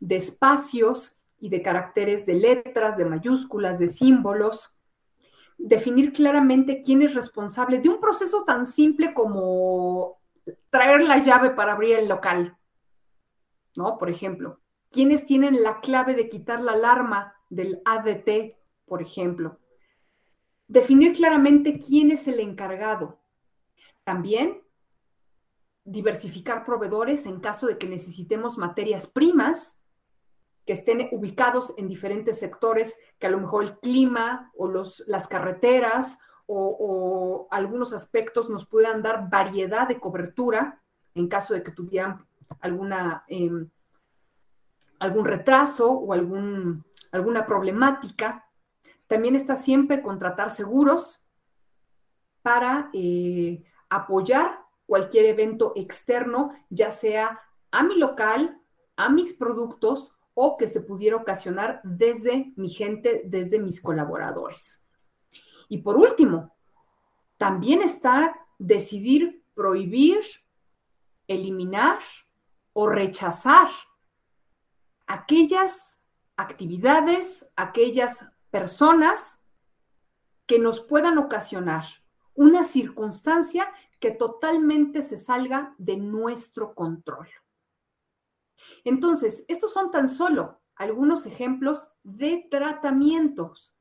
de 0.00 0.16
espacios 0.16 1.16
y 1.38 1.48
de 1.48 1.62
caracteres 1.62 2.26
de 2.26 2.34
letras, 2.34 2.96
de 2.96 3.04
mayúsculas, 3.04 3.78
de 3.78 3.88
símbolos. 3.88 4.74
Definir 5.58 6.12
claramente 6.12 6.82
quién 6.82 7.02
es 7.02 7.14
responsable 7.14 7.78
de 7.78 7.88
un 7.88 8.00
proceso 8.00 8.44
tan 8.44 8.66
simple 8.66 9.14
como 9.14 10.20
traer 10.70 11.02
la 11.02 11.18
llave 11.18 11.50
para 11.50 11.72
abrir 11.72 11.98
el 11.98 12.08
local. 12.08 12.56
¿No? 13.74 13.98
Por 13.98 14.08
ejemplo, 14.08 14.60
quiénes 14.90 15.24
tienen 15.24 15.62
la 15.62 15.80
clave 15.80 16.14
de 16.14 16.28
quitar 16.28 16.60
la 16.62 16.72
alarma 16.72 17.34
del 17.50 17.82
ADT, 17.84 18.56
por 18.86 19.02
ejemplo. 19.02 19.60
Definir 20.68 21.12
claramente 21.14 21.78
quién 21.78 22.10
es 22.10 22.26
el 22.26 22.40
encargado. 22.40 23.20
También 24.04 24.62
diversificar 25.84 26.64
proveedores 26.64 27.26
en 27.26 27.40
caso 27.40 27.66
de 27.66 27.78
que 27.78 27.88
necesitemos 27.88 28.58
materias 28.58 29.06
primas 29.06 29.78
que 30.66 30.72
estén 30.72 31.08
ubicados 31.12 31.72
en 31.76 31.86
diferentes 31.86 32.40
sectores, 32.40 32.98
que 33.18 33.28
a 33.28 33.30
lo 33.30 33.38
mejor 33.38 33.62
el 33.62 33.78
clima 33.78 34.50
o 34.56 34.66
los, 34.66 35.04
las 35.06 35.28
carreteras 35.28 36.18
o, 36.46 37.48
algunos 37.50 37.92
aspectos 37.92 38.50
nos 38.50 38.66
puedan 38.66 39.02
dar 39.02 39.30
variedad 39.30 39.88
de 39.88 40.00
cobertura 40.00 40.82
en 41.14 41.28
caso 41.28 41.54
de 41.54 41.62
que 41.62 41.70
tuvieran 41.70 42.26
alguna, 42.60 43.24
em, 43.28 43.68
algún 44.98 45.24
retraso 45.24 45.92
o 45.92 46.12
algún, 46.12 46.84
alguna 47.12 47.46
problemática. 47.46 48.44
También 49.06 49.36
está 49.36 49.56
siempre 49.56 50.02
contratar 50.02 50.50
seguros 50.50 51.22
para 52.42 52.90
eh, 52.92 53.64
apoyar 53.88 54.64
cualquier 54.84 55.26
evento 55.26 55.72
externo, 55.76 56.50
ya 56.70 56.90
sea 56.90 57.40
a 57.70 57.82
mi 57.82 57.96
local, 57.98 58.60
a 58.96 59.08
mis 59.08 59.34
productos 59.34 60.15
o 60.38 60.58
que 60.58 60.68
se 60.68 60.82
pudiera 60.82 61.16
ocasionar 61.16 61.80
desde 61.82 62.52
mi 62.56 62.68
gente, 62.68 63.22
desde 63.24 63.58
mis 63.58 63.80
colaboradores. 63.80 64.82
Y 65.66 65.78
por 65.78 65.96
último, 65.96 66.54
también 67.38 67.80
está 67.80 68.38
decidir 68.58 69.42
prohibir, 69.54 70.20
eliminar 71.26 72.00
o 72.74 72.86
rechazar 72.86 73.68
aquellas 75.06 76.04
actividades, 76.36 77.50
aquellas 77.56 78.26
personas 78.50 79.38
que 80.44 80.58
nos 80.58 80.80
puedan 80.80 81.16
ocasionar 81.16 81.84
una 82.34 82.62
circunstancia 82.62 83.72
que 83.98 84.10
totalmente 84.10 85.00
se 85.00 85.16
salga 85.16 85.74
de 85.78 85.96
nuestro 85.96 86.74
control. 86.74 87.26
Entonces, 88.84 89.44
estos 89.48 89.72
son 89.72 89.90
tan 89.90 90.08
solo 90.08 90.60
algunos 90.76 91.26
ejemplos 91.26 91.88
de 92.02 92.46
tratamientos. 92.50 93.76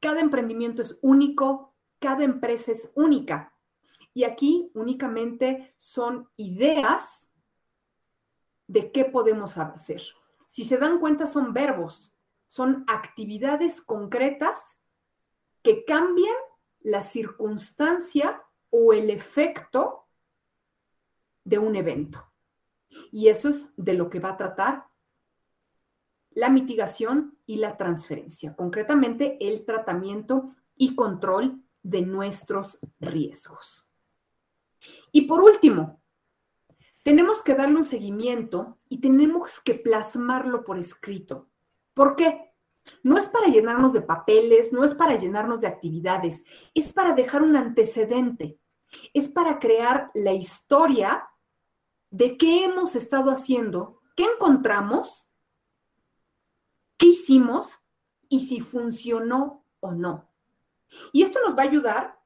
Cada 0.00 0.20
emprendimiento 0.20 0.82
es 0.82 0.98
único, 1.02 1.74
cada 1.98 2.24
empresa 2.24 2.72
es 2.72 2.92
única. 2.94 3.52
Y 4.12 4.24
aquí 4.24 4.70
únicamente 4.74 5.74
son 5.76 6.28
ideas 6.36 7.30
de 8.66 8.90
qué 8.90 9.04
podemos 9.04 9.58
hacer. 9.58 10.02
Si 10.46 10.64
se 10.64 10.78
dan 10.78 10.98
cuenta, 10.98 11.26
son 11.26 11.52
verbos, 11.52 12.16
son 12.46 12.84
actividades 12.88 13.80
concretas 13.80 14.78
que 15.62 15.84
cambian 15.84 16.34
la 16.80 17.02
circunstancia 17.02 18.42
o 18.70 18.92
el 18.92 19.10
efecto 19.10 20.06
de 21.44 21.58
un 21.58 21.76
evento. 21.76 22.32
Y 23.12 23.28
eso 23.28 23.48
es 23.48 23.72
de 23.76 23.94
lo 23.94 24.10
que 24.10 24.20
va 24.20 24.30
a 24.30 24.36
tratar 24.36 24.86
la 26.30 26.50
mitigación 26.50 27.38
y 27.46 27.56
la 27.56 27.78
transferencia, 27.78 28.54
concretamente 28.54 29.38
el 29.40 29.64
tratamiento 29.64 30.50
y 30.76 30.94
control 30.94 31.62
de 31.82 32.02
nuestros 32.02 32.78
riesgos. 33.00 33.88
Y 35.12 35.22
por 35.22 35.42
último, 35.42 36.02
tenemos 37.02 37.42
que 37.42 37.54
darle 37.54 37.76
un 37.76 37.84
seguimiento 37.84 38.78
y 38.88 39.00
tenemos 39.00 39.60
que 39.60 39.74
plasmarlo 39.74 40.62
por 40.62 40.78
escrito. 40.78 41.48
¿Por 41.94 42.16
qué? 42.16 42.52
No 43.02 43.16
es 43.16 43.28
para 43.28 43.46
llenarnos 43.46 43.94
de 43.94 44.02
papeles, 44.02 44.72
no 44.72 44.84
es 44.84 44.94
para 44.94 45.16
llenarnos 45.16 45.62
de 45.62 45.68
actividades, 45.68 46.44
es 46.74 46.92
para 46.92 47.14
dejar 47.14 47.42
un 47.42 47.56
antecedente, 47.56 48.58
es 49.14 49.28
para 49.28 49.58
crear 49.58 50.10
la 50.14 50.32
historia 50.32 51.28
de 52.10 52.36
qué 52.36 52.64
hemos 52.64 52.96
estado 52.96 53.30
haciendo, 53.30 54.00
qué 54.16 54.24
encontramos, 54.24 55.30
qué 56.96 57.06
hicimos 57.08 57.78
y 58.28 58.46
si 58.46 58.60
funcionó 58.60 59.64
o 59.80 59.92
no. 59.92 60.30
Y 61.12 61.22
esto 61.22 61.40
nos 61.44 61.56
va 61.56 61.62
a 61.62 61.66
ayudar 61.66 62.18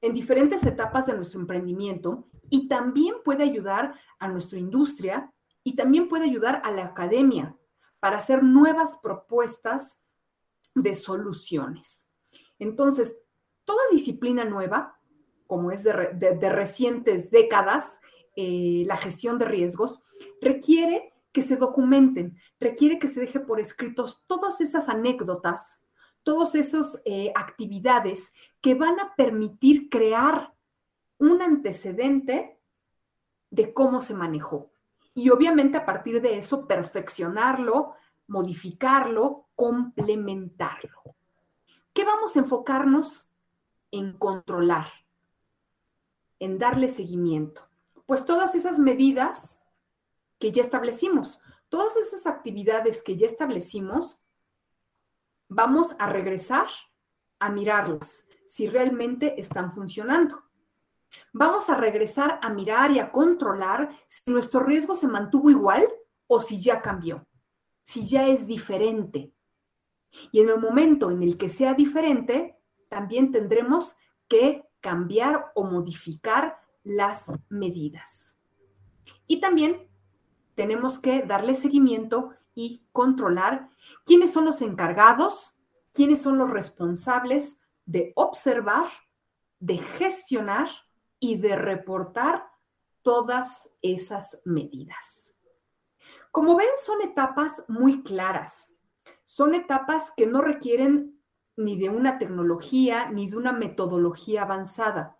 en 0.00 0.14
diferentes 0.14 0.64
etapas 0.64 1.06
de 1.06 1.14
nuestro 1.14 1.40
emprendimiento 1.40 2.24
y 2.48 2.68
también 2.68 3.16
puede 3.24 3.44
ayudar 3.44 3.98
a 4.18 4.28
nuestra 4.28 4.58
industria 4.58 5.32
y 5.62 5.76
también 5.76 6.08
puede 6.08 6.24
ayudar 6.24 6.62
a 6.64 6.70
la 6.70 6.86
academia 6.86 7.56
para 7.98 8.16
hacer 8.16 8.42
nuevas 8.42 8.96
propuestas 8.96 10.00
de 10.74 10.94
soluciones. 10.94 12.08
Entonces, 12.58 13.18
toda 13.64 13.82
disciplina 13.90 14.44
nueva, 14.44 14.98
como 15.46 15.70
es 15.70 15.84
de, 15.84 16.50
recientes 16.50 17.30
décadas, 17.30 18.00
eh, 18.42 18.84
la 18.86 18.96
gestión 18.96 19.38
de 19.38 19.44
riesgos, 19.44 20.02
requiere 20.40 21.12
que 21.30 21.42
se 21.42 21.56
documenten, 21.56 22.38
requiere 22.58 22.98
que 22.98 23.06
se 23.06 23.20
deje 23.20 23.38
por 23.38 23.60
escritos 23.60 24.24
todas 24.26 24.62
esas 24.62 24.88
anécdotas, 24.88 25.82
todas 26.22 26.54
esas 26.54 27.02
eh, 27.04 27.34
actividades 27.36 28.32
que 28.62 28.74
van 28.74 28.98
a 28.98 29.14
permitir 29.14 29.90
crear 29.90 30.54
un 31.18 31.42
antecedente 31.42 32.58
de 33.50 33.74
cómo 33.74 34.00
se 34.00 34.14
manejó. 34.14 34.72
Y 35.14 35.28
obviamente 35.28 35.76
a 35.76 35.84
partir 35.84 36.22
de 36.22 36.38
eso 36.38 36.66
perfeccionarlo, 36.66 37.92
modificarlo, 38.26 39.48
complementarlo. 39.54 41.14
¿Qué 41.92 42.06
vamos 42.06 42.36
a 42.36 42.38
enfocarnos? 42.38 43.26
En 43.90 44.16
controlar, 44.16 44.88
en 46.38 46.58
darle 46.58 46.88
seguimiento. 46.88 47.69
Pues 48.10 48.24
todas 48.24 48.56
esas 48.56 48.80
medidas 48.80 49.60
que 50.40 50.50
ya 50.50 50.62
establecimos, 50.62 51.38
todas 51.68 51.96
esas 51.96 52.26
actividades 52.26 53.02
que 53.02 53.16
ya 53.16 53.28
establecimos, 53.28 54.18
vamos 55.46 55.94
a 55.96 56.08
regresar 56.08 56.66
a 57.38 57.50
mirarlas, 57.50 58.26
si 58.48 58.66
realmente 58.66 59.40
están 59.40 59.70
funcionando. 59.70 60.42
Vamos 61.32 61.70
a 61.70 61.76
regresar 61.76 62.40
a 62.42 62.50
mirar 62.50 62.90
y 62.90 62.98
a 62.98 63.12
controlar 63.12 63.96
si 64.08 64.28
nuestro 64.28 64.64
riesgo 64.64 64.96
se 64.96 65.06
mantuvo 65.06 65.48
igual 65.48 65.86
o 66.26 66.40
si 66.40 66.60
ya 66.60 66.82
cambió, 66.82 67.28
si 67.84 68.08
ya 68.08 68.26
es 68.26 68.48
diferente. 68.48 69.32
Y 70.32 70.40
en 70.40 70.48
el 70.48 70.58
momento 70.58 71.12
en 71.12 71.22
el 71.22 71.38
que 71.38 71.48
sea 71.48 71.74
diferente, 71.74 72.58
también 72.88 73.30
tendremos 73.30 73.94
que 74.26 74.68
cambiar 74.80 75.52
o 75.54 75.62
modificar 75.62 76.58
las 76.90 77.32
medidas. 77.48 78.38
Y 79.26 79.40
también 79.40 79.88
tenemos 80.54 80.98
que 80.98 81.22
darle 81.22 81.54
seguimiento 81.54 82.30
y 82.54 82.84
controlar 82.92 83.70
quiénes 84.04 84.32
son 84.32 84.44
los 84.44 84.60
encargados 84.60 85.54
quiénes 85.92 86.22
son 86.22 86.38
los 86.38 86.50
responsables 86.50 87.58
de 87.86 88.12
observar, 88.14 88.86
de 89.58 89.78
gestionar 89.78 90.68
y 91.18 91.36
de 91.36 91.56
reportar 91.56 92.46
todas 93.02 93.70
esas 93.82 94.40
medidas. 94.44 95.34
Como 96.30 96.56
ven, 96.56 96.68
son 96.76 97.02
etapas 97.02 97.64
muy 97.68 98.02
claras. 98.02 98.76
Son 99.24 99.54
etapas 99.54 100.12
que 100.16 100.26
no 100.26 100.42
requieren 100.42 101.20
ni 101.56 101.78
de 101.78 101.88
una 101.88 102.18
tecnología 102.18 103.10
ni 103.10 103.28
de 103.28 103.36
una 103.36 103.52
metodología 103.52 104.42
avanzada. 104.42 105.16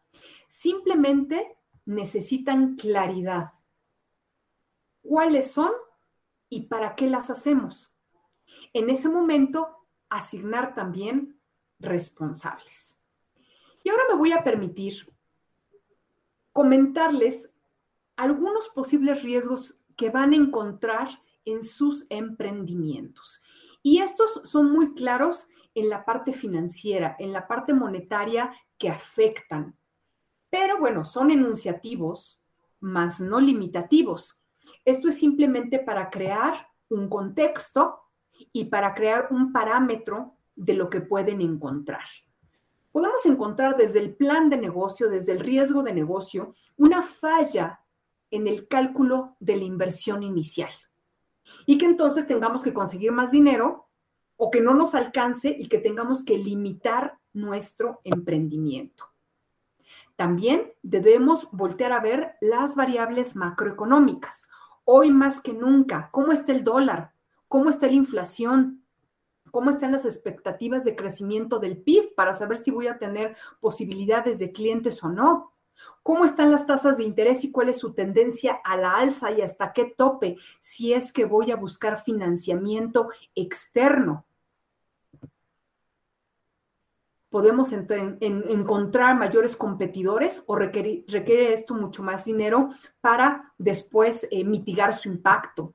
Simplemente 0.46 1.56
necesitan 1.90 2.76
claridad. 2.76 3.52
¿Cuáles 5.02 5.50
son 5.50 5.72
y 6.48 6.62
para 6.62 6.94
qué 6.94 7.08
las 7.08 7.30
hacemos? 7.30 7.92
En 8.72 8.90
ese 8.90 9.08
momento, 9.08 9.86
asignar 10.08 10.74
también 10.74 11.40
responsables. 11.78 12.96
Y 13.82 13.90
ahora 13.90 14.04
me 14.10 14.16
voy 14.16 14.32
a 14.32 14.44
permitir 14.44 15.12
comentarles 16.52 17.52
algunos 18.16 18.68
posibles 18.68 19.22
riesgos 19.22 19.80
que 19.96 20.10
van 20.10 20.32
a 20.32 20.36
encontrar 20.36 21.08
en 21.44 21.64
sus 21.64 22.06
emprendimientos. 22.10 23.40
Y 23.82 23.98
estos 23.98 24.42
son 24.44 24.70
muy 24.70 24.94
claros 24.94 25.48
en 25.74 25.88
la 25.88 26.04
parte 26.04 26.32
financiera, 26.32 27.16
en 27.18 27.32
la 27.32 27.48
parte 27.48 27.72
monetaria 27.74 28.52
que 28.78 28.90
afectan. 28.90 29.79
Pero 30.50 30.78
bueno, 30.78 31.04
son 31.04 31.30
enunciativos, 31.30 32.40
más 32.80 33.20
no 33.20 33.40
limitativos. 33.40 34.40
Esto 34.84 35.08
es 35.08 35.18
simplemente 35.18 35.78
para 35.78 36.10
crear 36.10 36.68
un 36.88 37.08
contexto 37.08 38.00
y 38.52 38.64
para 38.64 38.94
crear 38.94 39.28
un 39.30 39.52
parámetro 39.52 40.34
de 40.56 40.74
lo 40.74 40.90
que 40.90 41.00
pueden 41.00 41.40
encontrar. 41.40 42.04
Podemos 42.92 43.24
encontrar 43.24 43.76
desde 43.76 44.00
el 44.00 44.16
plan 44.16 44.50
de 44.50 44.56
negocio, 44.56 45.08
desde 45.08 45.32
el 45.32 45.40
riesgo 45.40 45.82
de 45.82 45.94
negocio, 45.94 46.52
una 46.76 47.02
falla 47.02 47.80
en 48.30 48.48
el 48.48 48.66
cálculo 48.66 49.36
de 49.38 49.56
la 49.56 49.64
inversión 49.64 50.22
inicial. 50.22 50.72
Y 51.66 51.78
que 51.78 51.86
entonces 51.86 52.26
tengamos 52.26 52.62
que 52.62 52.74
conseguir 52.74 53.12
más 53.12 53.30
dinero 53.30 53.88
o 54.36 54.50
que 54.50 54.60
no 54.60 54.74
nos 54.74 54.94
alcance 54.94 55.54
y 55.56 55.68
que 55.68 55.78
tengamos 55.78 56.24
que 56.24 56.38
limitar 56.38 57.18
nuestro 57.32 58.00
emprendimiento. 58.04 59.09
También 60.20 60.74
debemos 60.82 61.48
voltear 61.50 61.92
a 61.94 62.00
ver 62.00 62.36
las 62.42 62.76
variables 62.76 63.36
macroeconómicas. 63.36 64.50
Hoy 64.84 65.10
más 65.10 65.40
que 65.40 65.54
nunca, 65.54 66.10
¿cómo 66.12 66.32
está 66.32 66.52
el 66.52 66.62
dólar? 66.62 67.14
¿Cómo 67.48 67.70
está 67.70 67.86
la 67.86 67.94
inflación? 67.94 68.84
¿Cómo 69.50 69.70
están 69.70 69.92
las 69.92 70.04
expectativas 70.04 70.84
de 70.84 70.94
crecimiento 70.94 71.58
del 71.58 71.78
PIB 71.78 72.14
para 72.14 72.34
saber 72.34 72.58
si 72.58 72.70
voy 72.70 72.88
a 72.88 72.98
tener 72.98 73.34
posibilidades 73.60 74.38
de 74.38 74.52
clientes 74.52 75.02
o 75.02 75.08
no? 75.08 75.54
¿Cómo 76.02 76.26
están 76.26 76.50
las 76.50 76.66
tasas 76.66 76.98
de 76.98 77.04
interés 77.04 77.42
y 77.44 77.50
cuál 77.50 77.70
es 77.70 77.78
su 77.78 77.94
tendencia 77.94 78.60
a 78.62 78.76
la 78.76 78.98
alza 78.98 79.30
y 79.30 79.40
hasta 79.40 79.72
qué 79.72 79.86
tope 79.86 80.36
si 80.60 80.92
es 80.92 81.14
que 81.14 81.24
voy 81.24 81.50
a 81.50 81.56
buscar 81.56 81.98
financiamiento 81.98 83.08
externo? 83.34 84.26
Podemos 87.30 87.72
encontrar 87.72 89.16
mayores 89.16 89.56
competidores 89.56 90.42
o 90.46 90.56
requiere, 90.56 91.04
esto 91.52 91.74
mucho 91.74 92.02
más 92.02 92.24
dinero 92.24 92.68
para 93.00 93.54
después 93.56 94.26
eh, 94.30 94.44
mitigar 94.44 94.94
su 94.94 95.08
impacto. 95.08 95.74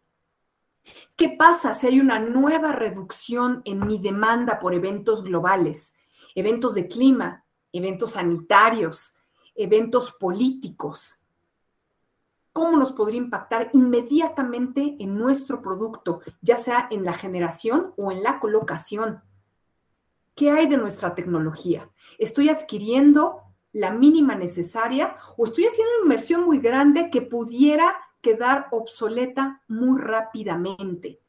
¿Qué 1.15 1.29
pasa 1.29 1.73
si 1.73 1.87
hay 1.87 1.99
una 1.99 2.19
nueva 2.19 2.73
reducción 2.73 3.61
en 3.65 3.87
mi 3.87 3.97
demanda 3.97 4.59
por 4.59 4.73
eventos 4.73 5.23
globales, 5.23 5.95
eventos 6.35 6.75
de 6.75 6.87
clima, 6.87 7.45
eventos 7.71 8.11
sanitarios, 8.11 9.15
eventos 9.55 10.11
políticos? 10.11 11.21
¿Cómo 12.51 12.77
nos 12.77 12.91
podría 12.91 13.17
impactar 13.17 13.69
inmediatamente 13.73 14.95
en 14.99 15.17
nuestro 15.17 15.61
producto, 15.61 16.21
ya 16.41 16.57
sea 16.57 16.87
en 16.91 17.03
la 17.03 17.13
generación 17.13 17.93
o 17.97 18.11
en 18.11 18.23
la 18.23 18.39
colocación? 18.39 19.23
¿Qué 20.35 20.51
hay 20.51 20.67
de 20.67 20.75
nuestra 20.75 21.15
tecnología? 21.15 21.89
¿Estoy 22.17 22.49
adquiriendo 22.49 23.41
la 23.71 23.91
mínima 23.91 24.35
necesaria 24.35 25.15
o 25.37 25.45
estoy 25.45 25.63
haciendo 25.63 25.93
una 25.95 26.03
inversión 26.03 26.43
muy 26.43 26.59
grande 26.59 27.09
que 27.09 27.21
pudiera 27.21 27.95
quedar 28.19 28.67
obsoleta 28.71 29.63
muy 29.69 29.99
rápidamente? 30.01 31.21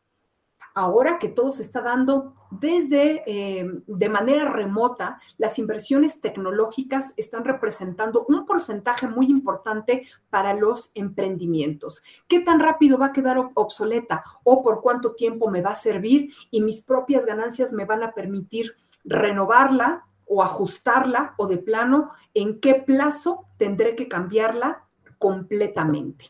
Ahora 0.76 1.18
que 1.18 1.28
todo 1.28 1.52
se 1.52 1.62
está 1.62 1.80
dando 1.80 2.34
desde 2.50 3.22
eh, 3.26 3.66
de 3.86 4.08
manera 4.10 4.52
remota, 4.52 5.18
las 5.38 5.58
inversiones 5.58 6.20
tecnológicas 6.20 7.14
están 7.16 7.44
representando 7.44 8.26
un 8.28 8.44
porcentaje 8.44 9.08
muy 9.08 9.26
importante 9.26 10.06
para 10.28 10.52
los 10.52 10.90
emprendimientos. 10.94 12.02
¿Qué 12.28 12.40
tan 12.40 12.60
rápido 12.60 12.98
va 12.98 13.06
a 13.06 13.12
quedar 13.12 13.38
obsoleta 13.54 14.22
o 14.44 14.62
por 14.62 14.82
cuánto 14.82 15.14
tiempo 15.14 15.50
me 15.50 15.62
va 15.62 15.70
a 15.70 15.74
servir 15.74 16.30
y 16.50 16.60
mis 16.60 16.82
propias 16.82 17.24
ganancias 17.24 17.72
me 17.72 17.86
van 17.86 18.02
a 18.02 18.12
permitir 18.12 18.74
renovarla 19.02 20.06
o 20.26 20.42
ajustarla 20.42 21.34
o 21.38 21.46
de 21.46 21.56
plano 21.56 22.10
en 22.34 22.60
qué 22.60 22.74
plazo 22.74 23.46
tendré 23.56 23.96
que 23.96 24.08
cambiarla 24.08 24.84
completamente? 25.16 26.26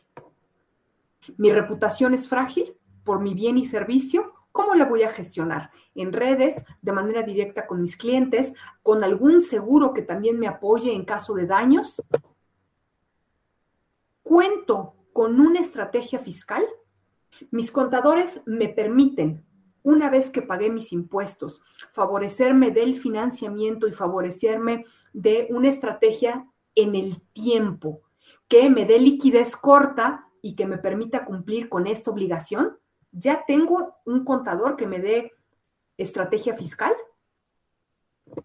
¿Mi 1.35 1.51
reputación 1.51 2.13
es 2.13 2.29
frágil 2.29 2.77
por 3.03 3.19
mi 3.19 3.33
bien 3.33 3.57
y 3.57 3.65
servicio 3.65 4.36
¿Cómo 4.57 4.73
la 4.73 4.85
voy 4.85 5.03
a 5.03 5.11
gestionar? 5.11 5.69
En 5.93 6.11
redes, 6.11 6.65
de 6.81 6.91
manera 6.91 7.21
directa 7.21 7.67
con 7.67 7.79
mis 7.79 7.95
clientes, 7.95 8.55
con 8.81 9.03
algún 9.03 9.39
seguro 9.39 9.93
que 9.93 10.01
también 10.01 10.39
me 10.39 10.47
apoye 10.47 10.95
en 10.95 11.05
caso 11.05 11.35
de 11.35 11.45
daños. 11.45 12.03
¿Cuento 14.23 14.95
con 15.13 15.39
una 15.39 15.59
estrategia 15.59 16.17
fiscal? 16.17 16.65
Mis 17.51 17.69
contadores 17.69 18.41
me 18.47 18.67
permiten, 18.67 19.45
una 19.83 20.09
vez 20.09 20.31
que 20.31 20.41
pagué 20.41 20.71
mis 20.71 20.91
impuestos, 20.91 21.61
favorecerme 21.91 22.71
del 22.71 22.95
financiamiento 22.97 23.87
y 23.87 23.91
favorecerme 23.91 24.85
de 25.13 25.45
una 25.51 25.69
estrategia 25.69 26.47
en 26.73 26.95
el 26.95 27.21
tiempo 27.31 28.01
que 28.47 28.71
me 28.71 28.85
dé 28.85 28.97
liquidez 28.97 29.55
corta 29.55 30.29
y 30.41 30.55
que 30.55 30.65
me 30.65 30.79
permita 30.79 31.25
cumplir 31.25 31.69
con 31.69 31.85
esta 31.85 32.09
obligación 32.09 32.79
ya 33.17 33.45
tengo 33.45 33.95
un 34.05 34.23
contador 34.23 34.75
que 34.75 34.87
me 34.87 34.99
dé 34.99 35.33
estrategia 35.97 36.53
fiscal. 36.55 36.93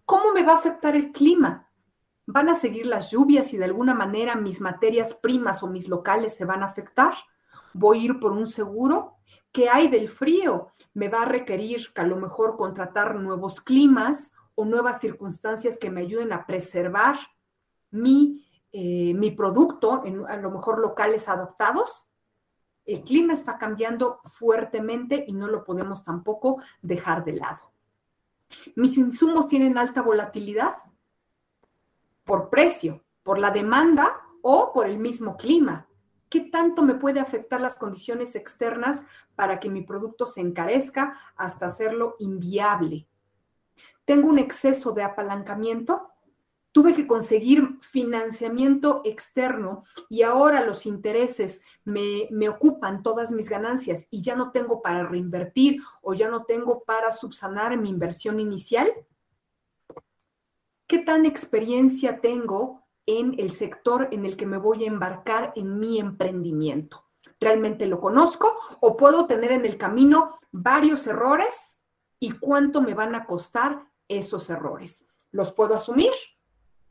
¿Cómo 0.05 0.33
me 0.33 0.43
va 0.43 0.53
a 0.53 0.57
afectar 0.57 0.95
el 0.95 1.11
clima? 1.11 1.69
¿Van 2.25 2.49
a 2.49 2.55
seguir 2.55 2.85
las 2.85 3.11
lluvias 3.11 3.53
y 3.53 3.57
de 3.57 3.65
alguna 3.65 3.93
manera 3.93 4.35
mis 4.35 4.61
materias 4.61 5.13
primas 5.13 5.61
o 5.61 5.67
mis 5.67 5.89
locales 5.89 6.35
se 6.35 6.45
van 6.45 6.63
a 6.63 6.67
afectar? 6.67 7.13
¿Voy 7.73 7.99
a 7.99 8.03
ir 8.05 8.19
por 8.19 8.31
un 8.31 8.47
seguro? 8.47 9.17
¿Qué 9.51 9.69
hay 9.69 9.87
del 9.89 10.09
frío? 10.09 10.69
¿Me 10.93 11.09
va 11.09 11.23
a 11.23 11.25
requerir 11.25 11.91
a 11.95 12.03
lo 12.03 12.15
mejor 12.15 12.55
contratar 12.57 13.15
nuevos 13.15 13.61
climas 13.61 14.31
o 14.55 14.65
nuevas 14.65 15.01
circunstancias 15.01 15.77
que 15.77 15.91
me 15.91 16.01
ayuden 16.01 16.33
a 16.33 16.45
preservar 16.47 17.17
mi, 17.91 18.47
eh, 18.71 19.13
mi 19.13 19.31
producto 19.31 20.03
en 20.05 20.25
a 20.25 20.37
lo 20.37 20.49
mejor 20.49 20.79
locales 20.79 21.29
adaptados? 21.29 22.07
El 22.85 23.03
clima 23.03 23.33
está 23.33 23.57
cambiando 23.57 24.19
fuertemente 24.23 25.23
y 25.27 25.33
no 25.33 25.47
lo 25.47 25.63
podemos 25.63 26.03
tampoco 26.03 26.61
dejar 26.81 27.23
de 27.23 27.33
lado. 27.33 27.71
Mis 28.75 28.97
insumos 28.97 29.47
tienen 29.47 29.77
alta 29.77 30.01
volatilidad 30.01 30.75
por 32.23 32.49
precio, 32.49 33.03
por 33.23 33.39
la 33.39 33.51
demanda 33.51 34.21
o 34.41 34.71
por 34.73 34.87
el 34.87 34.99
mismo 34.99 35.37
clima. 35.37 35.87
¿Qué 36.29 36.41
tanto 36.41 36.83
me 36.83 36.95
puede 36.95 37.19
afectar 37.19 37.61
las 37.61 37.75
condiciones 37.75 38.35
externas 38.35 39.05
para 39.35 39.59
que 39.59 39.69
mi 39.69 39.81
producto 39.81 40.25
se 40.25 40.41
encarezca 40.41 41.17
hasta 41.35 41.67
hacerlo 41.67 42.15
inviable? 42.19 43.07
¿Tengo 44.05 44.27
un 44.27 44.39
exceso 44.39 44.91
de 44.91 45.03
apalancamiento? 45.03 46.12
Tuve 46.73 46.95
que 46.95 47.07
conseguir 47.07 47.77
financiamiento 47.81 49.01
externo 49.05 49.83
y 50.09 50.23
ahora 50.23 50.65
los 50.65 50.85
intereses 50.85 51.61
me, 51.85 52.27
ocupan 52.49 53.03
todas 53.03 53.31
mis 53.31 53.47
ganancias 53.47 54.07
y 54.09 54.21
ya 54.21 54.35
no 54.35 54.51
tengo 54.51 54.81
para 54.81 55.07
reinvertir 55.07 55.81
o 56.01 56.13
ya 56.13 56.29
no 56.29 56.45
tengo 56.45 56.83
para 56.83 57.11
subsanar 57.11 57.77
mi 57.77 57.89
inversión 57.89 58.39
inicial. 58.39 58.91
¿Qué 60.87 60.99
tan 60.99 61.25
experiencia 61.25 62.19
tengo 62.19 62.83
en 63.05 63.35
el 63.37 63.51
sector 63.51 64.09
en 64.11 64.25
el 64.25 64.35
que 64.35 64.47
me 64.47 64.57
voy 64.57 64.83
a 64.83 64.87
embarcar 64.87 65.53
en 65.55 65.79
mi 65.79 65.99
emprendimiento? 65.99 67.05
¿Realmente 67.39 67.85
lo 67.85 67.99
conozco 67.99 68.51
o 68.81 68.97
puedo 68.97 69.27
tener 69.27 69.51
en 69.51 69.65
el 69.65 69.77
camino 69.77 70.35
varios 70.51 71.05
errores 71.05 71.79
y 72.19 72.31
cuánto 72.31 72.81
me 72.81 72.95
van 72.95 73.13
a 73.13 73.25
costar 73.25 73.91
esos 74.07 74.49
errores? 74.49 75.05
¿Los 75.31 75.51
puedo 75.51 75.75
asumir? 75.75 76.11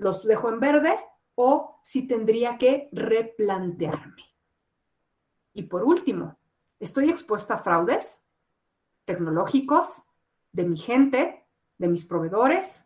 Los 0.02 0.24
dejo 0.24 0.48
en 0.48 0.60
verde 0.60 0.98
o 1.34 1.80
si 1.82 2.06
tendría 2.06 2.58
que 2.58 2.88
replantearme. 2.92 4.22
Y 5.54 5.64
por 5.64 5.82
último, 5.84 6.38
¿estoy 6.78 7.10
expuesta 7.10 7.54
a 7.54 7.58
fraudes 7.58 8.20
tecnológicos 9.04 10.02
de 10.52 10.64
mi 10.64 10.76
gente, 10.76 11.46
de 11.78 11.88
mis 11.88 12.04
proveedores, 12.04 12.84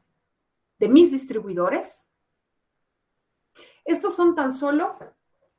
de 0.78 0.88
mis 0.88 1.10
distribuidores. 1.10 2.06
Estos 3.84 4.14
son 4.14 4.34
tan 4.34 4.52
solo 4.52 4.96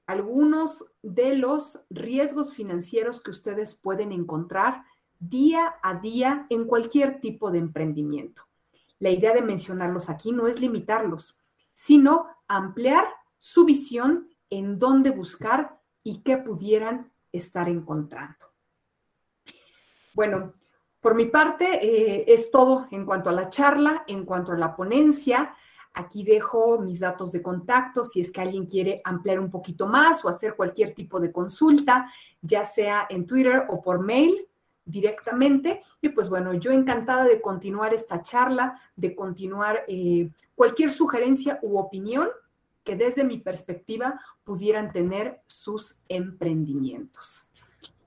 algunos 0.05 0.86
de 1.01 1.36
los 1.36 1.82
riesgos 1.89 2.53
financieros 2.53 3.22
que 3.22 3.32
ustedes 3.32 3.76
pueden 3.76 4.12
encontrar 4.12 4.86
día 5.20 5.76
a 5.82 5.95
día 5.95 6.45
en 6.49 6.66
cualquier 6.66 7.20
tipo 7.20 7.51
de 7.51 7.60
emprendimiento. 7.60 8.43
La 8.99 9.10
idea 9.10 9.34
de 9.34 9.41
mencionarlos 9.41 10.10
aquí 10.10 10.32
no 10.32 10.47
es 10.47 10.60
limitarlos, 10.60 11.41
sino 11.78 12.26
ampliar 12.48 13.06
su 13.38 13.64
visión 13.64 14.30
en 14.50 14.80
dónde 14.80 15.12
buscar 15.12 15.80
y 16.02 16.24
qué 16.24 16.38
pudieran 16.38 17.14
estar 17.32 17.70
encontrando. 17.70 18.48
Bueno, 20.16 20.54
por 21.00 21.14
mi 21.14 21.26
parte 21.26 21.66
eh, 21.86 22.26
es 22.34 22.50
todo 22.50 22.88
en 22.90 23.06
cuanto 23.06 23.30
a 23.30 23.34
la 23.34 23.52
charla, 23.52 24.04
en 24.08 24.26
cuanto 24.26 24.54
a 24.54 24.58
la 24.58 24.76
ponencia. 24.76 25.54
Aquí 25.94 26.24
dejo 26.24 26.80
mis 26.80 27.00
datos 27.00 27.32
de 27.32 27.44
contacto 27.44 28.04
si 28.04 28.22
es 28.22 28.32
que 28.32 28.42
alguien 28.42 28.66
quiere 28.66 29.00
ampliar 29.04 29.40
un 29.40 29.52
poquito 29.52 29.86
más 29.86 30.26
o 30.26 30.30
hacer 30.30 30.56
cualquier 30.56 30.96
tipo 30.96 31.20
de 31.20 31.32
consulta, 31.32 32.12
ya 32.42 32.66
sea 32.66 33.06
en 33.08 33.28
Twitter 33.28 33.68
o 33.70 33.84
por 33.84 34.00
mail 34.00 34.48
directamente. 34.88 35.84
Y 36.02 36.10
pues 36.10 36.30
bueno, 36.30 36.54
yo 36.54 36.72
encantada 36.72 37.26
de 37.26 37.42
continuar 37.42 37.94
esta 37.94 38.24
charla, 38.24 38.82
de 38.96 39.16
continuar 39.16 39.84
eh, 39.88 40.30
cualquier 40.56 40.92
sugerencia 40.92 41.60
u 41.62 41.78
opinión 41.78 42.30
que 42.84 42.96
desde 42.96 43.26
mi 43.26 43.38
perspectiva 43.38 44.20
pudieran 44.44 44.92
tener 44.92 45.42
sus 45.46 45.98
emprendimientos. 46.08 47.44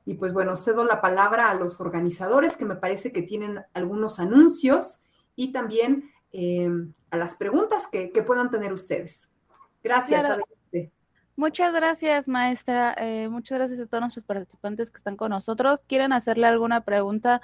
Y 0.07 0.15
pues 0.15 0.33
bueno, 0.33 0.57
cedo 0.57 0.85
la 0.85 1.03
palabra 1.03 1.51
a 1.51 1.55
los 1.55 1.81
organizadores 1.81 2.57
que 2.57 2.65
me 2.65 2.77
parece 2.77 3.13
que 3.13 3.23
tienen 3.23 3.61
algunos 3.75 4.19
anuncios 4.19 5.01
y 5.37 5.53
también 5.53 6.11
eh, 6.33 6.69
a 7.11 7.17
las 7.17 7.37
preguntas 7.37 7.87
que, 7.89 8.11
puedan 8.27 8.51
tener 8.51 8.73
ustedes. 8.73 9.29
Gracias. 9.83 10.25
Muchas 11.41 11.73
gracias, 11.73 12.29
maestra. 12.29 12.95
Eh, 12.99 13.31
muchas 13.31 13.57
gracias 13.57 13.81
a 13.81 13.87
todos 13.87 14.03
nuestros 14.03 14.27
participantes 14.27 14.91
que 14.91 14.99
están 14.99 15.17
con 15.17 15.31
nosotros. 15.31 15.81
¿Quieren 15.87 16.13
hacerle 16.13 16.47
alguna 16.47 16.83
pregunta 16.83 17.41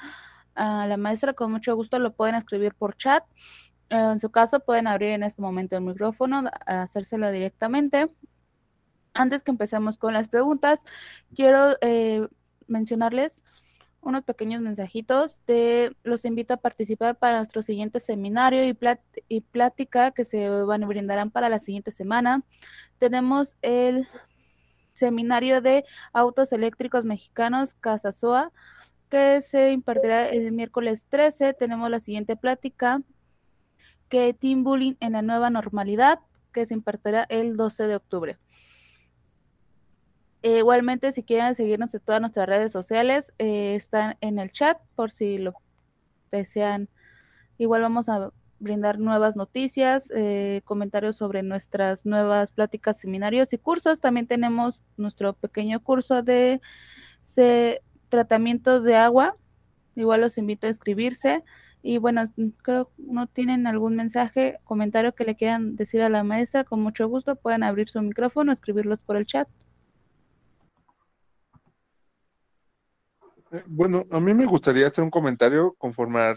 a 0.55 0.87
la 0.87 0.99
maestra? 0.99 1.33
Con 1.33 1.51
mucho 1.51 1.75
gusto 1.75 1.99
lo 1.99 2.13
pueden 2.13 2.35
escribir 2.35 2.75
por 2.75 2.95
chat. 2.99 3.25
Eh, 3.89 3.97
en 3.97 4.21
su 4.21 4.31
caso, 4.31 4.61
pueden 4.61 4.87
abrir 4.87 5.13
en 5.13 5.23
este 5.23 5.41
momento 5.41 5.77
el 5.77 5.83
micrófono, 5.83 6.45
hacérselo 6.67 7.31
directamente. 7.31 8.11
Antes 9.15 9.43
que 9.43 9.51
empecemos 9.51 9.97
con 9.97 10.13
las 10.13 10.29
preguntas, 10.29 10.79
quiero 11.35 11.79
eh, 11.81 12.29
mencionarles 12.67 13.33
unos 14.07 14.25
pequeños 14.25 14.63
mensajitos. 14.63 15.39
De, 15.47 15.95
los 16.03 16.25
invito 16.25 16.55
a 16.55 16.59
participar 16.59 17.17
para 17.17 17.39
nuestro 17.39 17.63
siguiente 17.63 18.01
seminario 18.01 18.65
y, 18.67 18.77
y 19.29 19.41
plática 19.41 20.13
que 20.13 20.25
se 20.25 20.49
van 20.49 20.85
a 20.85 20.87
brindarán 20.87 21.31
para 21.31 21.49
la 21.49 21.59
siguiente 21.59 21.91
semana 21.91 22.43
tenemos 22.99 23.57
el 23.63 24.07
seminario 24.95 25.61
de 25.61 25.85
autos 26.13 26.53
eléctricos 26.53 27.05
mexicanos 27.05 27.75
Casasoa, 27.75 28.53
que 29.11 29.41
se 29.41 29.73
impartirá 29.73 30.29
el 30.29 30.53
miércoles 30.53 31.07
13. 31.09 31.55
Tenemos 31.55 31.91
la 31.91 31.99
siguiente 31.99 32.37
plática, 32.37 33.03
que 34.09 34.35
Team 34.35 34.65
en 35.01 35.13
la 35.13 35.23
nueva 35.23 35.51
normalidad, 35.51 36.21
que 36.53 36.65
se 36.67 36.75
impartirá 36.75 37.27
el 37.29 37.57
12 37.57 37.85
de 37.85 37.97
octubre. 37.97 38.39
Eh, 40.47 40.59
igualmente, 40.59 41.11
si 41.13 41.25
quieren 41.25 41.57
seguirnos 41.57 41.93
en 41.93 42.01
todas 42.03 42.21
nuestras 42.21 42.47
redes 42.47 42.71
sociales, 42.71 43.33
eh, 43.39 43.75
están 43.75 44.17
en 44.21 44.39
el 44.39 44.53
chat 44.53 44.79
por 44.95 45.11
si 45.11 45.39
lo 45.39 45.55
desean. 46.31 46.89
Igual 47.59 47.83
vamos 47.83 48.09
a 48.09 48.31
brindar 48.61 49.01
nuevas 49.01 49.35
noticias, 49.35 50.09
eh, 50.15 50.63
comentarios 50.65 51.17
sobre 51.17 51.43
nuestras 51.43 52.07
nuevas 52.07 52.53
pláticas, 52.53 53.01
seminarios 53.01 53.53
y 53.53 53.59
cursos. 53.59 53.99
También 53.99 54.29
tenemos 54.29 54.81
nuestro 54.97 55.33
pequeño 55.33 55.83
curso 55.83 56.23
de 56.23 56.61
tratamientos 58.09 58.85
de 58.85 58.95
agua. 58.95 59.37
Igual 59.97 60.21
los 60.21 60.39
invito 60.39 60.69
a 60.69 60.71
inscribirse. 60.71 61.43
Y 61.83 61.99
bueno, 61.99 62.23
creo 62.63 62.93
no 62.99 63.27
tienen 63.27 63.67
algún 63.67 63.97
mensaje, 63.97 64.61
comentario 64.63 65.13
que 65.13 65.25
le 65.25 65.35
quieran 65.35 65.75
decir 65.75 66.03
a 66.03 66.09
la 66.09 66.23
maestra, 66.23 66.63
con 66.63 66.81
mucho 66.83 67.09
gusto 67.09 67.35
pueden 67.35 67.65
abrir 67.65 67.89
su 67.89 68.01
micrófono, 68.01 68.53
escribirlos 68.53 69.01
por 69.01 69.17
el 69.17 69.27
chat. 69.27 69.49
Bueno, 73.67 74.05
a 74.11 74.21
mí 74.21 74.35
me 74.35 74.47
gustaría 74.47 74.87
hacer 74.87 75.05
un 75.05 75.11
comentario 75.11 75.75
conforme 75.79 76.35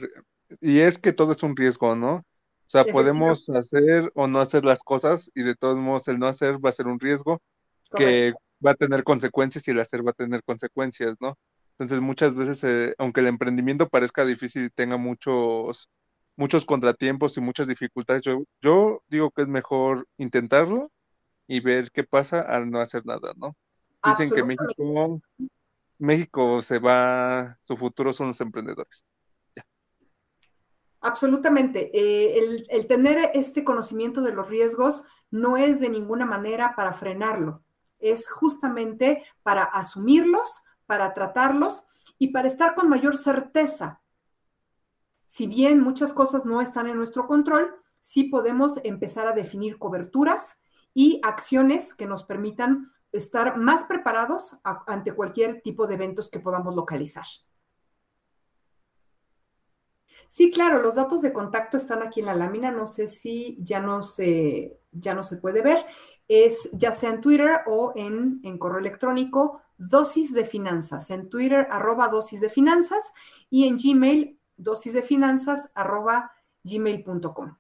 y 0.62 0.80
es 0.80 0.98
que 0.98 1.14
todo 1.14 1.32
es 1.32 1.44
un 1.44 1.56
riesgo, 1.56 1.96
¿no? 1.96 2.16
O 2.16 2.72
sea, 2.72 2.86
podemos 2.86 3.50
hacer 3.50 4.12
o 4.14 4.28
no 4.28 4.40
hacer 4.40 4.64
las 4.64 4.84
cosas 4.84 5.32
y 5.34 5.42
de 5.42 5.56
todos 5.56 5.78
modos 5.78 6.08
el 6.08 6.20
no 6.20 6.28
hacer 6.28 6.64
va 6.64 6.70
a 6.70 6.74
ser 6.74 6.88
un 6.88 7.00
riesgo 7.00 7.42
que 7.96 8.34
va 8.66 8.72
a 8.72 8.76
tener 8.76 9.04
consecuencias 9.04 9.68
y 9.68 9.72
el 9.72 9.80
hacer 9.80 10.06
va 10.06 10.12
a 10.12 10.14
tener 10.14 10.44
consecuencias, 10.44 11.16
¿no? 11.20 11.38
Entonces 11.80 12.02
muchas 12.02 12.36
veces, 12.36 12.64
eh, 12.64 12.94
aunque 12.98 13.22
el 13.22 13.28
emprendimiento 13.28 13.88
parezca 13.88 14.26
difícil 14.26 14.66
y 14.66 14.70
tenga 14.70 14.98
muchos, 14.98 15.90
muchos 16.36 16.66
contratiempos 16.66 17.38
y 17.38 17.42
muchas 17.42 17.68
dificultades, 17.68 18.22
yo, 18.22 18.44
yo 18.62 19.02
digo 19.08 19.32
que 19.32 19.44
es 19.44 19.48
mejor 19.48 20.06
intentarlo 20.18 20.92
y 21.48 21.62
ver 21.62 21.90
qué 21.92 22.04
pasa 22.04 22.42
al 22.42 22.70
no 22.70 22.82
hacer 22.82 23.06
nada, 23.06 23.34
¿no? 23.38 23.56
Dicen 24.04 24.30
que 24.30 24.44
México, 24.44 25.22
México 26.00 26.62
se 26.62 26.80
va, 26.80 27.58
su 27.62 27.78
futuro 27.78 28.14
son 28.14 28.28
los 28.28 28.42
emprendedores. 28.42 29.06
Absolutamente. 31.02 31.92
Eh, 31.94 32.66
el, 32.70 32.88
tener 32.88 33.32
este 33.34 33.64
conocimiento 33.64 34.22
de 34.22 34.34
los 34.34 34.50
riesgos 34.50 35.04
no 35.32 35.58
es 35.58 35.80
de 35.80 35.90
ninguna 35.90 36.26
manera 36.26 36.76
para 36.76 36.94
frenarlo, 36.94 37.64
es 38.00 38.30
justamente 38.30 39.24
para 39.44 39.64
asumirlos, 39.64 40.64
para 40.86 41.14
tratarlos 41.14 41.84
y 42.18 42.30
para 42.30 42.48
estar 42.48 42.76
con 42.76 42.90
mayor 42.90 43.16
certeza. 43.16 44.02
Si 45.26 45.48
bien 45.48 45.80
muchas 45.82 46.12
cosas 46.12 46.46
no 46.46 46.60
están 46.62 46.88
en 46.88 46.98
nuestro 46.98 47.28
control, 47.28 47.76
sí 48.02 48.26
podemos 48.26 48.80
empezar 48.84 49.28
a 49.28 49.34
definir 49.34 49.78
coberturas 49.78 50.58
y 50.94 51.22
acciones 51.24 51.94
que 51.94 52.08
nos 52.08 52.24
permitan 52.24 52.88
estar 53.12 53.58
más 53.58 53.86
preparados 53.86 54.56
ante 54.64 55.14
cualquier 55.14 55.62
tipo 55.62 55.88
de 55.88 55.96
eventos 55.96 56.30
que 56.30 56.40
podamos 56.40 56.76
localizar. 56.76 57.26
Sí, 60.28 60.52
claro, 60.52 60.82
los 60.82 60.96
datos 60.96 61.22
de 61.24 61.34
contacto 61.34 61.78
están 61.78 62.04
aquí 62.04 62.20
en 62.20 62.28
la 62.28 62.36
lámina. 62.36 62.70
No 62.72 62.86
sé 62.86 63.08
si 63.08 63.58
ya 63.62 63.80
no 63.80 64.04
se, 64.04 64.80
ya 64.92 65.16
no 65.16 65.24
se 65.24 65.38
puede 65.38 65.62
ver. 65.62 65.86
Es 66.28 66.70
ya 66.74 66.92
sea 66.92 67.10
en 67.10 67.22
Twitter 67.22 67.62
o 67.66 67.94
en, 67.96 68.40
correo 68.60 68.80
electrónico, 68.80 69.62
dosis 69.78 70.34
de 70.34 70.46
finanzas. 70.46 71.10
En 71.10 71.30
Twitter, 71.30 71.68
arroba 71.72 72.10
dosis 72.10 72.42
de 72.42 72.50
finanzas 72.52 73.12
y 73.50 73.68
en 73.68 73.78
Gmail, 73.78 74.40
dosis 74.56 74.94
de 74.94 75.02
finanzas, 75.02 75.72
arroba 75.74 76.32
gmail.com 76.64 77.58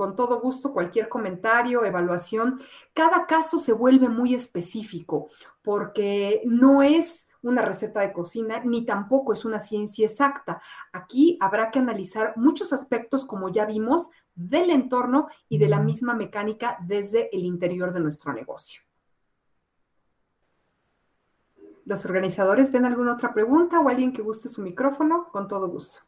con 0.00 0.16
todo 0.16 0.40
gusto 0.40 0.72
cualquier 0.72 1.10
comentario, 1.10 1.84
evaluación. 1.84 2.58
Cada 2.94 3.26
caso 3.26 3.58
se 3.58 3.74
vuelve 3.74 4.08
muy 4.08 4.34
específico 4.34 5.28
porque 5.60 6.40
no 6.46 6.82
es 6.82 7.28
una 7.42 7.60
receta 7.60 8.00
de 8.00 8.10
cocina, 8.10 8.62
ni 8.64 8.86
tampoco 8.86 9.34
es 9.34 9.44
una 9.44 9.60
ciencia 9.60 10.06
exacta. 10.06 10.62
Aquí 10.90 11.36
habrá 11.38 11.70
que 11.70 11.80
analizar 11.80 12.32
muchos 12.36 12.72
aspectos, 12.72 13.26
como 13.26 13.50
ya 13.50 13.66
vimos, 13.66 14.08
del 14.34 14.70
entorno 14.70 15.26
y 15.50 15.58
de 15.58 15.68
la 15.68 15.80
misma 15.80 16.14
mecánica 16.14 16.78
desde 16.80 17.28
el 17.36 17.44
interior 17.44 17.92
de 17.92 18.00
nuestro 18.00 18.32
negocio. 18.32 18.80
¿Los 21.84 22.06
organizadores 22.06 22.72
ven 22.72 22.86
alguna 22.86 23.12
otra 23.12 23.34
pregunta 23.34 23.78
o 23.80 23.90
alguien 23.90 24.14
que 24.14 24.22
guste 24.22 24.48
su 24.48 24.62
micrófono? 24.62 25.28
Con 25.30 25.46
todo 25.46 25.68
gusto. 25.68 26.00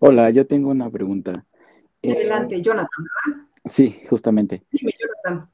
Hola, 0.00 0.30
yo 0.30 0.46
tengo 0.48 0.70
una 0.70 0.90
pregunta. 0.90 1.45
Adelante, 2.12 2.62
Jonathan. 2.62 3.06
Sí, 3.64 4.02
justamente. 4.08 4.64
Dime, 4.70 4.92
Jonathan. 4.98 5.50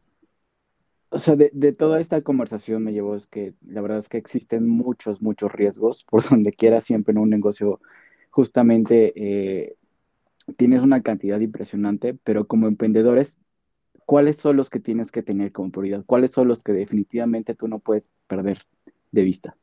O 1.11 1.19
sea, 1.19 1.37
de, 1.37 1.73
toda 1.73 2.01
esta 2.01 2.23
conversación 2.23 2.83
me 2.83 2.93
llevó 2.93 3.15
es 3.15 3.27
que 3.27 3.53
la 3.67 3.83
verdad 3.83 3.99
es 3.99 4.09
que 4.09 4.17
existen 4.17 4.67
muchos, 4.67 5.21
muchos 5.21 5.53
riesgos 5.53 6.05
por 6.11 6.29
donde 6.29 6.53
quiera 6.53 6.81
siempre 6.81 7.13
en 7.13 7.19
un 7.19 7.31
negocio. 7.31 7.81
Justamente 8.31 9.13
eh, 9.15 9.77
tienes 10.57 10.83
una 10.83 11.03
cantidad 11.03 11.39
impresionante, 11.41 12.15
pero 12.25 12.47
como 12.47 12.67
emprendedores, 12.67 13.41
¿cuáles 14.07 14.39
son 14.39 14.57
los 14.57 14.71
que 14.71 14.81
tienes 14.81 15.13
que 15.13 15.23
tener 15.23 15.53
como 15.53 15.71
prioridad? 15.71 16.05
¿Cuáles 16.07 16.31
son 16.31 16.49
los 16.49 16.63
que 16.63 16.73
definitivamente 16.73 17.55
tú 17.55 17.69
no 17.69 17.79
puedes 17.79 18.09
perder 18.27 18.63
de 19.11 19.23
vista? 19.23 19.57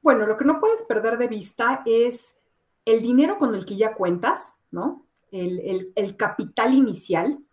Bueno, 0.00 0.26
lo 0.26 0.38
que 0.38 0.46
no 0.46 0.58
puedes 0.58 0.82
perder 0.84 1.18
de 1.18 1.28
vista 1.28 1.82
es 1.84 2.38
el 2.86 3.02
dinero 3.02 3.38
con 3.38 3.54
el 3.54 3.66
que 3.66 3.76
ya 3.76 3.94
cuentas, 3.94 4.54
¿no? 4.70 5.06
El 5.32 6.16
capital 6.16 6.74
inicial, 6.74 7.44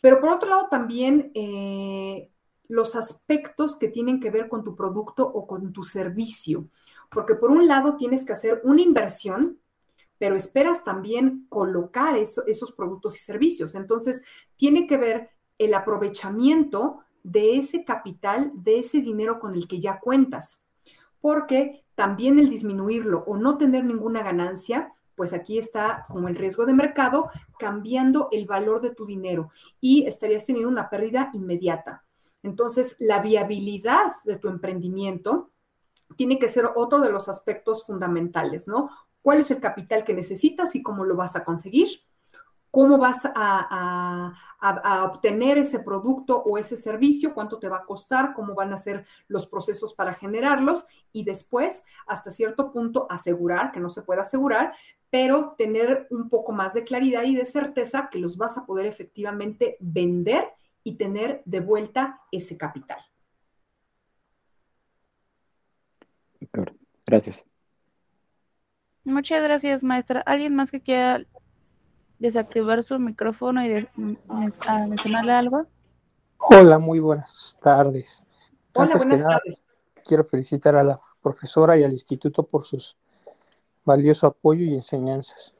pero 0.00 0.20
por 0.20 0.30
otro 0.30 0.48
lado 0.48 0.68
también 0.70 1.30
eh, 1.34 2.30
los 2.68 2.96
aspectos 2.96 3.76
que 3.76 3.88
tienen 3.88 4.20
que 4.20 4.30
ver 4.30 4.48
con 4.48 4.64
tu 4.64 4.74
producto 4.74 5.26
o 5.26 5.46
con 5.46 5.72
tu 5.72 5.82
servicio. 5.82 6.68
Porque 7.10 7.34
por 7.34 7.50
un 7.50 7.66
lado 7.66 7.96
tienes 7.96 8.24
que 8.24 8.32
hacer 8.32 8.60
una 8.64 8.80
inversión, 8.80 9.58
pero 10.18 10.36
esperas 10.36 10.84
también 10.84 11.46
colocar 11.48 12.16
esos 12.16 12.72
productos 12.72 13.16
y 13.16 13.20
servicios. 13.20 13.74
Entonces, 13.74 14.22
tiene 14.56 14.86
que 14.86 14.96
ver 14.96 15.30
el 15.58 15.74
aprovechamiento 15.74 17.00
de 17.22 17.56
ese 17.56 17.84
capital, 17.84 18.52
de 18.54 18.80
ese 18.80 19.00
dinero 19.00 19.40
con 19.40 19.54
el 19.54 19.66
que 19.66 19.80
ya 19.80 19.98
cuentas. 19.98 20.62
Porque 21.20 21.84
también 21.94 22.38
el 22.38 22.48
disminuirlo 22.48 23.24
o 23.26 23.36
no 23.36 23.58
tener 23.58 23.84
ninguna 23.84 24.22
ganancia, 24.22 24.94
pues 25.20 25.34
aquí 25.34 25.58
está 25.58 26.06
como 26.08 26.28
el 26.28 26.34
riesgo 26.34 26.64
de 26.64 26.72
mercado 26.72 27.28
cambiando 27.58 28.28
el 28.32 28.46
valor 28.46 28.80
de 28.80 28.94
tu 28.94 29.04
dinero 29.04 29.50
y 29.78 30.06
estarías 30.06 30.46
teniendo 30.46 30.70
una 30.70 30.88
pérdida 30.88 31.28
inmediata. 31.34 32.06
Entonces, 32.42 32.96
la 32.98 33.20
viabilidad 33.20 34.12
de 34.24 34.38
tu 34.38 34.48
emprendimiento 34.48 35.50
tiene 36.16 36.38
que 36.38 36.48
ser 36.48 36.70
otro 36.74 37.00
de 37.00 37.12
los 37.12 37.28
aspectos 37.28 37.84
fundamentales, 37.84 38.66
¿no? 38.66 38.88
¿Cuál 39.20 39.40
es 39.40 39.50
el 39.50 39.60
capital 39.60 40.04
que 40.04 40.14
necesitas 40.14 40.74
y 40.74 40.82
cómo 40.82 41.04
lo 41.04 41.16
vas 41.16 41.36
a 41.36 41.44
conseguir? 41.44 41.88
¿Cómo 42.70 42.98
vas 42.98 43.28
a, 43.34 44.32
obtener 45.04 45.58
ese 45.58 45.80
producto 45.80 46.42
o 46.42 46.56
ese 46.58 46.76
servicio? 46.76 47.34
¿Cuánto 47.34 47.58
te 47.58 47.68
va 47.68 47.78
a 47.78 47.84
costar? 47.84 48.32
¿Cómo 48.34 48.54
van 48.54 48.72
a 48.72 48.76
ser 48.76 49.06
los 49.26 49.46
procesos 49.46 49.92
para 49.94 50.14
generarlos? 50.14 50.84
Y 51.12 51.24
después, 51.24 51.82
hasta 52.06 52.30
cierto 52.30 52.70
punto, 52.72 53.06
asegurar, 53.10 53.72
que 53.72 53.80
no 53.80 53.90
se 53.90 54.02
puede 54.02 54.20
asegurar, 54.20 54.74
pero 55.10 55.56
tener 55.58 56.06
un 56.10 56.28
poco 56.28 56.52
más 56.52 56.74
de 56.74 56.84
claridad 56.84 57.24
y 57.24 57.34
de 57.34 57.44
certeza 57.44 58.08
que 58.10 58.18
los 58.18 58.36
vas 58.36 58.56
a 58.56 58.66
poder 58.66 58.86
efectivamente 58.86 59.76
vender 59.80 60.44
y 60.84 60.96
tener 60.96 61.42
de 61.44 61.60
vuelta 61.60 62.20
ese 62.30 62.56
capital. 62.56 62.98
Gracias. 67.04 67.48
Muchas 69.02 69.42
gracias, 69.42 69.82
maestra. 69.82 70.20
¿Alguien 70.20 70.54
más 70.54 70.70
que 70.70 70.80
quiera 70.80 71.24
desactivar 72.20 72.82
su 72.84 72.98
micrófono 72.98 73.64
y 73.66 73.86
mencionarle 74.28 75.32
algo? 75.32 75.66
Hola, 76.38 76.78
muy 76.78 77.00
buenas 77.00 77.58
tardes. 77.60 78.22
Hola, 78.74 78.96
buenas 78.96 79.22
tardes. 79.22 79.64
Quiero 80.04 80.24
felicitar 80.24 80.76
a 80.76 80.84
la 80.84 81.00
profesora 81.20 81.76
y 81.76 81.82
al 81.82 81.92
instituto 81.92 82.44
por 82.44 82.64
sus 82.64 82.96
valioso 83.84 84.26
apoyo 84.26 84.64
y 84.64 84.74
enseñanzas. 84.74 85.56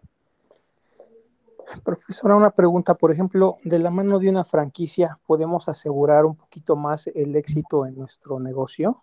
Profesora, 1.84 2.36
una 2.36 2.50
pregunta, 2.50 2.94
por 2.94 3.12
ejemplo, 3.12 3.58
de 3.64 3.78
la 3.78 3.90
mano 3.90 4.18
de 4.18 4.28
una 4.28 4.44
franquicia, 4.44 5.18
¿podemos 5.26 5.68
asegurar 5.68 6.24
un 6.24 6.36
poquito 6.36 6.76
más 6.76 7.06
el 7.08 7.36
éxito 7.36 7.86
en 7.86 7.96
nuestro 7.96 8.40
negocio? 8.40 9.00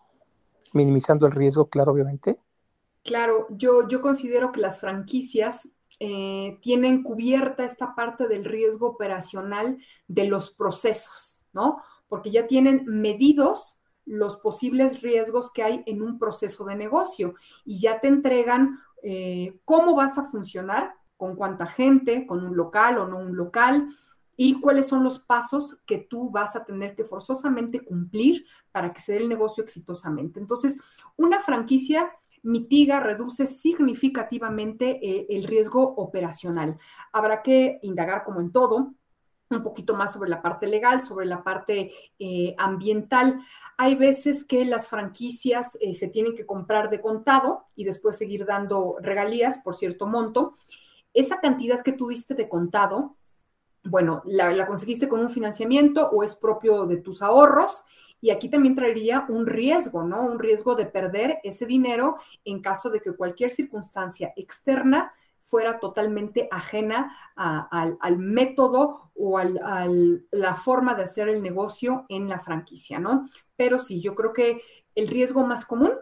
Minimizando 0.73 1.25
el 1.25 1.31
riesgo, 1.31 1.67
claro, 1.67 1.93
obviamente. 1.93 2.37
Claro, 3.03 3.47
yo, 3.49 3.87
yo 3.87 4.01
considero 4.01 4.51
que 4.51 4.59
las 4.59 4.79
franquicias 4.79 5.69
eh, 5.99 6.59
tienen 6.61 7.03
cubierta 7.03 7.65
esta 7.65 7.95
parte 7.95 8.27
del 8.27 8.45
riesgo 8.45 8.87
operacional 8.87 9.79
de 10.07 10.25
los 10.25 10.51
procesos, 10.51 11.45
¿no? 11.53 11.81
Porque 12.07 12.31
ya 12.31 12.47
tienen 12.47 12.85
medidos 12.85 13.79
los 14.05 14.37
posibles 14.37 15.01
riesgos 15.01 15.51
que 15.51 15.63
hay 15.63 15.83
en 15.85 16.01
un 16.01 16.17
proceso 16.17 16.65
de 16.65 16.75
negocio 16.75 17.35
y 17.65 17.79
ya 17.79 17.99
te 17.99 18.07
entregan 18.07 18.79
eh, 19.03 19.59
cómo 19.65 19.95
vas 19.95 20.17
a 20.17 20.23
funcionar 20.23 20.93
con 21.17 21.35
cuánta 21.35 21.65
gente, 21.65 22.25
con 22.25 22.45
un 22.45 22.55
local 22.55 22.99
o 22.99 23.07
no 23.07 23.17
un 23.17 23.35
local, 23.35 23.87
y 24.39 24.59
cuáles 24.59 24.87
son 24.87 25.03
los 25.03 25.17
pasos 25.19 25.79
que 25.87 25.97
tú 25.97 26.29
vas 26.29 26.55
a 26.55 26.63
tener 26.63 26.95
que 26.95 27.03
forzosamente 27.03 27.83
cumplir 27.83 28.45
para 28.71 28.93
que 28.93 29.01
se 29.01 29.13
dé 29.13 29.17
el 29.17 29.29
negocio 29.29 29.63
exitosamente. 29.63 30.39
Entonces, 30.39 30.79
una 31.17 31.41
franquicia 31.41 32.11
mitiga, 32.43 32.99
reduce 32.99 33.47
significativamente 33.47 34.99
eh, 35.01 35.27
el 35.29 35.43
riesgo 35.43 35.81
operacional. 35.81 36.77
Habrá 37.11 37.41
que 37.41 37.79
indagar 37.81 38.23
como 38.23 38.41
en 38.41 38.51
todo, 38.51 38.93
un 39.49 39.63
poquito 39.63 39.95
más 39.95 40.13
sobre 40.13 40.29
la 40.29 40.41
parte 40.41 40.67
legal, 40.67 41.01
sobre 41.01 41.25
la 41.25 41.43
parte 41.43 41.91
eh, 42.19 42.53
ambiental. 42.57 43.41
Hay 43.77 43.95
veces 43.95 44.43
que 44.43 44.65
las 44.65 44.89
franquicias 44.89 45.77
eh, 45.79 45.93
se 45.93 46.09
tienen 46.09 46.35
que 46.35 46.45
comprar 46.45 46.89
de 46.89 46.99
contado 46.99 47.65
y 47.75 47.85
después 47.85 48.17
seguir 48.17 48.45
dando 48.45 48.97
regalías 48.99 49.59
por 49.59 49.75
cierto 49.75 50.05
monto 50.05 50.55
esa 51.17 51.39
cantidad 51.39 51.81
que 51.81 51.93
tú 51.93 52.09
diste 52.09 52.35
de 52.35 52.47
contado, 52.47 53.17
bueno, 53.83 54.21
la, 54.25 54.67
conseguiste 54.67 55.07
con 55.07 55.19
un 55.19 55.31
financiamiento 55.31 56.07
o 56.11 56.21
es 56.23 56.35
propio 56.35 56.85
de 56.85 56.97
tus 56.97 57.23
ahorros. 57.23 57.85
Y 58.19 58.31
aquí 58.31 58.49
también 58.49 58.75
traería 58.75 59.25
un 59.29 59.45
riesgo, 59.45 60.03
¿no? 60.03 60.23
Un 60.23 60.39
riesgo 60.39 60.75
de 60.75 60.85
perder 60.85 61.39
ese 61.43 61.65
dinero 61.65 62.17
en 62.45 62.61
caso 62.61 62.89
de 62.89 62.99
que 62.99 63.15
cualquier 63.15 63.51
circunstancia 63.51 64.33
externa 64.35 65.13
fuera 65.39 65.79
totalmente 65.79 66.49
ajena 66.51 67.15
al, 67.35 68.17
método 68.17 69.11
o 69.15 69.37
a 69.37 69.45
la 70.31 70.55
forma 70.55 70.93
de 70.95 71.03
hacer 71.03 71.29
el 71.29 71.41
negocio 71.41 72.05
en 72.09 72.27
la 72.27 72.39
franquicia, 72.39 72.99
¿no? 72.99 73.29
Pero 73.55 73.79
sí, 73.79 74.01
yo 74.01 74.13
creo 74.13 74.33
que 74.33 74.61
el 74.95 75.07
riesgo 75.07 75.45
más 75.45 75.63
común, 75.63 75.93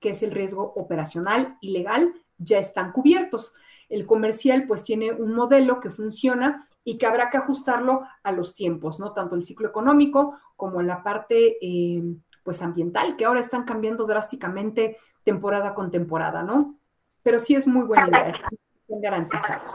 que 0.00 0.10
es 0.10 0.22
el 0.22 0.32
riesgo 0.32 0.72
operacional 0.74 1.58
y 1.60 1.70
legal, 1.70 2.12
ya 2.38 2.58
están 2.58 2.92
cubiertos. 2.92 3.52
El 3.88 4.06
comercial 4.06 4.66
pues 4.66 4.82
tiene 4.82 5.12
un 5.12 5.34
modelo 5.34 5.80
que 5.80 5.90
funciona 5.90 6.68
y 6.84 6.98
que 6.98 7.06
habrá 7.06 7.30
que 7.30 7.38
ajustarlo 7.38 8.02
a 8.22 8.32
los 8.32 8.54
tiempos, 8.54 9.00
¿no? 9.00 9.12
Tanto 9.12 9.34
el 9.34 9.42
ciclo 9.42 9.68
económico 9.68 10.38
como 10.56 10.82
la 10.82 11.02
parte 11.02 11.58
eh, 11.60 12.02
pues 12.42 12.62
ambiental, 12.62 13.16
que 13.16 13.24
ahora 13.24 13.40
están 13.40 13.64
cambiando 13.64 14.04
drásticamente 14.04 14.96
temporada 15.22 15.74
con 15.74 15.90
temporada, 15.90 16.42
¿no? 16.42 16.78
Pero 17.22 17.38
sí 17.38 17.54
es 17.54 17.66
muy 17.66 17.84
buena 17.84 18.08
idea, 18.08 18.28
están 18.28 19.00
garantizados. 19.02 19.72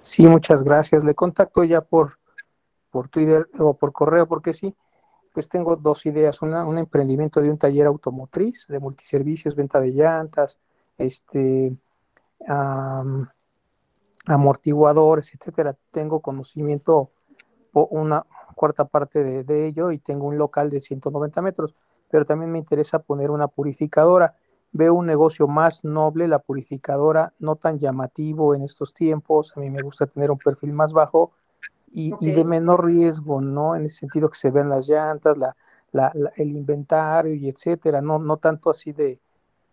Sí, 0.00 0.26
muchas 0.26 0.62
gracias. 0.62 1.04
Le 1.04 1.14
contacto 1.14 1.64
ya 1.64 1.80
por, 1.80 2.18
por 2.90 3.08
Twitter 3.08 3.48
o 3.58 3.74
por 3.74 3.92
correo, 3.92 4.26
porque 4.26 4.54
sí, 4.54 4.74
pues 5.32 5.48
tengo 5.48 5.76
dos 5.76 6.06
ideas. 6.06 6.42
Una, 6.42 6.66
un 6.66 6.78
emprendimiento 6.78 7.40
de 7.40 7.50
un 7.50 7.58
taller 7.58 7.86
automotriz, 7.86 8.66
de 8.68 8.78
multiservicios, 8.80 9.54
venta 9.54 9.80
de 9.80 9.90
llantas, 9.90 10.58
este, 10.96 11.76
amortiguadores, 14.26 15.34
etcétera. 15.34 15.76
Tengo 15.90 16.20
conocimiento 16.20 17.10
una 17.72 18.24
cuarta 18.54 18.84
parte 18.86 19.22
de, 19.44 19.66
ello 19.66 19.92
y 19.92 19.98
tengo 19.98 20.26
un 20.26 20.38
local 20.38 20.70
de 20.70 20.80
190 20.80 21.42
metros, 21.42 21.74
pero 22.10 22.24
también 22.24 22.50
me 22.50 22.58
interesa 22.58 22.98
poner 22.98 23.30
una 23.30 23.48
purificadora. 23.48 24.34
Veo 24.72 24.94
un 24.94 25.06
negocio 25.06 25.46
más 25.46 25.84
noble, 25.84 26.28
la 26.28 26.40
purificadora, 26.40 27.32
no 27.38 27.56
tan 27.56 27.78
llamativo 27.78 28.54
en 28.54 28.62
estos 28.62 28.92
tiempos. 28.92 29.56
A 29.56 29.60
mí 29.60 29.70
me 29.70 29.82
gusta 29.82 30.06
tener 30.06 30.30
un 30.30 30.38
perfil 30.38 30.72
más 30.72 30.92
bajo 30.92 31.32
y, 31.90 32.12
de 32.20 32.44
menor 32.44 32.84
riesgo, 32.84 33.40
¿no? 33.40 33.76
En 33.76 33.84
ese 33.84 34.00
sentido 34.00 34.28
que 34.28 34.38
se 34.38 34.50
vean 34.50 34.68
las 34.68 34.88
llantas, 34.88 35.38
la, 35.38 35.56
el 36.36 36.50
inventario 36.50 37.34
y 37.34 37.48
etcétera, 37.48 38.02
no, 38.02 38.18
no 38.18 38.36
tanto 38.36 38.68
así 38.68 38.92
de, 38.92 39.20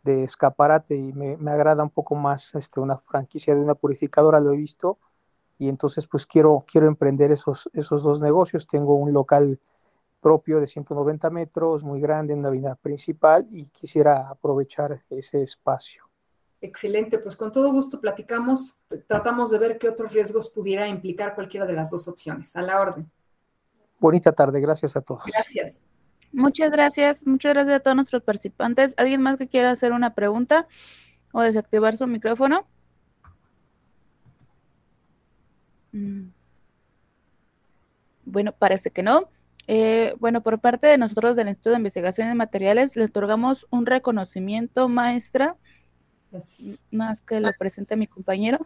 de 0.06 0.24
escaparate 0.24 0.95
y 0.95 1.12
me, 1.12 1.51
agrada 1.51 1.84
un 1.84 1.89
poco 1.89 2.16
más 2.16 2.53
este, 2.56 2.80
una 2.80 2.97
franquicia 2.97 3.53
de 3.56 3.60
una 3.60 3.76
purificadora, 3.76 4.39
lo 4.39 4.53
he 4.53 4.58
visto, 4.58 4.99
y 5.58 5.68
entonces 5.68 6.08
pues 6.08 6.26
quiero, 6.26 6.64
quiero 6.72 6.88
emprender 6.88 7.32
esos, 7.32 7.70
esos 7.74 8.03
dos 8.03 8.22
negocios. 8.22 8.68
Tengo 8.68 8.95
un 8.95 9.12
local 9.14 9.60
propio 10.22 10.60
de 10.60 10.68
190 10.68 11.30
metros, 11.30 11.84
muy 11.84 11.99
grande 11.99 12.34
en 12.34 12.41
la 12.41 12.49
avenida 12.49 12.76
principal 12.76 13.47
y 13.49 13.68
quisiera 13.70 14.30
aprovechar 14.30 15.01
ese 15.10 15.41
espacio. 15.41 16.03
Excelente, 16.62 17.20
pues 17.20 17.36
con 17.36 17.51
todo 17.51 17.72
gusto 17.72 17.99
platicamos, 17.99 18.78
tratamos 19.08 19.51
de 19.51 19.60
ver 19.60 19.78
qué 19.78 19.89
otros 19.89 20.14
riesgos 20.14 20.49
pudiera 20.49 20.88
implicar 20.88 21.36
cualquiera 21.36 21.66
de 21.66 21.74
las 21.74 21.91
dos 21.91 22.08
opciones. 22.08 22.56
A 22.56 22.62
la 22.62 22.80
orden. 22.80 23.10
Bonita 23.99 24.32
tarde, 24.32 24.60
gracias 24.60 24.95
a 24.95 25.01
todos. 25.01 25.24
Gracias. 25.26 25.84
Muchas 26.36 26.70
gracias, 26.70 27.26
muchas 27.26 27.54
gracias 27.54 27.78
a 27.78 27.80
todos 27.80 27.96
nuestros 27.96 28.22
participantes. 28.22 28.94
¿Alguien 28.98 29.22
más 29.22 29.38
que 29.38 29.48
quiera 29.48 29.72
hacer 29.72 29.94
una 29.94 30.14
pregunta 30.14 30.68
o 31.32 31.42
desactivar 31.42 31.96
su 31.96 32.08
micrófono? 32.08 32.68
Mm. 35.94 36.28
Bueno, 38.26 38.52
parece 38.52 38.92
que 38.92 39.02
no. 39.02 39.30
Eh, 39.68 40.14
bueno, 40.20 40.42
por 40.42 40.60
parte 40.60 40.88
de 40.88 40.98
nosotros 40.98 41.38
del 41.38 41.48
Instituto 41.48 41.70
de 41.70 41.78
Investigación 41.78 42.28
de 42.28 42.36
Materiales, 42.36 42.98
le 42.98 43.06
otorgamos 43.06 43.66
un 43.70 43.86
reconocimiento, 43.86 44.90
maestra, 44.90 45.56
más 46.92 47.22
que 47.22 47.40
lo 47.40 47.54
presente 47.54 47.96
mi 47.96 48.08
compañero. 48.08 48.60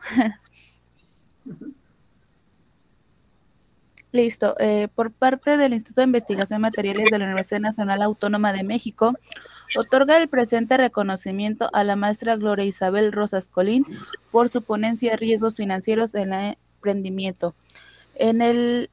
Listo. 4.11 4.55
Eh, 4.59 4.87
por 4.95 5.11
parte 5.11 5.55
del 5.57 5.73
Instituto 5.73 6.01
de 6.01 6.05
Investigación 6.05 6.61
Materiales 6.61 7.05
de 7.11 7.19
la 7.19 7.25
Universidad 7.25 7.59
Nacional 7.59 8.01
Autónoma 8.01 8.53
de 8.53 8.63
México, 8.63 9.13
otorga 9.77 10.17
el 10.17 10.27
presente 10.27 10.77
reconocimiento 10.77 11.69
a 11.73 11.83
la 11.83 11.95
maestra 11.95 12.35
Gloria 12.35 12.65
Isabel 12.65 13.11
Rosas 13.11 13.47
Colín 13.47 13.85
por 14.31 14.49
su 14.49 14.63
ponencia 14.63 15.11
de 15.11 15.17
riesgos 15.17 15.55
financieros 15.55 16.15
en 16.15 16.33
el 16.33 16.57
emprendimiento. 16.75 17.53
En 18.15 18.41
el 18.41 18.89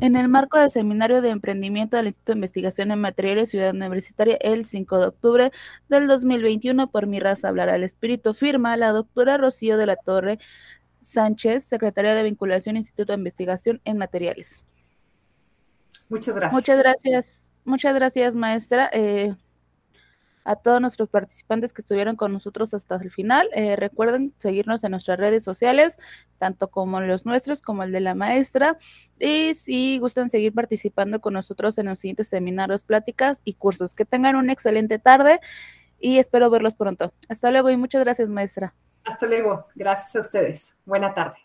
En 0.00 0.16
el 0.16 0.28
marco 0.28 0.58
del 0.58 0.70
Seminario 0.70 1.20
de 1.20 1.28
Emprendimiento 1.28 1.96
del 1.96 2.06
Instituto 2.06 2.32
de 2.32 2.38
Investigación 2.38 2.90
en 2.90 3.00
Materiales 3.00 3.50
Ciudad 3.50 3.74
Universitaria 3.74 4.38
el 4.40 4.64
5 4.64 4.98
de 4.98 5.06
octubre 5.06 5.52
del 5.90 6.06
2021, 6.06 6.90
por 6.90 7.06
mi 7.06 7.20
raza 7.20 7.48
hablará 7.48 7.76
el 7.76 7.82
espíritu, 7.82 8.32
firma 8.32 8.76
la 8.78 8.92
doctora 8.92 9.36
Rocío 9.36 9.76
de 9.76 9.86
la 9.86 9.96
Torre 9.96 10.38
Sánchez, 11.02 11.64
secretaria 11.64 12.14
de 12.14 12.22
Vinculación 12.22 12.76
Instituto 12.76 13.12
de 13.12 13.18
Investigación 13.18 13.80
en 13.84 13.98
Materiales. 13.98 14.62
Muchas 16.08 16.36
gracias. 16.36 16.52
Muchas 16.54 16.78
gracias, 16.78 17.54
muchas 17.64 17.94
gracias, 17.94 18.34
maestra. 18.34 18.90
Eh, 18.92 19.34
a 20.44 20.56
todos 20.56 20.80
nuestros 20.80 21.08
participantes 21.08 21.72
que 21.72 21.82
estuvieron 21.82 22.16
con 22.16 22.32
nosotros 22.32 22.74
hasta 22.74 22.96
el 22.96 23.10
final. 23.10 23.48
Eh, 23.54 23.76
recuerden 23.76 24.34
seguirnos 24.38 24.82
en 24.84 24.92
nuestras 24.92 25.18
redes 25.18 25.44
sociales, 25.44 25.98
tanto 26.38 26.68
como 26.68 27.00
los 27.00 27.26
nuestros 27.26 27.60
como 27.60 27.82
el 27.82 27.92
de 27.92 28.00
la 28.00 28.14
maestra. 28.14 28.78
Y 29.18 29.54
si 29.54 29.98
gustan 29.98 30.30
seguir 30.30 30.52
participando 30.52 31.20
con 31.20 31.34
nosotros 31.34 31.78
en 31.78 31.86
los 31.86 32.00
siguientes 32.00 32.28
seminarios, 32.28 32.82
pláticas 32.82 33.40
y 33.44 33.54
cursos. 33.54 33.94
Que 33.94 34.04
tengan 34.04 34.36
una 34.36 34.52
excelente 34.52 34.98
tarde 34.98 35.40
y 36.00 36.18
espero 36.18 36.50
verlos 36.50 36.74
pronto. 36.74 37.14
Hasta 37.28 37.50
luego 37.50 37.70
y 37.70 37.76
muchas 37.76 38.02
gracias, 38.02 38.28
maestra. 38.28 38.74
Hasta 39.04 39.26
luego. 39.26 39.66
Gracias 39.74 40.16
a 40.16 40.20
ustedes. 40.20 40.76
Buena 40.84 41.14
tarde. 41.14 41.38